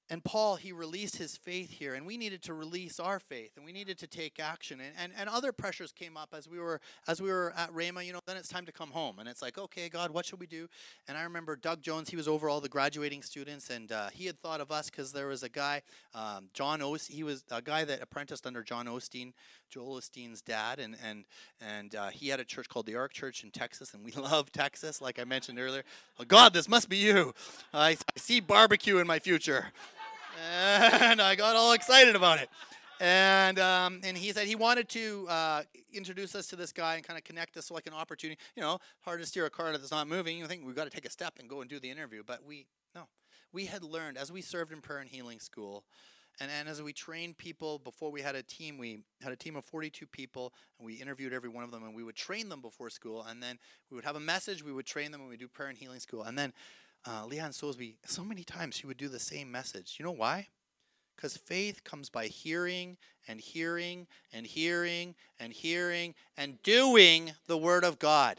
And 0.10 0.22
Paul, 0.24 0.58
he 0.58 0.74
released 0.74 1.16
his 1.16 1.38
faith 1.38 1.72
here, 1.72 1.94
and 1.94 2.06
we 2.06 2.18
needed 2.18 2.44
to 2.44 2.54
release 2.54 3.00
our 3.00 3.20
faith, 3.20 3.54
and 3.56 3.66
we 3.66 3.72
needed 3.72 3.98
to 4.00 4.06
take 4.06 4.38
action. 4.38 4.82
And, 4.82 4.94
and, 5.00 5.14
and 5.18 5.30
other 5.30 5.54
pressures 5.54 5.94
came 5.94 6.18
up 6.18 6.36
as 6.38 6.48
we 6.48 6.60
were 6.60 6.82
as 7.08 7.22
we 7.22 7.30
were 7.30 7.54
at 7.56 7.72
Rhema. 7.74 8.06
You 8.06 8.14
know, 8.14 8.20
then 8.28 8.36
it's 8.36 8.50
time 8.50 8.66
to 8.66 8.74
come 8.74 8.92
home, 8.92 9.18
and 9.18 9.30
it's 9.30 9.42
like, 9.42 9.58
okay, 9.58 9.88
God, 9.88 10.12
what 10.12 10.26
should 10.26 10.42
we 10.42 10.46
do? 10.46 10.68
And 11.08 11.18
I 11.18 11.24
remember 11.24 11.56
Doug 11.56 11.82
Jones, 11.82 12.10
he 12.10 12.18
was 12.18 12.28
over 12.28 12.50
all 12.50 12.60
the 12.60 12.70
graduating 12.70 13.24
students, 13.24 13.70
and 13.70 13.92
uh, 13.92 14.10
he 14.10 14.26
had 14.26 14.40
thought 14.40 14.60
of 14.60 14.72
us 14.72 14.90
because 14.90 15.14
there 15.14 15.28
was 15.28 15.42
a 15.42 15.50
guy, 15.50 15.82
um, 16.14 16.50
John 16.54 16.82
Osteen, 16.82 17.12
he 17.12 17.24
was 17.24 17.46
a 17.50 17.62
guy 17.62 17.86
that 17.86 18.02
apprenticed 18.04 18.46
under 18.46 18.62
John 18.62 18.88
Osteen, 18.88 19.32
Joel 19.74 20.00
Osteen's 20.00 20.42
dad, 20.42 20.80
and 20.80 20.96
and 21.04 21.26
and 21.60 21.96
uh, 21.96 22.10
he 22.10 22.28
had 22.28 22.40
a 22.40 22.46
church 22.46 22.70
called 22.70 22.86
the 22.86 22.96
Ark 22.96 23.12
Church 23.12 23.44
in 23.44 23.50
Texas, 23.50 23.96
and 23.96 24.06
we 24.06 24.12
love 24.22 24.52
Texas, 24.52 25.02
like 25.02 25.18
I 25.18 25.24
mentioned 25.24 25.60
earlier. 25.60 25.84
Oh 26.20 26.26
God, 26.26 26.54
this 26.54 26.70
must 26.70 26.90
be 26.90 26.98
you. 26.98 27.34
I, 27.74 27.90
I 27.90 27.98
see 28.16 28.40
barbecue 28.40 29.00
in 29.00 29.08
my 29.08 29.18
future, 29.18 29.72
and 30.40 31.20
I 31.20 31.34
got 31.34 31.56
all 31.56 31.74
excited 31.74 32.16
about 32.16 32.40
it. 32.40 32.50
And 33.00 33.58
um, 33.58 34.02
and 34.04 34.16
he 34.16 34.32
said 34.32 34.46
he 34.46 34.56
wanted 34.56 34.90
to 34.90 35.28
uh, 35.28 35.64
introduce 35.92 36.36
us 36.36 36.46
to 36.48 36.56
this 36.56 36.72
guy 36.72 36.96
and 36.96 37.04
kind 37.04 37.18
of 37.18 37.24
connect 37.24 37.58
us 37.58 37.72
like 37.72 37.88
an 37.88 37.94
opportunity. 37.94 38.40
You 38.56 38.62
know, 38.62 38.78
hard 39.02 39.22
to 39.22 39.26
steer 39.26 39.48
a 39.48 39.50
car 39.50 39.72
that's 39.72 39.90
not 39.90 40.08
moving. 40.08 40.38
You 40.38 40.46
think 40.46 40.68
we've 40.68 40.76
got 40.76 40.84
to 40.84 40.92
take 40.92 41.06
a 41.06 41.12
step 41.12 41.34
and 41.40 41.50
go 41.50 41.62
and 41.62 41.70
do 41.70 41.80
the 41.80 41.90
interview, 41.90 42.22
but 42.24 42.46
we 42.46 42.68
no, 42.94 43.08
we 43.52 43.66
had 43.66 43.84
learned 43.84 44.20
as 44.20 44.32
we 44.32 44.42
served 44.42 44.72
in 44.72 44.82
prayer 44.82 45.00
and 45.00 45.10
healing 45.10 45.40
school 45.40 45.84
and, 46.40 46.50
and 46.60 46.68
as 46.68 46.82
we 46.82 46.94
trained 46.94 47.38
people 47.38 47.80
before 47.80 48.12
we 48.12 48.22
had 48.22 48.36
a 48.36 48.44
team, 48.44 48.78
we 48.78 49.00
had 49.22 49.32
a 49.32 49.36
team 49.36 49.56
of 49.56 49.66
42 49.66 50.06
people, 50.08 50.54
and 50.78 50.86
we 50.86 50.96
interviewed 50.96 51.34
every 51.34 51.50
one 51.50 51.64
of 51.64 51.72
them, 51.72 51.84
and 51.84 51.96
we 51.96 52.04
would 52.04 52.16
train 52.16 52.50
them 52.50 52.62
before 52.62 52.90
school, 52.90 53.24
and 53.28 53.42
then 53.42 53.60
we 53.90 53.96
would 53.96 54.06
have 54.06 54.16
a 54.16 54.20
message, 54.20 54.64
we 54.64 54.74
would 54.74 54.86
train 54.86 55.12
them, 55.12 55.22
and 55.22 55.30
we 55.30 55.38
do 55.38 55.48
prayer 55.48 55.70
and 55.70 55.78
healing 55.78 56.00
school. 56.00 56.24
And 56.24 56.38
then 56.38 56.54
uh, 57.06 57.24
Leanne 57.24 57.54
Soulsby, 57.54 57.96
so 58.06 58.24
many 58.24 58.44
times 58.44 58.76
she 58.76 58.88
would 58.88 58.98
do 58.98 59.10
the 59.10 59.20
same 59.20 59.52
message. 59.52 59.96
You 60.00 60.06
know 60.06 60.12
why? 60.12 60.48
Because 61.16 61.38
faith 61.38 61.84
comes 61.84 62.10
by 62.10 62.28
hearing 62.28 62.98
and 63.28 63.40
hearing 63.40 64.08
and 64.32 64.46
hearing 64.46 65.16
and 65.40 65.54
hearing 65.54 66.16
and 66.38 66.62
doing 66.64 67.34
the 67.48 67.58
Word 67.58 67.84
of 67.84 68.00
God. 68.00 68.38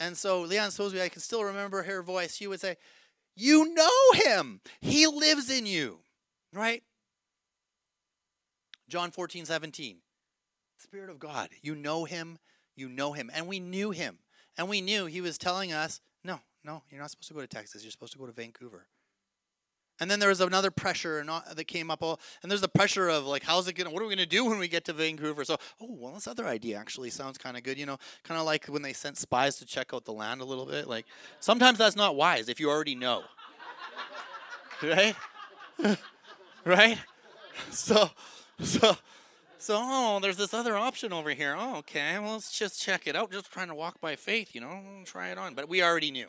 And 0.00 0.16
so 0.16 0.44
Leanne 0.44 0.76
Soulsby, 0.76 1.00
I 1.00 1.08
can 1.08 1.20
still 1.20 1.44
remember 1.44 1.82
her 1.84 2.02
voice. 2.02 2.34
She 2.36 2.46
would 2.46 2.60
say, 2.60 2.76
You 3.36 3.72
know 3.72 4.12
him. 4.14 4.60
He 4.80 5.06
lives 5.06 5.50
in 5.50 5.66
you. 5.66 6.00
Right? 6.54 6.82
John 8.88 9.10
14, 9.10 9.44
17. 9.44 9.98
Spirit 10.78 11.10
of 11.10 11.18
God. 11.18 11.48
You 11.62 11.74
know 11.74 12.04
him. 12.04 12.38
You 12.76 12.88
know 12.88 13.12
him. 13.12 13.30
And 13.34 13.46
we 13.46 13.58
knew 13.58 13.90
him. 13.90 14.18
And 14.56 14.68
we 14.68 14.80
knew 14.80 15.06
he 15.06 15.20
was 15.20 15.36
telling 15.36 15.72
us, 15.72 16.00
no, 16.22 16.40
no, 16.62 16.82
you're 16.90 17.00
not 17.00 17.10
supposed 17.10 17.28
to 17.28 17.34
go 17.34 17.40
to 17.40 17.46
Texas. 17.46 17.82
You're 17.82 17.90
supposed 17.90 18.12
to 18.12 18.18
go 18.18 18.26
to 18.26 18.32
Vancouver. 18.32 18.86
And 20.00 20.10
then 20.10 20.18
there 20.18 20.28
was 20.28 20.40
another 20.40 20.72
pressure 20.72 21.24
that 21.24 21.64
came 21.66 21.90
up, 21.90 22.02
and 22.02 22.50
there's 22.50 22.60
the 22.60 22.68
pressure 22.68 23.08
of 23.08 23.26
like, 23.26 23.44
how's 23.44 23.68
it 23.68 23.74
gonna? 23.74 23.90
What 23.90 24.02
are 24.02 24.06
we 24.06 24.14
gonna 24.16 24.26
do 24.26 24.44
when 24.44 24.58
we 24.58 24.66
get 24.66 24.84
to 24.86 24.92
Vancouver? 24.92 25.44
So, 25.44 25.56
oh, 25.80 25.86
well, 25.88 26.14
this 26.14 26.26
other 26.26 26.48
idea 26.48 26.76
actually 26.76 27.10
sounds 27.10 27.38
kind 27.38 27.56
of 27.56 27.62
good. 27.62 27.78
You 27.78 27.86
know, 27.86 27.98
kind 28.24 28.40
of 28.40 28.44
like 28.44 28.66
when 28.66 28.82
they 28.82 28.92
sent 28.92 29.18
spies 29.18 29.56
to 29.58 29.64
check 29.64 29.94
out 29.94 30.04
the 30.04 30.12
land 30.12 30.40
a 30.40 30.44
little 30.44 30.66
bit. 30.66 30.88
Like, 30.88 31.06
sometimes 31.38 31.78
that's 31.78 31.94
not 31.94 32.16
wise 32.16 32.48
if 32.48 32.58
you 32.58 32.70
already 32.70 32.96
know, 32.96 33.22
right? 34.82 35.14
right? 36.64 36.98
So, 37.70 38.10
so, 38.60 38.96
so, 39.58 39.78
oh, 39.80 40.18
there's 40.20 40.36
this 40.36 40.52
other 40.52 40.76
option 40.76 41.12
over 41.12 41.30
here. 41.30 41.54
Oh, 41.56 41.76
okay. 41.78 42.18
Well, 42.18 42.32
let's 42.32 42.56
just 42.56 42.82
check 42.82 43.06
it 43.06 43.14
out. 43.14 43.30
Just 43.30 43.50
trying 43.52 43.68
to 43.68 43.76
walk 43.76 44.00
by 44.00 44.16
faith, 44.16 44.54
you 44.56 44.60
know, 44.60 44.80
try 45.04 45.28
it 45.28 45.38
on. 45.38 45.54
But 45.54 45.68
we 45.68 45.82
already 45.82 46.10
knew. 46.10 46.28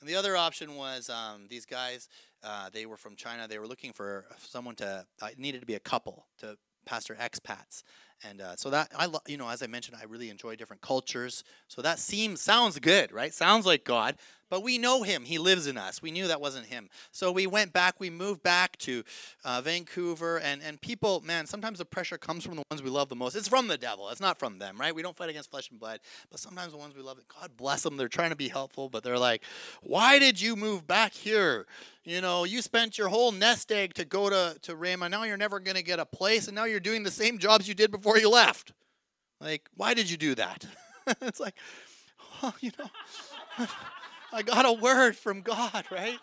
And 0.00 0.08
the 0.08 0.14
other 0.14 0.36
option 0.36 0.76
was 0.76 1.10
um, 1.10 1.46
these 1.48 1.66
guys. 1.66 2.08
Uh, 2.42 2.68
they 2.72 2.86
were 2.86 2.96
from 2.96 3.16
China. 3.16 3.48
They 3.48 3.58
were 3.58 3.66
looking 3.66 3.92
for 3.92 4.26
someone 4.38 4.76
to. 4.76 5.06
Uh, 5.20 5.28
needed 5.38 5.60
to 5.60 5.66
be 5.66 5.74
a 5.74 5.80
couple 5.80 6.26
to 6.38 6.56
pastor 6.86 7.14
expats, 7.14 7.82
and 8.22 8.40
uh, 8.40 8.56
so 8.56 8.70
that 8.70 8.92
I, 8.96 9.06
lo- 9.06 9.20
you 9.26 9.36
know, 9.38 9.48
as 9.48 9.62
I 9.62 9.66
mentioned, 9.66 9.96
I 10.00 10.04
really 10.04 10.30
enjoy 10.30 10.56
different 10.56 10.82
cultures. 10.82 11.42
So 11.68 11.82
that 11.82 11.98
seems 11.98 12.40
sounds 12.40 12.78
good, 12.78 13.12
right? 13.12 13.32
Sounds 13.32 13.66
like 13.66 13.84
God. 13.84 14.16
But 14.54 14.62
we 14.62 14.78
know 14.78 15.02
him. 15.02 15.24
He 15.24 15.38
lives 15.38 15.66
in 15.66 15.76
us. 15.76 16.00
We 16.00 16.12
knew 16.12 16.28
that 16.28 16.40
wasn't 16.40 16.66
him. 16.66 16.88
So 17.10 17.32
we 17.32 17.44
went 17.44 17.72
back. 17.72 17.96
We 17.98 18.08
moved 18.08 18.44
back 18.44 18.76
to 18.76 19.02
uh, 19.44 19.60
Vancouver. 19.62 20.38
And, 20.38 20.62
and 20.62 20.80
people, 20.80 21.20
man, 21.22 21.46
sometimes 21.46 21.80
the 21.80 21.84
pressure 21.84 22.18
comes 22.18 22.44
from 22.44 22.54
the 22.54 22.62
ones 22.70 22.80
we 22.80 22.88
love 22.88 23.08
the 23.08 23.16
most. 23.16 23.34
It's 23.34 23.48
from 23.48 23.66
the 23.66 23.76
devil. 23.76 24.08
It's 24.10 24.20
not 24.20 24.38
from 24.38 24.60
them, 24.60 24.80
right? 24.80 24.94
We 24.94 25.02
don't 25.02 25.16
fight 25.16 25.28
against 25.28 25.50
flesh 25.50 25.70
and 25.70 25.80
blood. 25.80 25.98
But 26.30 26.38
sometimes 26.38 26.70
the 26.70 26.78
ones 26.78 26.94
we 26.94 27.02
love, 27.02 27.18
God 27.40 27.56
bless 27.56 27.82
them. 27.82 27.96
They're 27.96 28.06
trying 28.06 28.30
to 28.30 28.36
be 28.36 28.48
helpful, 28.48 28.88
but 28.88 29.02
they're 29.02 29.18
like, 29.18 29.42
why 29.82 30.20
did 30.20 30.40
you 30.40 30.54
move 30.54 30.86
back 30.86 31.14
here? 31.14 31.66
You 32.04 32.20
know, 32.20 32.44
you 32.44 32.62
spent 32.62 32.96
your 32.96 33.08
whole 33.08 33.32
nest 33.32 33.72
egg 33.72 33.94
to 33.94 34.04
go 34.04 34.30
to, 34.30 34.56
to 34.62 34.76
Rhema. 34.76 35.10
Now 35.10 35.24
you're 35.24 35.36
never 35.36 35.58
going 35.58 35.78
to 35.78 35.82
get 35.82 35.98
a 35.98 36.06
place. 36.06 36.46
And 36.46 36.54
now 36.54 36.66
you're 36.66 36.78
doing 36.78 37.02
the 37.02 37.10
same 37.10 37.38
jobs 37.38 37.66
you 37.66 37.74
did 37.74 37.90
before 37.90 38.18
you 38.18 38.30
left. 38.30 38.72
Like, 39.40 39.68
why 39.76 39.94
did 39.94 40.08
you 40.08 40.16
do 40.16 40.36
that? 40.36 40.64
it's 41.22 41.40
like, 41.40 41.56
well, 42.40 42.54
you 42.60 42.70
know. 42.78 43.66
I 44.34 44.42
got 44.42 44.66
a 44.66 44.72
word 44.72 45.16
from 45.16 45.42
God, 45.42 45.84
right? 45.90 46.18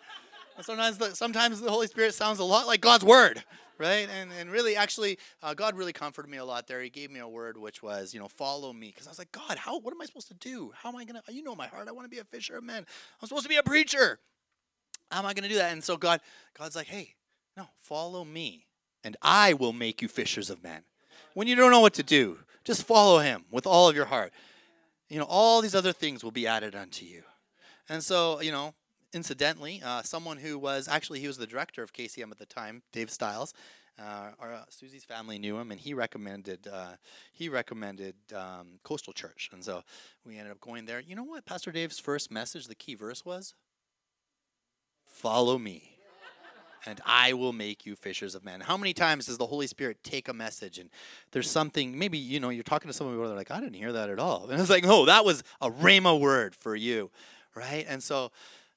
And 0.56 0.66
sometimes 0.66 0.98
the, 0.98 1.16
sometimes 1.16 1.60
the 1.60 1.70
Holy 1.70 1.86
Spirit 1.86 2.12
sounds 2.12 2.38
a 2.38 2.44
lot 2.44 2.66
like 2.66 2.82
God's 2.82 3.04
word, 3.04 3.42
right? 3.78 4.06
And, 4.20 4.30
and 4.38 4.50
really, 4.50 4.76
actually, 4.76 5.18
uh, 5.42 5.54
God 5.54 5.76
really 5.76 5.94
comforted 5.94 6.30
me 6.30 6.36
a 6.36 6.44
lot 6.44 6.66
there. 6.66 6.82
He 6.82 6.90
gave 6.90 7.10
me 7.10 7.20
a 7.20 7.28
word 7.28 7.56
which 7.56 7.82
was, 7.82 8.12
you 8.12 8.20
know, 8.20 8.28
follow 8.28 8.72
me. 8.74 8.88
Because 8.88 9.06
I 9.06 9.10
was 9.10 9.18
like, 9.18 9.32
God, 9.32 9.56
how? 9.56 9.78
What 9.78 9.94
am 9.94 10.02
I 10.02 10.04
supposed 10.04 10.28
to 10.28 10.34
do? 10.34 10.72
How 10.74 10.90
am 10.90 10.96
I 10.96 11.04
to, 11.04 11.22
you 11.30 11.42
know 11.42 11.54
my 11.54 11.68
heart. 11.68 11.88
I 11.88 11.92
want 11.92 12.04
to 12.04 12.14
be 12.14 12.18
a 12.18 12.24
fisher 12.24 12.58
of 12.58 12.64
men. 12.64 12.84
I'm 13.20 13.28
supposed 13.28 13.44
to 13.44 13.48
be 13.48 13.56
a 13.56 13.62
preacher. 13.62 14.18
How 15.10 15.20
am 15.20 15.26
I 15.26 15.32
to 15.32 15.48
do 15.48 15.54
that? 15.54 15.72
And 15.72 15.82
so 15.82 15.96
God, 15.96 16.20
God's 16.58 16.76
like, 16.76 16.88
hey, 16.88 17.14
no, 17.56 17.66
follow 17.80 18.24
me, 18.24 18.66
and 19.04 19.16
I 19.20 19.52
will 19.52 19.72
make 19.72 20.00
you 20.00 20.08
fishers 20.08 20.48
of 20.48 20.62
men. 20.62 20.82
When 21.34 21.46
you 21.46 21.54
don't 21.54 21.70
know 21.70 21.80
what 21.80 21.94
to 21.94 22.02
do, 22.02 22.38
just 22.64 22.86
follow 22.86 23.18
him 23.18 23.44
with 23.50 23.66
all 23.66 23.88
of 23.88 23.96
your 23.96 24.06
heart. 24.06 24.32
You 25.08 25.18
know, 25.18 25.26
all 25.28 25.60
these 25.60 25.74
other 25.74 25.92
things 25.92 26.24
will 26.24 26.30
be 26.30 26.46
added 26.46 26.74
unto 26.74 27.04
you. 27.04 27.22
And 27.88 28.02
so, 28.02 28.40
you 28.40 28.52
know, 28.52 28.74
incidentally, 29.12 29.82
uh, 29.84 30.02
someone 30.02 30.38
who 30.38 30.58
was 30.58 30.88
actually 30.88 31.20
he 31.20 31.26
was 31.26 31.36
the 31.36 31.46
director 31.46 31.82
of 31.82 31.92
KCM 31.92 32.30
at 32.30 32.38
the 32.38 32.46
time, 32.46 32.82
Dave 32.92 33.10
Stiles. 33.10 33.52
Uh, 33.98 34.30
our, 34.40 34.52
uh, 34.54 34.64
Susie's 34.70 35.04
family 35.04 35.38
knew 35.38 35.58
him, 35.58 35.70
and 35.70 35.78
he 35.78 35.92
recommended 35.92 36.66
uh, 36.66 36.92
he 37.30 37.48
recommended 37.48 38.14
um, 38.34 38.78
Coastal 38.84 39.12
Church, 39.12 39.50
and 39.52 39.62
so 39.62 39.82
we 40.24 40.38
ended 40.38 40.52
up 40.52 40.60
going 40.60 40.86
there. 40.86 40.98
You 40.98 41.14
know 41.14 41.24
what 41.24 41.44
Pastor 41.44 41.70
Dave's 41.70 41.98
first 41.98 42.30
message, 42.30 42.66
the 42.68 42.74
key 42.74 42.94
verse 42.94 43.24
was, 43.24 43.54
"Follow 45.06 45.58
me." 45.58 45.92
and 46.84 47.00
I 47.06 47.32
will 47.32 47.52
make 47.52 47.86
you 47.86 47.94
fishers 47.94 48.34
of 48.34 48.44
men. 48.44 48.60
How 48.60 48.76
many 48.76 48.92
times 48.92 49.26
does 49.26 49.38
the 49.38 49.46
Holy 49.46 49.68
Spirit 49.68 50.02
take 50.02 50.26
a 50.26 50.32
message 50.32 50.78
and 50.78 50.90
there's 51.30 51.48
something, 51.48 51.96
maybe, 51.96 52.18
you 52.18 52.40
know, 52.40 52.48
you're 52.48 52.64
talking 52.64 52.88
to 52.88 52.92
someone 52.92 53.16
where 53.18 53.28
they're 53.28 53.36
like, 53.36 53.52
I 53.52 53.60
didn't 53.60 53.76
hear 53.76 53.92
that 53.92 54.10
at 54.10 54.18
all. 54.18 54.48
And 54.50 54.60
it's 54.60 54.68
like, 54.68 54.82
no, 54.82 55.06
that 55.06 55.24
was 55.24 55.44
a 55.60 55.70
Rhema 55.70 56.18
word 56.18 56.56
for 56.56 56.74
you 56.74 57.12
right? 57.54 57.84
And 57.88 58.02
so 58.02 58.30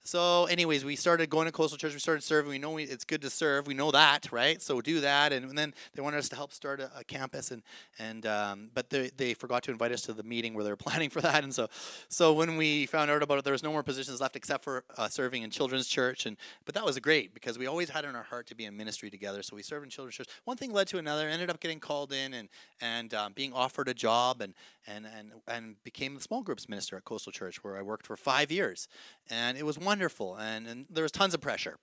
so, 0.08 0.46
anyways, 0.46 0.86
we 0.86 0.96
started 0.96 1.32
going 1.32 1.48
to 1.48 1.52
Coastal 1.52 1.80
Church. 1.80 1.92
We 1.92 2.00
started 2.00 2.22
serving. 2.22 2.52
We 2.52 2.60
know 2.60 2.70
we, 2.70 2.84
it's 2.84 3.04
good 3.04 3.24
to 3.24 3.30
serve. 3.32 3.66
We 3.66 3.74
know 3.74 3.90
that, 3.90 4.32
right? 4.32 4.62
So 4.62 4.80
do 4.80 5.00
that. 5.00 5.34
And, 5.34 5.50
and 5.50 5.58
then 5.58 5.74
they 5.96 6.04
wanted 6.04 6.18
us 6.18 6.30
to 6.30 6.36
help 6.36 6.54
start 6.54 6.80
a, 6.80 6.92
a 6.96 7.04
campus, 7.04 7.50
and 7.50 7.64
and 7.98 8.24
um, 8.28 8.70
but 8.76 8.92
they, 8.92 9.10
they 9.18 9.34
forgot 9.34 9.64
to 9.64 9.72
invite 9.72 9.92
us 9.92 10.04
to 10.04 10.14
the 10.14 10.22
meeting 10.22 10.54
where 10.54 10.64
they 10.64 10.70
were 10.70 10.76
planning 10.86 11.10
for 11.10 11.22
that. 11.22 11.44
And 11.44 11.52
so, 11.52 11.70
so 12.08 12.34
when 12.34 12.56
we 12.56 12.86
found 12.86 13.10
out 13.10 13.24
about 13.24 13.40
it, 13.40 13.46
there 13.46 13.52
was 13.52 13.64
no 13.64 13.72
more 13.72 13.82
positions 13.82 14.22
left 14.22 14.36
except 14.36 14.64
for 14.64 14.84
uh, 14.96 15.08
serving 15.08 15.42
in 15.42 15.50
children's 15.50 15.88
church. 15.88 16.28
And 16.28 16.38
but 16.66 16.76
that 16.76 16.86
was 16.86 17.00
great 17.00 17.34
because 17.34 17.58
we 17.58 17.66
always 17.66 17.90
had 17.90 18.06
in 18.06 18.16
our 18.16 18.24
heart 18.24 18.46
to 18.48 18.56
be 18.56 18.66
in 18.66 18.78
ministry 18.78 19.10
together. 19.10 19.42
So 19.42 19.56
we 19.56 19.64
served 19.64 19.86
in 19.86 19.90
children's 19.90 20.18
church. 20.18 20.28
One 20.44 20.56
thing 20.56 20.72
led 20.72 20.86
to 20.90 21.00
another. 21.00 21.28
Ended 21.28 21.50
up 21.50 21.60
getting 21.60 21.80
called 21.80 22.14
in 22.14 22.36
and 22.36 22.48
and 22.80 23.12
um, 23.16 23.34
being 23.34 23.54
offered 23.54 23.88
a 23.88 23.96
job 23.96 24.40
and 24.42 24.54
and 24.86 25.08
and 25.08 25.32
and 25.48 25.84
became 25.84 26.14
the 26.14 26.22
small 26.22 26.44
groups 26.44 26.70
minister 26.70 26.96
at 26.96 27.06
Coastal 27.06 27.32
Church 27.32 27.64
where 27.64 27.76
I 27.76 27.82
worked 27.82 28.06
for 28.06 28.16
five 28.16 28.52
years, 28.52 28.88
and 29.32 29.58
it 29.58 29.66
was 29.66 29.80
wonderful. 29.96 30.36
And, 30.36 30.68
and 30.68 30.86
there 30.90 31.04
was 31.04 31.12
tons 31.14 31.34
of 31.34 31.40
pressure, 31.40 31.78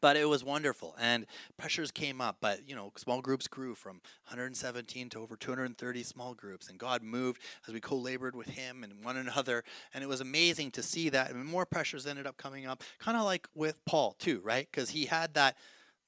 but 0.00 0.16
it 0.16 0.28
was 0.28 0.42
wonderful. 0.42 0.96
And 0.98 1.24
pressures 1.56 1.92
came 1.92 2.20
up, 2.20 2.38
but 2.40 2.68
you 2.68 2.74
know, 2.74 2.90
small 2.96 3.20
groups 3.20 3.46
grew 3.46 3.76
from 3.76 4.00
117 4.24 5.08
to 5.10 5.18
over 5.20 5.36
230 5.36 6.02
small 6.02 6.34
groups, 6.34 6.68
and 6.68 6.80
God 6.80 7.04
moved 7.04 7.40
as 7.68 7.74
we 7.74 7.78
co-labored 7.80 8.34
with 8.34 8.48
Him 8.48 8.82
and 8.82 9.04
one 9.04 9.16
another, 9.16 9.62
and 9.94 10.02
it 10.02 10.08
was 10.08 10.20
amazing 10.20 10.72
to 10.72 10.82
see 10.82 11.10
that. 11.10 11.30
And 11.30 11.44
more 11.44 11.64
pressures 11.64 12.08
ended 12.08 12.26
up 12.26 12.36
coming 12.36 12.66
up, 12.66 12.82
kind 12.98 13.16
of 13.16 13.22
like 13.22 13.46
with 13.54 13.78
Paul 13.86 14.16
too, 14.18 14.40
right? 14.42 14.66
Because 14.68 14.90
he 14.90 15.06
had 15.06 15.34
that, 15.34 15.56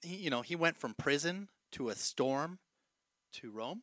you 0.03 0.31
know, 0.31 0.43
he 0.43 0.57
went 0.57 0.77
from 0.77 0.95
prison 0.95 1.49
to 1.73 1.91
a 1.91 1.95
storm 1.95 2.59
to 3.35 3.53
Rome 3.53 3.83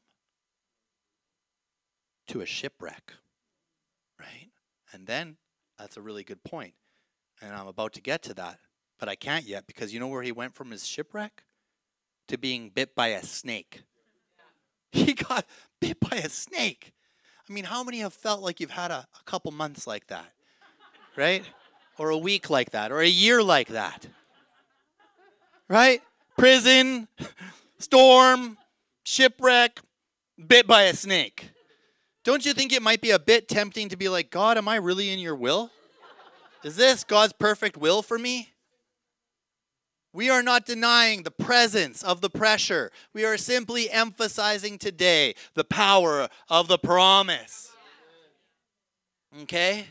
to 2.27 2.41
a 2.41 2.45
shipwreck, 2.45 3.13
right? 4.19 4.49
And 4.91 5.07
then 5.07 5.37
that's 5.77 5.95
a 5.95 6.01
really 6.01 6.23
good 6.23 6.43
point. 6.43 6.73
And 7.41 7.53
I'm 7.55 7.67
about 7.67 7.93
to 7.93 8.01
get 8.01 8.21
to 8.23 8.33
that, 8.35 8.59
but 8.99 9.09
I 9.09 9.15
can't 9.15 9.45
yet 9.45 9.65
because 9.65 9.93
you 9.93 9.99
know 9.99 10.07
where 10.07 10.21
he 10.21 10.31
went 10.31 10.53
from 10.53 10.71
his 10.71 10.85
shipwreck 10.85 11.43
to 12.27 12.37
being 12.37 12.69
bit 12.69 12.95
by 12.95 13.09
a 13.09 13.23
snake. 13.23 13.83
He 14.93 15.13
got 15.13 15.45
bit 15.79 16.01
by 16.01 16.17
a 16.17 16.27
snake. 16.27 16.91
I 17.49 17.53
mean, 17.53 17.63
how 17.63 17.81
many 17.81 17.99
have 17.99 18.13
felt 18.13 18.41
like 18.41 18.59
you've 18.59 18.71
had 18.71 18.91
a, 18.91 19.07
a 19.19 19.23
couple 19.23 19.49
months 19.51 19.87
like 19.87 20.07
that, 20.07 20.25
right? 21.15 21.45
Or 21.97 22.09
a 22.09 22.17
week 22.17 22.49
like 22.49 22.71
that, 22.71 22.91
or 22.91 22.99
a 22.99 23.07
year 23.07 23.41
like 23.41 23.69
that, 23.69 24.05
right? 25.69 26.01
Prison, 26.37 27.07
storm, 27.79 28.57
shipwreck, 29.03 29.79
bit 30.45 30.67
by 30.67 30.83
a 30.83 30.93
snake. 30.93 31.51
Don't 32.25 32.45
you 32.45 32.53
think 32.53 32.73
it 32.73 32.81
might 32.81 33.01
be 33.01 33.11
a 33.11 33.19
bit 33.19 33.47
tempting 33.47 33.87
to 33.89 33.97
be 33.97 34.09
like, 34.09 34.29
God, 34.29 34.57
am 34.57 34.67
I 34.67 34.75
really 34.75 35.09
in 35.09 35.19
your 35.19 35.35
will? 35.35 35.71
Is 36.63 36.75
this 36.75 37.03
God's 37.03 37.33
perfect 37.33 37.77
will 37.77 38.01
for 38.01 38.17
me? 38.17 38.53
We 40.13 40.29
are 40.29 40.43
not 40.43 40.65
denying 40.65 41.23
the 41.23 41.31
presence 41.31 42.03
of 42.03 42.21
the 42.21 42.29
pressure. 42.29 42.91
We 43.13 43.23
are 43.23 43.37
simply 43.37 43.89
emphasizing 43.89 44.77
today 44.77 45.35
the 45.53 45.63
power 45.63 46.27
of 46.49 46.67
the 46.67 46.77
promise. 46.77 47.71
Okay? 49.43 49.85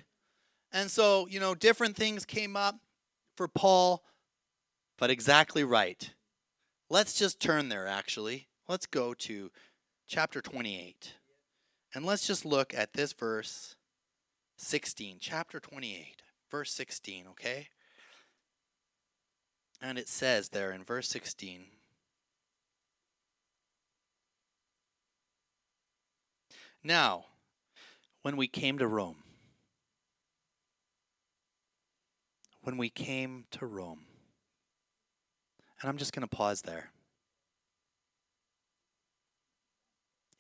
And 0.73 0.91
so, 0.91 1.27
you 1.29 1.41
know, 1.41 1.55
different 1.55 1.97
things 1.97 2.25
came 2.25 2.55
up 2.55 2.77
for 3.37 3.49
Paul, 3.49 4.05
but 4.99 5.11
exactly 5.11 5.65
right. 5.65 6.11
Let's 6.91 7.19
just 7.19 7.41
turn 7.41 7.71
there, 7.71 7.87
actually. 7.87 8.49
Let's 8.69 8.87
go 8.87 9.15
to 9.15 9.51
chapter 10.07 10.41
28. 10.41 11.15
And 11.95 12.05
let's 12.05 12.27
just 12.27 12.45
look 12.45 12.75
at 12.75 12.93
this 12.93 13.13
verse 13.13 13.75
16, 14.59 15.17
chapter 15.21 15.59
28, 15.59 16.23
verse 16.51 16.73
16, 16.73 17.27
okay? 17.31 17.69
And 19.81 19.99
it 19.99 20.09
says 20.09 20.51
there 20.51 20.73
in 20.73 20.85
verse 20.85 21.09
16 21.09 21.67
Now, 26.83 27.27
when 28.23 28.37
we 28.39 28.47
came 28.47 28.79
to 28.79 28.87
Rome, 28.87 29.17
when 32.63 32.79
we 32.79 32.89
came 32.89 33.45
to 33.51 33.67
Rome, 33.67 34.01
and 35.81 35.89
I'm 35.89 35.97
just 35.97 36.13
going 36.13 36.27
to 36.27 36.37
pause 36.37 36.63
there. 36.63 36.91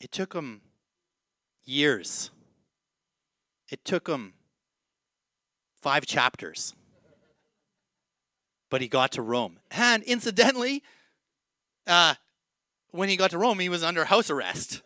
It 0.00 0.12
took 0.12 0.32
them 0.32 0.62
years. 1.64 2.30
It 3.68 3.84
took 3.84 4.06
them 4.06 4.34
five 5.80 6.06
chapters. 6.06 6.74
But 8.68 8.80
he 8.80 8.88
got 8.88 9.12
to 9.12 9.22
Rome. 9.22 9.58
And 9.70 10.02
incidentally, 10.04 10.82
uh, 11.86 12.14
when 12.92 13.08
he 13.08 13.16
got 13.16 13.30
to 13.30 13.38
Rome, 13.38 13.58
he 13.58 13.68
was 13.68 13.82
under 13.82 14.04
house 14.04 14.30
arrest. 14.30 14.82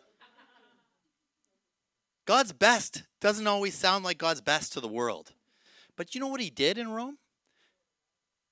God's 2.25 2.53
best 2.53 3.03
doesn't 3.21 3.47
always 3.47 3.75
sound 3.75 4.03
like 4.03 4.17
God's 4.17 4.41
best 4.41 4.73
to 4.73 4.79
the 4.79 4.87
world. 4.87 5.33
But 5.95 6.15
you 6.15 6.21
know 6.21 6.27
what 6.27 6.41
he 6.41 6.49
did 6.49 6.77
in 6.77 6.89
Rome? 6.89 7.17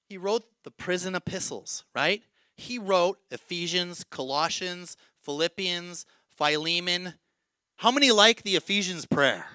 He 0.08 0.18
wrote 0.18 0.44
the 0.64 0.72
prison 0.72 1.16
epistles, 1.16 1.84
right? 1.96 2.22
He 2.56 2.78
wrote 2.78 3.18
Ephesians, 3.32 4.06
Colossians, 4.10 4.96
Philippians, 5.22 6.06
Philemon. 6.28 7.16
How 7.78 7.92
many 7.92 8.12
like 8.12 8.44
the 8.44 8.56
Ephesians 8.56 9.06
prayer? 9.06 9.48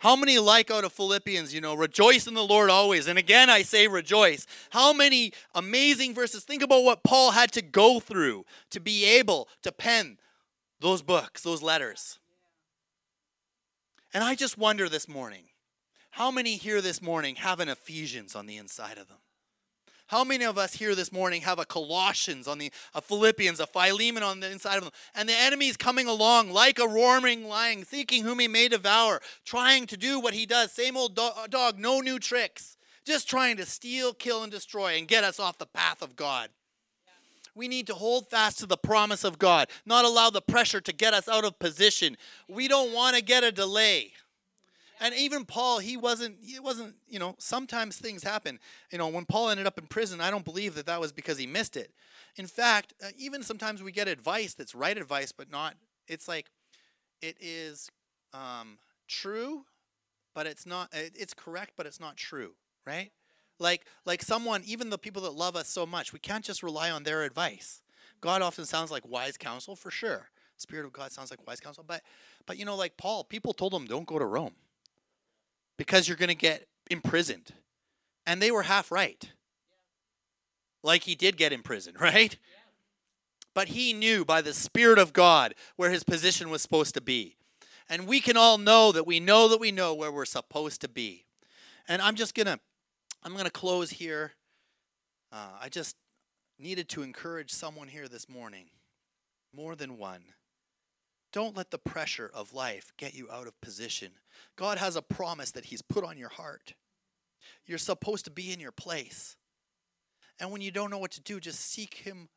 How 0.00 0.16
many 0.16 0.38
like 0.38 0.70
out 0.70 0.84
of 0.84 0.92
Philippians, 0.92 1.52
you 1.52 1.60
know, 1.60 1.74
rejoice 1.74 2.26
in 2.26 2.32
the 2.32 2.42
Lord 2.42 2.70
always? 2.70 3.06
And 3.06 3.18
again, 3.18 3.50
I 3.50 3.60
say 3.60 3.86
rejoice. 3.86 4.46
How 4.70 4.94
many 4.94 5.32
amazing 5.54 6.14
verses. 6.14 6.42
Think 6.42 6.62
about 6.62 6.84
what 6.84 7.04
Paul 7.04 7.32
had 7.32 7.52
to 7.52 7.62
go 7.62 8.00
through 8.00 8.46
to 8.70 8.80
be 8.80 9.04
able 9.04 9.46
to 9.62 9.70
pen 9.70 10.18
those 10.80 11.02
books, 11.02 11.42
those 11.42 11.62
letters. 11.62 12.18
And 14.14 14.24
I 14.24 14.34
just 14.34 14.56
wonder 14.56 14.88
this 14.88 15.06
morning 15.06 15.44
how 16.12 16.30
many 16.30 16.56
here 16.56 16.80
this 16.80 17.00
morning 17.00 17.36
have 17.36 17.60
an 17.60 17.68
Ephesians 17.68 18.34
on 18.34 18.46
the 18.46 18.56
inside 18.56 18.98
of 18.98 19.06
them? 19.08 19.18
How 20.10 20.24
many 20.24 20.44
of 20.44 20.58
us 20.58 20.74
here 20.74 20.96
this 20.96 21.12
morning 21.12 21.42
have 21.42 21.60
a 21.60 21.64
Colossians 21.64 22.48
on 22.48 22.58
the 22.58 22.72
a 22.96 23.00
Philippians, 23.00 23.60
a 23.60 23.66
Philemon 23.68 24.24
on 24.24 24.40
the 24.40 24.50
inside 24.50 24.78
of 24.78 24.82
them, 24.82 24.92
and 25.14 25.28
the 25.28 25.36
enemy 25.36 25.68
is 25.68 25.76
coming 25.76 26.08
along 26.08 26.50
like 26.50 26.80
a 26.80 26.88
roaring 26.88 27.46
lion, 27.46 27.84
seeking 27.84 28.24
whom 28.24 28.40
he 28.40 28.48
may 28.48 28.66
devour, 28.66 29.20
trying 29.44 29.86
to 29.86 29.96
do 29.96 30.18
what 30.18 30.34
he 30.34 30.46
does, 30.46 30.72
same 30.72 30.96
old 30.96 31.14
do- 31.14 31.30
dog, 31.48 31.78
no 31.78 32.00
new 32.00 32.18
tricks, 32.18 32.76
just 33.06 33.30
trying 33.30 33.56
to 33.58 33.64
steal, 33.64 34.12
kill, 34.12 34.42
and 34.42 34.50
destroy, 34.50 34.98
and 34.98 35.06
get 35.06 35.22
us 35.22 35.38
off 35.38 35.58
the 35.58 35.64
path 35.64 36.02
of 36.02 36.16
God. 36.16 36.50
We 37.54 37.68
need 37.68 37.86
to 37.86 37.94
hold 37.94 38.28
fast 38.28 38.58
to 38.58 38.66
the 38.66 38.76
promise 38.76 39.22
of 39.22 39.38
God, 39.38 39.68
not 39.86 40.04
allow 40.04 40.28
the 40.28 40.42
pressure 40.42 40.80
to 40.80 40.92
get 40.92 41.14
us 41.14 41.28
out 41.28 41.44
of 41.44 41.60
position. 41.60 42.16
We 42.48 42.66
don't 42.66 42.92
want 42.92 43.14
to 43.14 43.22
get 43.22 43.44
a 43.44 43.52
delay 43.52 44.10
and 45.00 45.14
even 45.14 45.46
Paul, 45.46 45.78
he 45.78 45.96
wasn't, 45.96 46.36
he 46.42 46.60
wasn't, 46.60 46.94
you 47.08 47.18
know, 47.18 47.34
sometimes 47.38 47.96
things 47.96 48.22
happen. 48.22 48.60
You 48.92 48.98
know, 48.98 49.08
when 49.08 49.24
Paul 49.24 49.48
ended 49.48 49.66
up 49.66 49.78
in 49.78 49.86
prison, 49.86 50.20
I 50.20 50.30
don't 50.30 50.44
believe 50.44 50.74
that 50.74 50.84
that 50.86 51.00
was 51.00 51.10
because 51.10 51.38
he 51.38 51.46
missed 51.46 51.74
it. 51.74 51.92
In 52.36 52.46
fact, 52.46 52.92
uh, 53.02 53.08
even 53.16 53.42
sometimes 53.42 53.82
we 53.82 53.92
get 53.92 54.08
advice 54.08 54.52
that's 54.52 54.74
right 54.74 54.96
advice, 54.96 55.32
but 55.32 55.50
not, 55.50 55.74
it's 56.06 56.28
like, 56.28 56.50
it 57.22 57.38
is 57.40 57.90
um, 58.34 58.78
true, 59.08 59.64
but 60.34 60.46
it's 60.46 60.66
not, 60.66 60.90
it's 60.92 61.32
correct, 61.32 61.72
but 61.78 61.86
it's 61.86 62.00
not 62.00 62.18
true, 62.18 62.52
right? 62.86 63.10
Like, 63.58 63.86
like 64.04 64.22
someone, 64.22 64.62
even 64.66 64.90
the 64.90 64.98
people 64.98 65.22
that 65.22 65.34
love 65.34 65.56
us 65.56 65.68
so 65.68 65.86
much, 65.86 66.12
we 66.12 66.18
can't 66.18 66.44
just 66.44 66.62
rely 66.62 66.90
on 66.90 67.04
their 67.04 67.22
advice. 67.22 67.80
God 68.20 68.42
often 68.42 68.66
sounds 68.66 68.90
like 68.90 69.08
wise 69.08 69.38
counsel 69.38 69.76
for 69.76 69.90
sure. 69.90 70.28
Spirit 70.58 70.84
of 70.84 70.92
God 70.92 71.10
sounds 71.10 71.30
like 71.30 71.46
wise 71.46 71.58
counsel, 71.58 71.84
but, 71.86 72.02
but 72.44 72.58
you 72.58 72.66
know, 72.66 72.76
like 72.76 72.98
Paul, 72.98 73.24
people 73.24 73.54
told 73.54 73.72
him, 73.72 73.86
don't 73.86 74.06
go 74.06 74.18
to 74.18 74.26
Rome 74.26 74.52
because 75.80 76.06
you're 76.06 76.16
going 76.18 76.28
to 76.28 76.34
get 76.34 76.66
imprisoned. 76.90 77.54
And 78.26 78.42
they 78.42 78.50
were 78.50 78.64
half 78.64 78.92
right. 78.92 79.32
Like 80.82 81.04
he 81.04 81.14
did 81.14 81.38
get 81.38 81.54
imprisoned, 81.54 81.98
right? 82.00 82.36
But 83.54 83.68
he 83.68 83.94
knew 83.94 84.26
by 84.26 84.42
the 84.42 84.52
Spirit 84.52 84.98
of 84.98 85.14
God 85.14 85.54
where 85.76 85.90
his 85.90 86.04
position 86.04 86.50
was 86.50 86.60
supposed 86.60 86.92
to 86.96 87.00
be. 87.00 87.38
And 87.88 88.06
we 88.06 88.20
can 88.20 88.36
all 88.36 88.58
know 88.58 88.92
that 88.92 89.06
we 89.06 89.20
know 89.20 89.48
that 89.48 89.58
we 89.58 89.72
know 89.72 89.94
where 89.94 90.12
we're 90.12 90.26
supposed 90.26 90.82
to 90.82 90.88
be. 90.88 91.24
And 91.88 92.02
I'm 92.02 92.14
just 92.14 92.34
going 92.34 92.46
to 92.46 92.60
I'm 93.22 93.32
going 93.32 93.46
to 93.46 93.50
close 93.50 93.88
here. 93.88 94.32
Uh, 95.32 95.48
I 95.62 95.70
just 95.70 95.96
needed 96.58 96.90
to 96.90 97.02
encourage 97.02 97.52
someone 97.52 97.88
here 97.88 98.06
this 98.06 98.28
morning, 98.28 98.66
more 99.56 99.74
than 99.76 99.96
one. 99.96 100.24
Don't 101.32 101.56
let 101.56 101.70
the 101.70 101.78
pressure 101.78 102.30
of 102.32 102.52
life 102.52 102.92
get 102.96 103.14
you 103.14 103.30
out 103.30 103.46
of 103.46 103.60
position. 103.60 104.12
God 104.56 104.78
has 104.78 104.96
a 104.96 105.02
promise 105.02 105.52
that 105.52 105.66
He's 105.66 105.82
put 105.82 106.04
on 106.04 106.18
your 106.18 106.28
heart. 106.28 106.74
You're 107.66 107.78
supposed 107.78 108.24
to 108.24 108.30
be 108.30 108.52
in 108.52 108.60
your 108.60 108.72
place. 108.72 109.36
And 110.40 110.50
when 110.50 110.60
you 110.60 110.70
don't 110.70 110.90
know 110.90 110.98
what 110.98 111.12
to 111.12 111.20
do, 111.20 111.38
just 111.38 111.60
seek 111.60 111.94
Him 111.94 112.28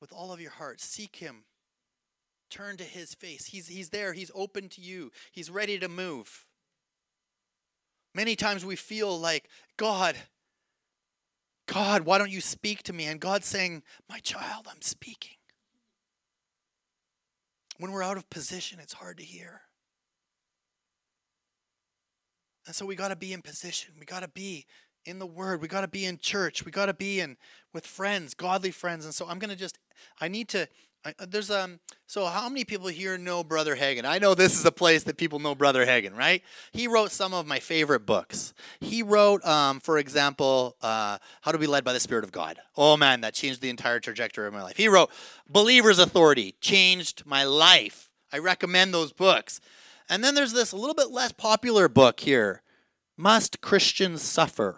with 0.00 0.12
all 0.12 0.32
of 0.32 0.40
your 0.40 0.52
heart. 0.52 0.80
Seek 0.80 1.16
Him. 1.16 1.44
Turn 2.50 2.76
to 2.78 2.84
His 2.84 3.14
face. 3.14 3.46
He's, 3.46 3.68
he's 3.68 3.90
there, 3.90 4.12
He's 4.14 4.30
open 4.34 4.68
to 4.70 4.80
you, 4.80 5.10
He's 5.32 5.50
ready 5.50 5.78
to 5.78 5.88
move. 5.88 6.46
Many 8.14 8.36
times 8.36 8.64
we 8.64 8.74
feel 8.74 9.18
like, 9.18 9.48
God, 9.76 10.16
God, 11.66 12.02
why 12.02 12.16
don't 12.16 12.30
you 12.30 12.40
speak 12.40 12.82
to 12.84 12.92
me? 12.92 13.04
And 13.04 13.20
God's 13.20 13.46
saying, 13.46 13.82
My 14.08 14.18
child, 14.20 14.66
I'm 14.68 14.80
speaking. 14.80 15.37
When 17.78 17.92
we're 17.92 18.02
out 18.02 18.16
of 18.16 18.28
position, 18.28 18.78
it's 18.80 18.94
hard 18.94 19.18
to 19.18 19.24
hear. 19.24 19.62
And 22.66 22.74
so 22.74 22.84
we 22.84 22.96
got 22.96 23.08
to 23.08 23.16
be 23.16 23.32
in 23.32 23.40
position. 23.40 23.94
We 23.98 24.04
got 24.04 24.20
to 24.20 24.28
be 24.28 24.66
in 25.06 25.18
the 25.18 25.26
word. 25.26 25.62
We 25.62 25.68
got 25.68 25.80
to 25.80 25.88
be 25.88 26.04
in 26.04 26.18
church. 26.18 26.64
We 26.64 26.70
got 26.70 26.86
to 26.86 26.94
be 26.94 27.20
in 27.20 27.36
with 27.72 27.86
friends, 27.86 28.34
godly 28.34 28.70
friends. 28.72 29.04
And 29.04 29.14
so 29.14 29.26
I'm 29.26 29.38
going 29.38 29.50
to 29.50 29.56
just 29.56 29.78
I 30.20 30.28
need 30.28 30.48
to 30.50 30.68
I, 31.04 31.14
uh, 31.18 31.26
there's 31.28 31.50
um 31.50 31.78
so 32.06 32.26
how 32.26 32.48
many 32.48 32.64
people 32.64 32.88
here 32.88 33.16
know 33.16 33.44
Brother 33.44 33.76
Hagin? 33.76 34.04
I 34.04 34.18
know 34.18 34.34
this 34.34 34.58
is 34.58 34.64
a 34.64 34.72
place 34.72 35.04
that 35.04 35.16
people 35.16 35.38
know 35.38 35.54
Brother 35.54 35.86
Hagin, 35.86 36.16
right? 36.16 36.42
He 36.72 36.88
wrote 36.88 37.12
some 37.12 37.32
of 37.32 37.46
my 37.46 37.60
favorite 37.60 38.04
books. 38.04 38.52
He 38.80 39.02
wrote, 39.02 39.44
um, 39.44 39.80
for 39.80 39.98
example, 39.98 40.76
uh, 40.82 41.18
How 41.42 41.52
to 41.52 41.58
Be 41.58 41.66
Led 41.66 41.84
by 41.84 41.92
the 41.92 42.00
Spirit 42.00 42.24
of 42.24 42.32
God. 42.32 42.58
Oh 42.76 42.96
man, 42.96 43.20
that 43.20 43.34
changed 43.34 43.60
the 43.60 43.70
entire 43.70 44.00
trajectory 44.00 44.46
of 44.46 44.52
my 44.52 44.62
life. 44.62 44.76
He 44.76 44.88
wrote 44.88 45.10
Believer's 45.48 45.98
Authority, 45.98 46.56
changed 46.60 47.24
my 47.24 47.44
life. 47.44 48.10
I 48.32 48.38
recommend 48.38 48.92
those 48.92 49.12
books. 49.12 49.60
And 50.08 50.24
then 50.24 50.34
there's 50.34 50.52
this 50.52 50.72
a 50.72 50.76
little 50.76 50.94
bit 50.94 51.10
less 51.10 51.32
popular 51.32 51.88
book 51.88 52.20
here, 52.20 52.62
Must 53.16 53.60
Christians 53.60 54.22
Suffer? 54.22 54.76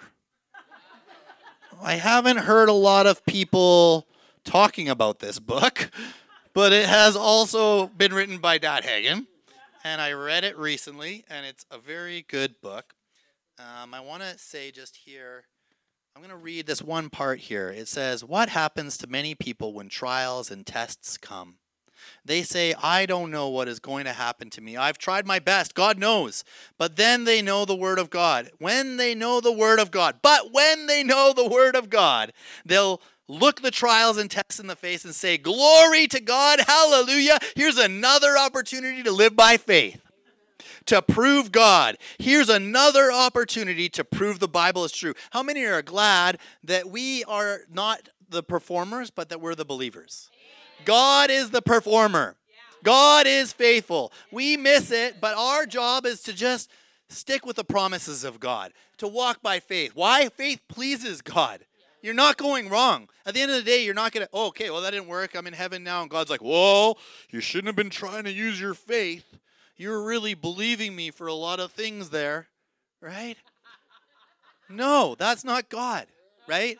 I 1.82 1.94
haven't 1.94 2.38
heard 2.38 2.68
a 2.68 2.74
lot 2.74 3.06
of 3.06 3.24
people 3.24 4.06
talking 4.44 4.88
about 4.88 5.18
this 5.18 5.38
book, 5.38 5.90
but 6.54 6.72
it 6.72 6.88
has 6.88 7.16
also 7.16 7.86
been 7.88 8.12
written 8.12 8.38
by 8.38 8.58
Dad 8.58 8.84
Hagin, 8.84 9.26
and 9.84 10.00
I 10.00 10.12
read 10.12 10.44
it 10.44 10.58
recently, 10.58 11.24
and 11.28 11.46
it's 11.46 11.64
a 11.70 11.78
very 11.78 12.24
good 12.28 12.60
book. 12.60 12.94
Um, 13.58 13.94
I 13.94 14.00
want 14.00 14.22
to 14.22 14.38
say 14.38 14.70
just 14.70 14.96
here, 15.04 15.44
I'm 16.14 16.22
going 16.22 16.30
to 16.30 16.36
read 16.36 16.66
this 16.66 16.82
one 16.82 17.10
part 17.10 17.40
here. 17.40 17.68
It 17.68 17.88
says, 17.88 18.24
What 18.24 18.48
happens 18.48 18.96
to 18.98 19.06
many 19.06 19.34
people 19.34 19.72
when 19.72 19.88
trials 19.88 20.50
and 20.50 20.66
tests 20.66 21.16
come? 21.16 21.56
They 22.24 22.42
say, 22.42 22.74
I 22.82 23.06
don't 23.06 23.30
know 23.30 23.48
what 23.48 23.68
is 23.68 23.78
going 23.78 24.04
to 24.04 24.12
happen 24.12 24.50
to 24.50 24.60
me. 24.60 24.76
I've 24.76 24.98
tried 24.98 25.26
my 25.26 25.38
best. 25.38 25.74
God 25.74 25.98
knows. 25.98 26.44
But 26.78 26.96
then 26.96 27.24
they 27.24 27.42
know 27.42 27.64
the 27.64 27.76
Word 27.76 27.98
of 27.98 28.10
God. 28.10 28.50
When 28.58 28.96
they 28.96 29.14
know 29.14 29.40
the 29.40 29.52
Word 29.52 29.78
of 29.78 29.90
God, 29.90 30.16
but 30.22 30.52
when 30.52 30.86
they 30.86 31.02
know 31.02 31.32
the 31.34 31.48
Word 31.48 31.76
of 31.76 31.90
God, 31.90 32.32
they'll 32.64 33.00
look 33.30 33.62
the 33.62 33.70
trials 33.70 34.18
and 34.18 34.30
tests 34.30 34.58
in 34.58 34.66
the 34.66 34.76
face 34.76 35.04
and 35.04 35.14
say, 35.14 35.38
Glory 35.38 36.06
to 36.08 36.20
God, 36.20 36.60
hallelujah. 36.66 37.38
Here's 37.56 37.78
another 37.78 38.36
opportunity 38.36 39.02
to 39.02 39.12
live 39.12 39.36
by 39.36 39.56
faith. 39.56 40.02
to 40.86 41.00
prove 41.02 41.52
God. 41.52 41.96
Here's 42.18 42.48
another 42.48 43.12
opportunity 43.12 43.88
to 43.90 44.02
prove 44.04 44.40
the 44.40 44.48
Bible 44.48 44.84
is 44.84 44.92
true. 44.92 45.14
How 45.30 45.42
many 45.42 45.64
are 45.64 45.82
glad 45.82 46.38
that 46.64 46.90
we 46.90 47.22
are 47.24 47.60
not 47.70 48.08
the 48.28 48.42
performers, 48.42 49.10
but 49.10 49.28
that 49.28 49.40
we're 49.40 49.54
the 49.54 49.64
believers? 49.64 50.30
God 50.84 51.30
is 51.30 51.50
the 51.50 51.62
performer. 51.62 52.36
God 52.82 53.26
is 53.26 53.52
faithful. 53.52 54.10
We 54.32 54.56
miss 54.56 54.90
it, 54.90 55.20
but 55.20 55.36
our 55.36 55.66
job 55.66 56.06
is 56.06 56.22
to 56.22 56.32
just 56.32 56.70
stick 57.08 57.44
with 57.44 57.56
the 57.56 57.64
promises 57.64 58.24
of 58.24 58.40
God, 58.40 58.72
to 58.98 59.06
walk 59.06 59.42
by 59.42 59.60
faith. 59.60 59.92
Why? 59.94 60.28
Faith 60.30 60.62
pleases 60.68 61.20
God. 61.20 61.66
You're 62.02 62.14
not 62.14 62.36
going 62.36 62.68
wrong. 62.68 63.08
At 63.26 63.34
the 63.34 63.40
end 63.40 63.50
of 63.50 63.56
the 63.58 63.62
day, 63.62 63.84
you're 63.84 63.94
not 63.94 64.12
going 64.12 64.24
to, 64.24 64.30
oh, 64.32 64.48
okay, 64.48 64.70
well, 64.70 64.80
that 64.80 64.92
didn't 64.92 65.08
work. 65.08 65.34
I'm 65.34 65.46
in 65.46 65.52
heaven 65.52 65.84
now. 65.84 66.02
And 66.02 66.10
God's 66.10 66.30
like, 66.30 66.40
whoa, 66.40 66.96
you 67.30 67.40
shouldn't 67.40 67.66
have 67.66 67.76
been 67.76 67.90
trying 67.90 68.24
to 68.24 68.32
use 68.32 68.60
your 68.60 68.74
faith. 68.74 69.38
You're 69.76 70.02
really 70.02 70.34
believing 70.34 70.96
me 70.96 71.10
for 71.10 71.26
a 71.26 71.34
lot 71.34 71.60
of 71.60 71.72
things 71.72 72.10
there, 72.10 72.48
right? 73.00 73.36
No, 74.68 75.14
that's 75.18 75.44
not 75.44 75.68
God, 75.68 76.06
right? 76.46 76.78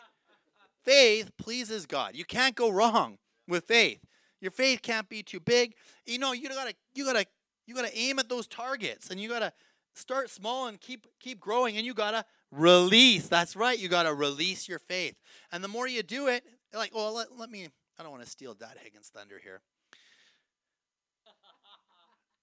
Faith 0.85 1.31
pleases 1.37 1.87
God. 1.87 2.15
You 2.15 2.25
can't 2.25 2.55
go 2.55 2.71
wrong 2.71 3.19
with 3.49 3.65
faith. 3.65 4.01
Your 4.41 4.51
faith 4.51 4.81
can't 4.83 5.09
be 5.09 5.23
too 5.23 5.41
big. 5.41 5.75
You 6.07 6.19
know, 6.19 6.33
you 6.33 6.49
gotta, 6.49 6.75
you 6.95 7.05
gotta, 7.05 7.27
you 7.67 7.75
gotta 7.75 7.97
aim 7.97 8.19
at 8.19 8.29
those 8.29 8.47
targets, 8.47 9.11
and 9.11 9.21
you 9.21 9.29
gotta 9.29 9.53
start 9.95 10.31
small 10.31 10.67
and 10.67 10.81
keep 10.81 11.07
keep 11.19 11.41
growing, 11.41 11.77
and 11.77 11.85
you 11.85 11.95
gotta 11.95 12.25
release. 12.51 13.29
That's 13.29 13.57
right. 13.57 13.79
You 13.79 13.89
gotta 13.89 14.15
release 14.15 14.69
your 14.69 14.79
faith, 14.79 15.17
and 15.53 15.63
the 15.63 15.69
more 15.69 15.87
you 15.87 16.03
do 16.03 16.29
it, 16.29 16.45
like, 16.73 16.93
oh, 16.95 17.13
let, 17.13 17.39
let 17.39 17.51
me. 17.51 17.69
I 17.99 18.03
don't 18.03 18.13
want 18.13 18.25
to 18.25 18.31
steal 18.31 18.55
Dad 18.55 18.77
Hagin's 18.83 19.09
thunder 19.09 19.39
here. 19.43 19.61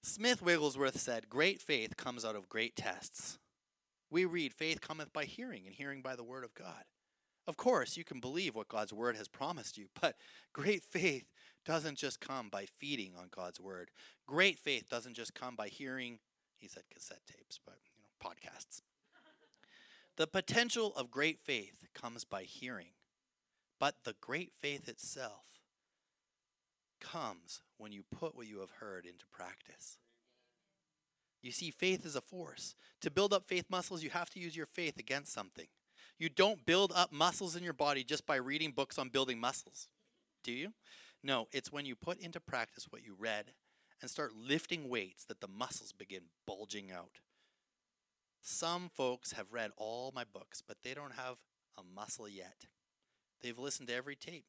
Smith 0.02 0.40
Wigglesworth 0.40 0.98
said, 0.98 1.28
"Great 1.28 1.60
faith 1.60 1.96
comes 1.96 2.24
out 2.24 2.36
of 2.36 2.48
great 2.48 2.76
tests." 2.76 3.38
We 4.10 4.24
read, 4.24 4.54
"Faith 4.54 4.80
cometh 4.80 5.12
by 5.12 5.24
hearing, 5.24 5.66
and 5.66 5.74
hearing 5.74 6.00
by 6.02 6.16
the 6.16 6.24
word 6.24 6.44
of 6.44 6.54
God." 6.54 6.84
Of 7.46 7.56
course, 7.56 7.96
you 7.96 8.04
can 8.04 8.20
believe 8.20 8.54
what 8.54 8.68
God's 8.68 8.92
word 8.92 9.16
has 9.16 9.26
promised 9.26 9.78
you, 9.78 9.88
but 9.98 10.16
great 10.52 10.82
faith 10.82 11.24
doesn't 11.64 11.96
just 11.96 12.20
come 12.20 12.50
by 12.50 12.66
feeding 12.66 13.14
on 13.16 13.28
God's 13.30 13.58
word. 13.58 13.90
Great 14.26 14.58
faith 14.58 14.88
doesn't 14.90 15.14
just 15.14 15.34
come 15.34 15.56
by 15.56 15.68
hearing, 15.68 16.18
he 16.58 16.68
said 16.68 16.82
cassette 16.92 17.22
tapes, 17.26 17.58
but 17.64 17.76
you 17.86 18.02
know, 18.02 18.30
podcasts. 18.30 18.82
The 20.18 20.26
potential 20.26 20.92
of 20.96 21.12
great 21.12 21.38
faith 21.38 21.86
comes 21.94 22.24
by 22.24 22.42
hearing, 22.42 22.90
but 23.78 23.94
the 24.02 24.16
great 24.20 24.52
faith 24.52 24.88
itself 24.88 25.60
comes 27.00 27.62
when 27.78 27.92
you 27.92 28.02
put 28.10 28.34
what 28.34 28.48
you 28.48 28.58
have 28.58 28.72
heard 28.80 29.06
into 29.06 29.24
practice. 29.30 29.96
You 31.40 31.52
see, 31.52 31.70
faith 31.70 32.04
is 32.04 32.16
a 32.16 32.20
force. 32.20 32.74
To 33.02 33.12
build 33.12 33.32
up 33.32 33.46
faith 33.46 33.66
muscles, 33.70 34.02
you 34.02 34.10
have 34.10 34.28
to 34.30 34.40
use 34.40 34.56
your 34.56 34.66
faith 34.66 34.98
against 34.98 35.32
something. 35.32 35.68
You 36.18 36.28
don't 36.28 36.66
build 36.66 36.92
up 36.96 37.12
muscles 37.12 37.54
in 37.54 37.62
your 37.62 37.72
body 37.72 38.02
just 38.02 38.26
by 38.26 38.36
reading 38.36 38.72
books 38.72 38.98
on 38.98 39.10
building 39.10 39.38
muscles, 39.38 39.86
do 40.42 40.50
you? 40.50 40.72
No, 41.22 41.46
it's 41.52 41.70
when 41.70 41.86
you 41.86 41.94
put 41.94 42.18
into 42.18 42.40
practice 42.40 42.88
what 42.90 43.04
you 43.04 43.14
read 43.16 43.52
and 44.02 44.10
start 44.10 44.32
lifting 44.34 44.88
weights 44.88 45.24
that 45.26 45.40
the 45.40 45.46
muscles 45.46 45.92
begin 45.92 46.22
bulging 46.44 46.90
out. 46.90 47.20
Some 48.40 48.88
folks 48.88 49.32
have 49.32 49.52
read 49.52 49.70
all 49.76 50.12
my 50.14 50.24
books, 50.24 50.62
but 50.66 50.78
they 50.82 50.94
don't 50.94 51.14
have 51.14 51.36
a 51.76 51.82
muscle 51.94 52.28
yet. 52.28 52.66
They've 53.42 53.58
listened 53.58 53.88
to 53.88 53.94
every 53.94 54.16
tape. 54.16 54.46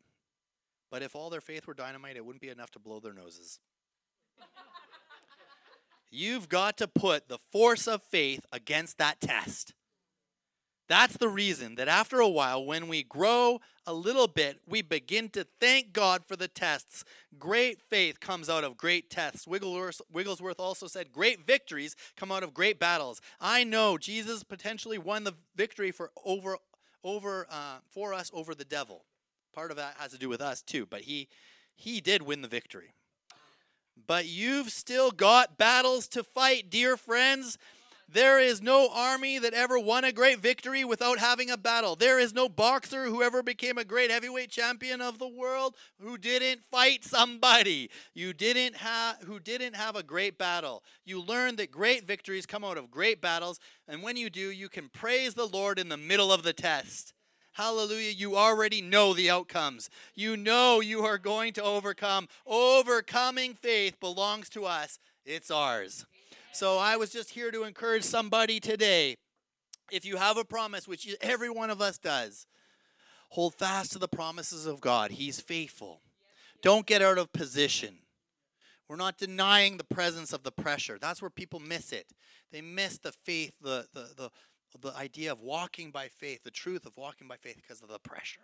But 0.90 1.04
if 1.04 1.16
all 1.16 1.30
their 1.30 1.42
faith 1.42 1.68
were 1.68 1.74
dynamite, 1.74 2.16
it 2.16 2.26
wouldn't 2.26 2.42
be 2.42 2.50
enough 2.50 2.72
to 2.72 2.80
blow 2.80 3.00
their 3.00 3.14
noses. 3.14 3.60
You've 6.12 6.50
got 6.50 6.78
to 6.78 6.88
put 6.88 7.28
the 7.28 7.38
force 7.38 7.88
of 7.88 8.02
faith 8.02 8.46
against 8.52 8.98
that 8.98 9.22
test. 9.22 9.74
That's 10.90 11.18
the 11.18 11.30
reason 11.30 11.76
that 11.76 11.88
after 11.88 12.20
a 12.20 12.28
while, 12.28 12.66
when 12.66 12.88
we 12.88 13.04
grow 13.04 13.62
a 13.86 13.94
little 13.94 14.28
bit, 14.28 14.60
we 14.68 14.82
begin 14.82 15.30
to 15.30 15.46
thank 15.60 15.94
God 15.94 16.24
for 16.28 16.36
the 16.36 16.48
tests. 16.48 17.06
Great 17.38 17.80
faith 17.80 18.20
comes 18.20 18.50
out 18.50 18.64
of 18.64 18.76
great 18.76 19.12
tests. 19.12 19.48
Wigglesworth 19.48 20.60
also 20.60 20.88
said, 20.88 21.12
Great 21.12 21.46
victories 21.46 21.96
come 22.18 22.32
out 22.32 22.42
of 22.42 22.56
great 22.56 22.80
battles. 22.80 23.22
I 23.40 23.64
know 23.64 24.00
Jesus 24.00 24.44
potentially 24.44 24.98
won 24.98 25.26
the 25.26 25.36
victory 25.56 25.92
for 25.92 26.10
over, 26.26 26.58
over 27.04 27.46
uh, 27.52 27.78
for 27.88 28.12
us 28.16 28.32
over 28.34 28.56
the 28.56 28.66
devil. 28.66 29.06
Part 29.54 29.70
of 29.70 29.78
that 29.78 29.96
has 30.00 30.12
to 30.12 30.18
do 30.18 30.28
with 30.28 30.42
us 30.42 30.64
too, 30.64 30.88
but 30.88 31.02
he 31.02 31.28
he 31.76 32.02
did 32.02 32.24
win 32.24 32.42
the 32.42 32.48
victory. 32.48 32.94
But 34.08 34.26
you've 34.26 34.72
still 34.72 35.12
got 35.12 35.58
battles 35.58 36.08
to 36.10 36.24
fight, 36.24 36.70
dear 36.70 36.98
friends. 36.98 37.60
There 38.12 38.40
is 38.40 38.60
no 38.60 38.90
army 38.92 39.38
that 39.38 39.54
ever 39.54 39.78
won 39.78 40.04
a 40.04 40.12
great 40.12 40.40
victory 40.40 40.84
without 40.84 41.20
having 41.20 41.52
a 41.52 41.58
battle. 41.58 41.96
There 41.96 42.18
is 42.18 42.34
no 42.34 42.50
boxer 42.50 43.06
who 43.06 43.22
ever 43.22 43.44
became 43.44 43.78
a 43.78 43.84
great 43.84 44.10
heavyweight 44.10 44.50
champion 44.50 45.00
of 45.00 45.20
the 45.20 45.28
world 45.28 45.76
who 46.02 46.18
didn't 46.18 46.64
fight 46.64 47.06
somebody. 47.06 47.92
You 48.16 48.34
didn't 48.34 48.78
have 48.78 49.18
who 49.26 49.40
didn't 49.40 49.76
have 49.76 49.96
a 49.96 50.02
great 50.02 50.40
battle. 50.40 50.84
You 51.06 51.22
learn 51.22 51.58
that 51.58 51.70
great 51.70 52.08
victories 52.08 52.48
come 52.48 52.64
out 52.64 52.80
of 52.80 52.90
great 52.90 53.22
battles, 53.22 53.60
and 53.88 54.02
when 54.02 54.18
you 54.18 54.32
do, 54.32 54.50
you 54.50 54.70
can 54.70 54.90
praise 54.90 55.36
the 55.36 55.48
Lord 55.48 55.78
in 55.78 55.90
the 55.90 55.98
middle 55.98 56.34
of 56.34 56.42
the 56.42 56.54
test. 56.54 57.14
Hallelujah. 57.52 58.12
You 58.12 58.38
already 58.38 58.82
know 58.82 59.14
the 59.14 59.30
outcomes. 59.30 59.90
You 60.16 60.36
know 60.36 60.80
you 60.80 61.06
are 61.06 61.20
going 61.20 61.54
to 61.54 61.64
overcome. 61.64 62.28
Overcoming 62.48 63.54
faith 63.54 64.00
belongs 64.00 64.50
to 64.50 64.66
us, 64.66 64.98
it's 65.26 65.52
ours. 65.52 66.06
So 66.52 66.78
I 66.78 66.98
was 66.98 67.12
just 67.12 67.32
here 67.32 67.52
to 67.52 67.64
encourage 67.64 68.04
somebody 68.04 68.60
today. 68.60 69.18
If 69.92 70.06
you 70.06 70.18
have 70.18 70.38
a 70.38 70.44
promise, 70.44 70.88
which 70.88 71.16
every 71.22 71.50
one 71.50 71.70
of 71.70 71.82
us 71.82 71.98
does, 71.98 72.48
hold 73.30 73.56
fast 73.56 73.92
to 73.94 74.00
the 74.00 74.08
promises 74.08 74.66
of 74.66 74.82
God. 74.82 75.12
He's 75.12 75.40
faithful. 75.40 76.02
Don't 76.62 76.86
get 76.86 77.02
out 77.02 77.18
of 77.18 77.32
position. 77.32 78.00
We're 78.88 78.96
not 78.96 79.18
denying 79.18 79.78
the 79.78 79.84
presence 79.84 80.34
of 80.34 80.44
the 80.44 80.52
pressure. 80.52 80.98
That's 81.00 81.22
where 81.22 81.30
people 81.30 81.60
miss 81.60 81.92
it. 81.92 82.08
They 82.52 82.62
miss 82.62 82.98
the 82.98 83.12
faith, 83.12 83.54
the, 83.62 83.86
the, 83.94 84.10
the, 84.18 84.30
the 84.82 84.96
idea 84.98 85.32
of 85.32 85.42
walking 85.42 85.92
by 85.92 86.08
faith, 86.08 86.44
the 86.44 86.52
truth 86.52 86.86
of 86.86 86.98
walking 86.98 87.28
by 87.28 87.38
faith 87.38 87.58
because 87.58 87.82
of 87.82 87.90
the 87.90 88.00
pressure. 88.00 88.40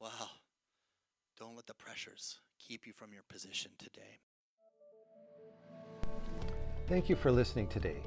Well, 0.00 0.30
don't 1.38 1.54
let 1.54 1.66
the 1.66 1.74
pressures 1.74 2.38
keep 2.58 2.86
you 2.86 2.92
from 2.94 3.12
your 3.12 3.24
position 3.28 3.72
today. 3.78 4.20
Thank 6.88 7.08
you 7.08 7.14
for 7.16 7.30
listening 7.30 7.68
today. 7.68 8.02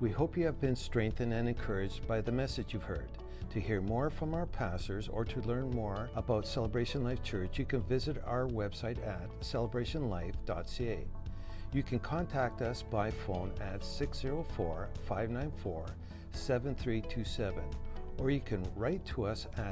We 0.00 0.10
hope 0.10 0.36
you 0.36 0.44
have 0.44 0.60
been 0.60 0.76
strengthened 0.76 1.32
and 1.32 1.48
encouraged 1.48 2.06
by 2.06 2.20
the 2.20 2.30
message 2.30 2.72
you've 2.72 2.82
heard. 2.82 3.08
To 3.50 3.60
hear 3.60 3.80
more 3.80 4.10
from 4.10 4.34
our 4.34 4.44
pastors 4.44 5.08
or 5.08 5.24
to 5.24 5.40
learn 5.40 5.70
more 5.70 6.10
about 6.14 6.46
Celebration 6.46 7.02
Life 7.02 7.22
Church, 7.22 7.58
you 7.58 7.64
can 7.64 7.82
visit 7.82 8.22
our 8.26 8.46
website 8.46 8.98
at 9.06 9.28
celebrationlife.ca. 9.40 11.06
You 11.72 11.82
can 11.82 11.98
contact 12.00 12.60
us 12.60 12.82
by 12.82 13.10
phone 13.10 13.52
at 13.60 13.82
604 13.82 14.88
594 15.06 15.86
7327 16.32 17.62
or 18.18 18.30
you 18.30 18.40
can 18.40 18.64
write 18.76 19.04
to 19.06 19.24
us 19.24 19.46
at 19.56 19.66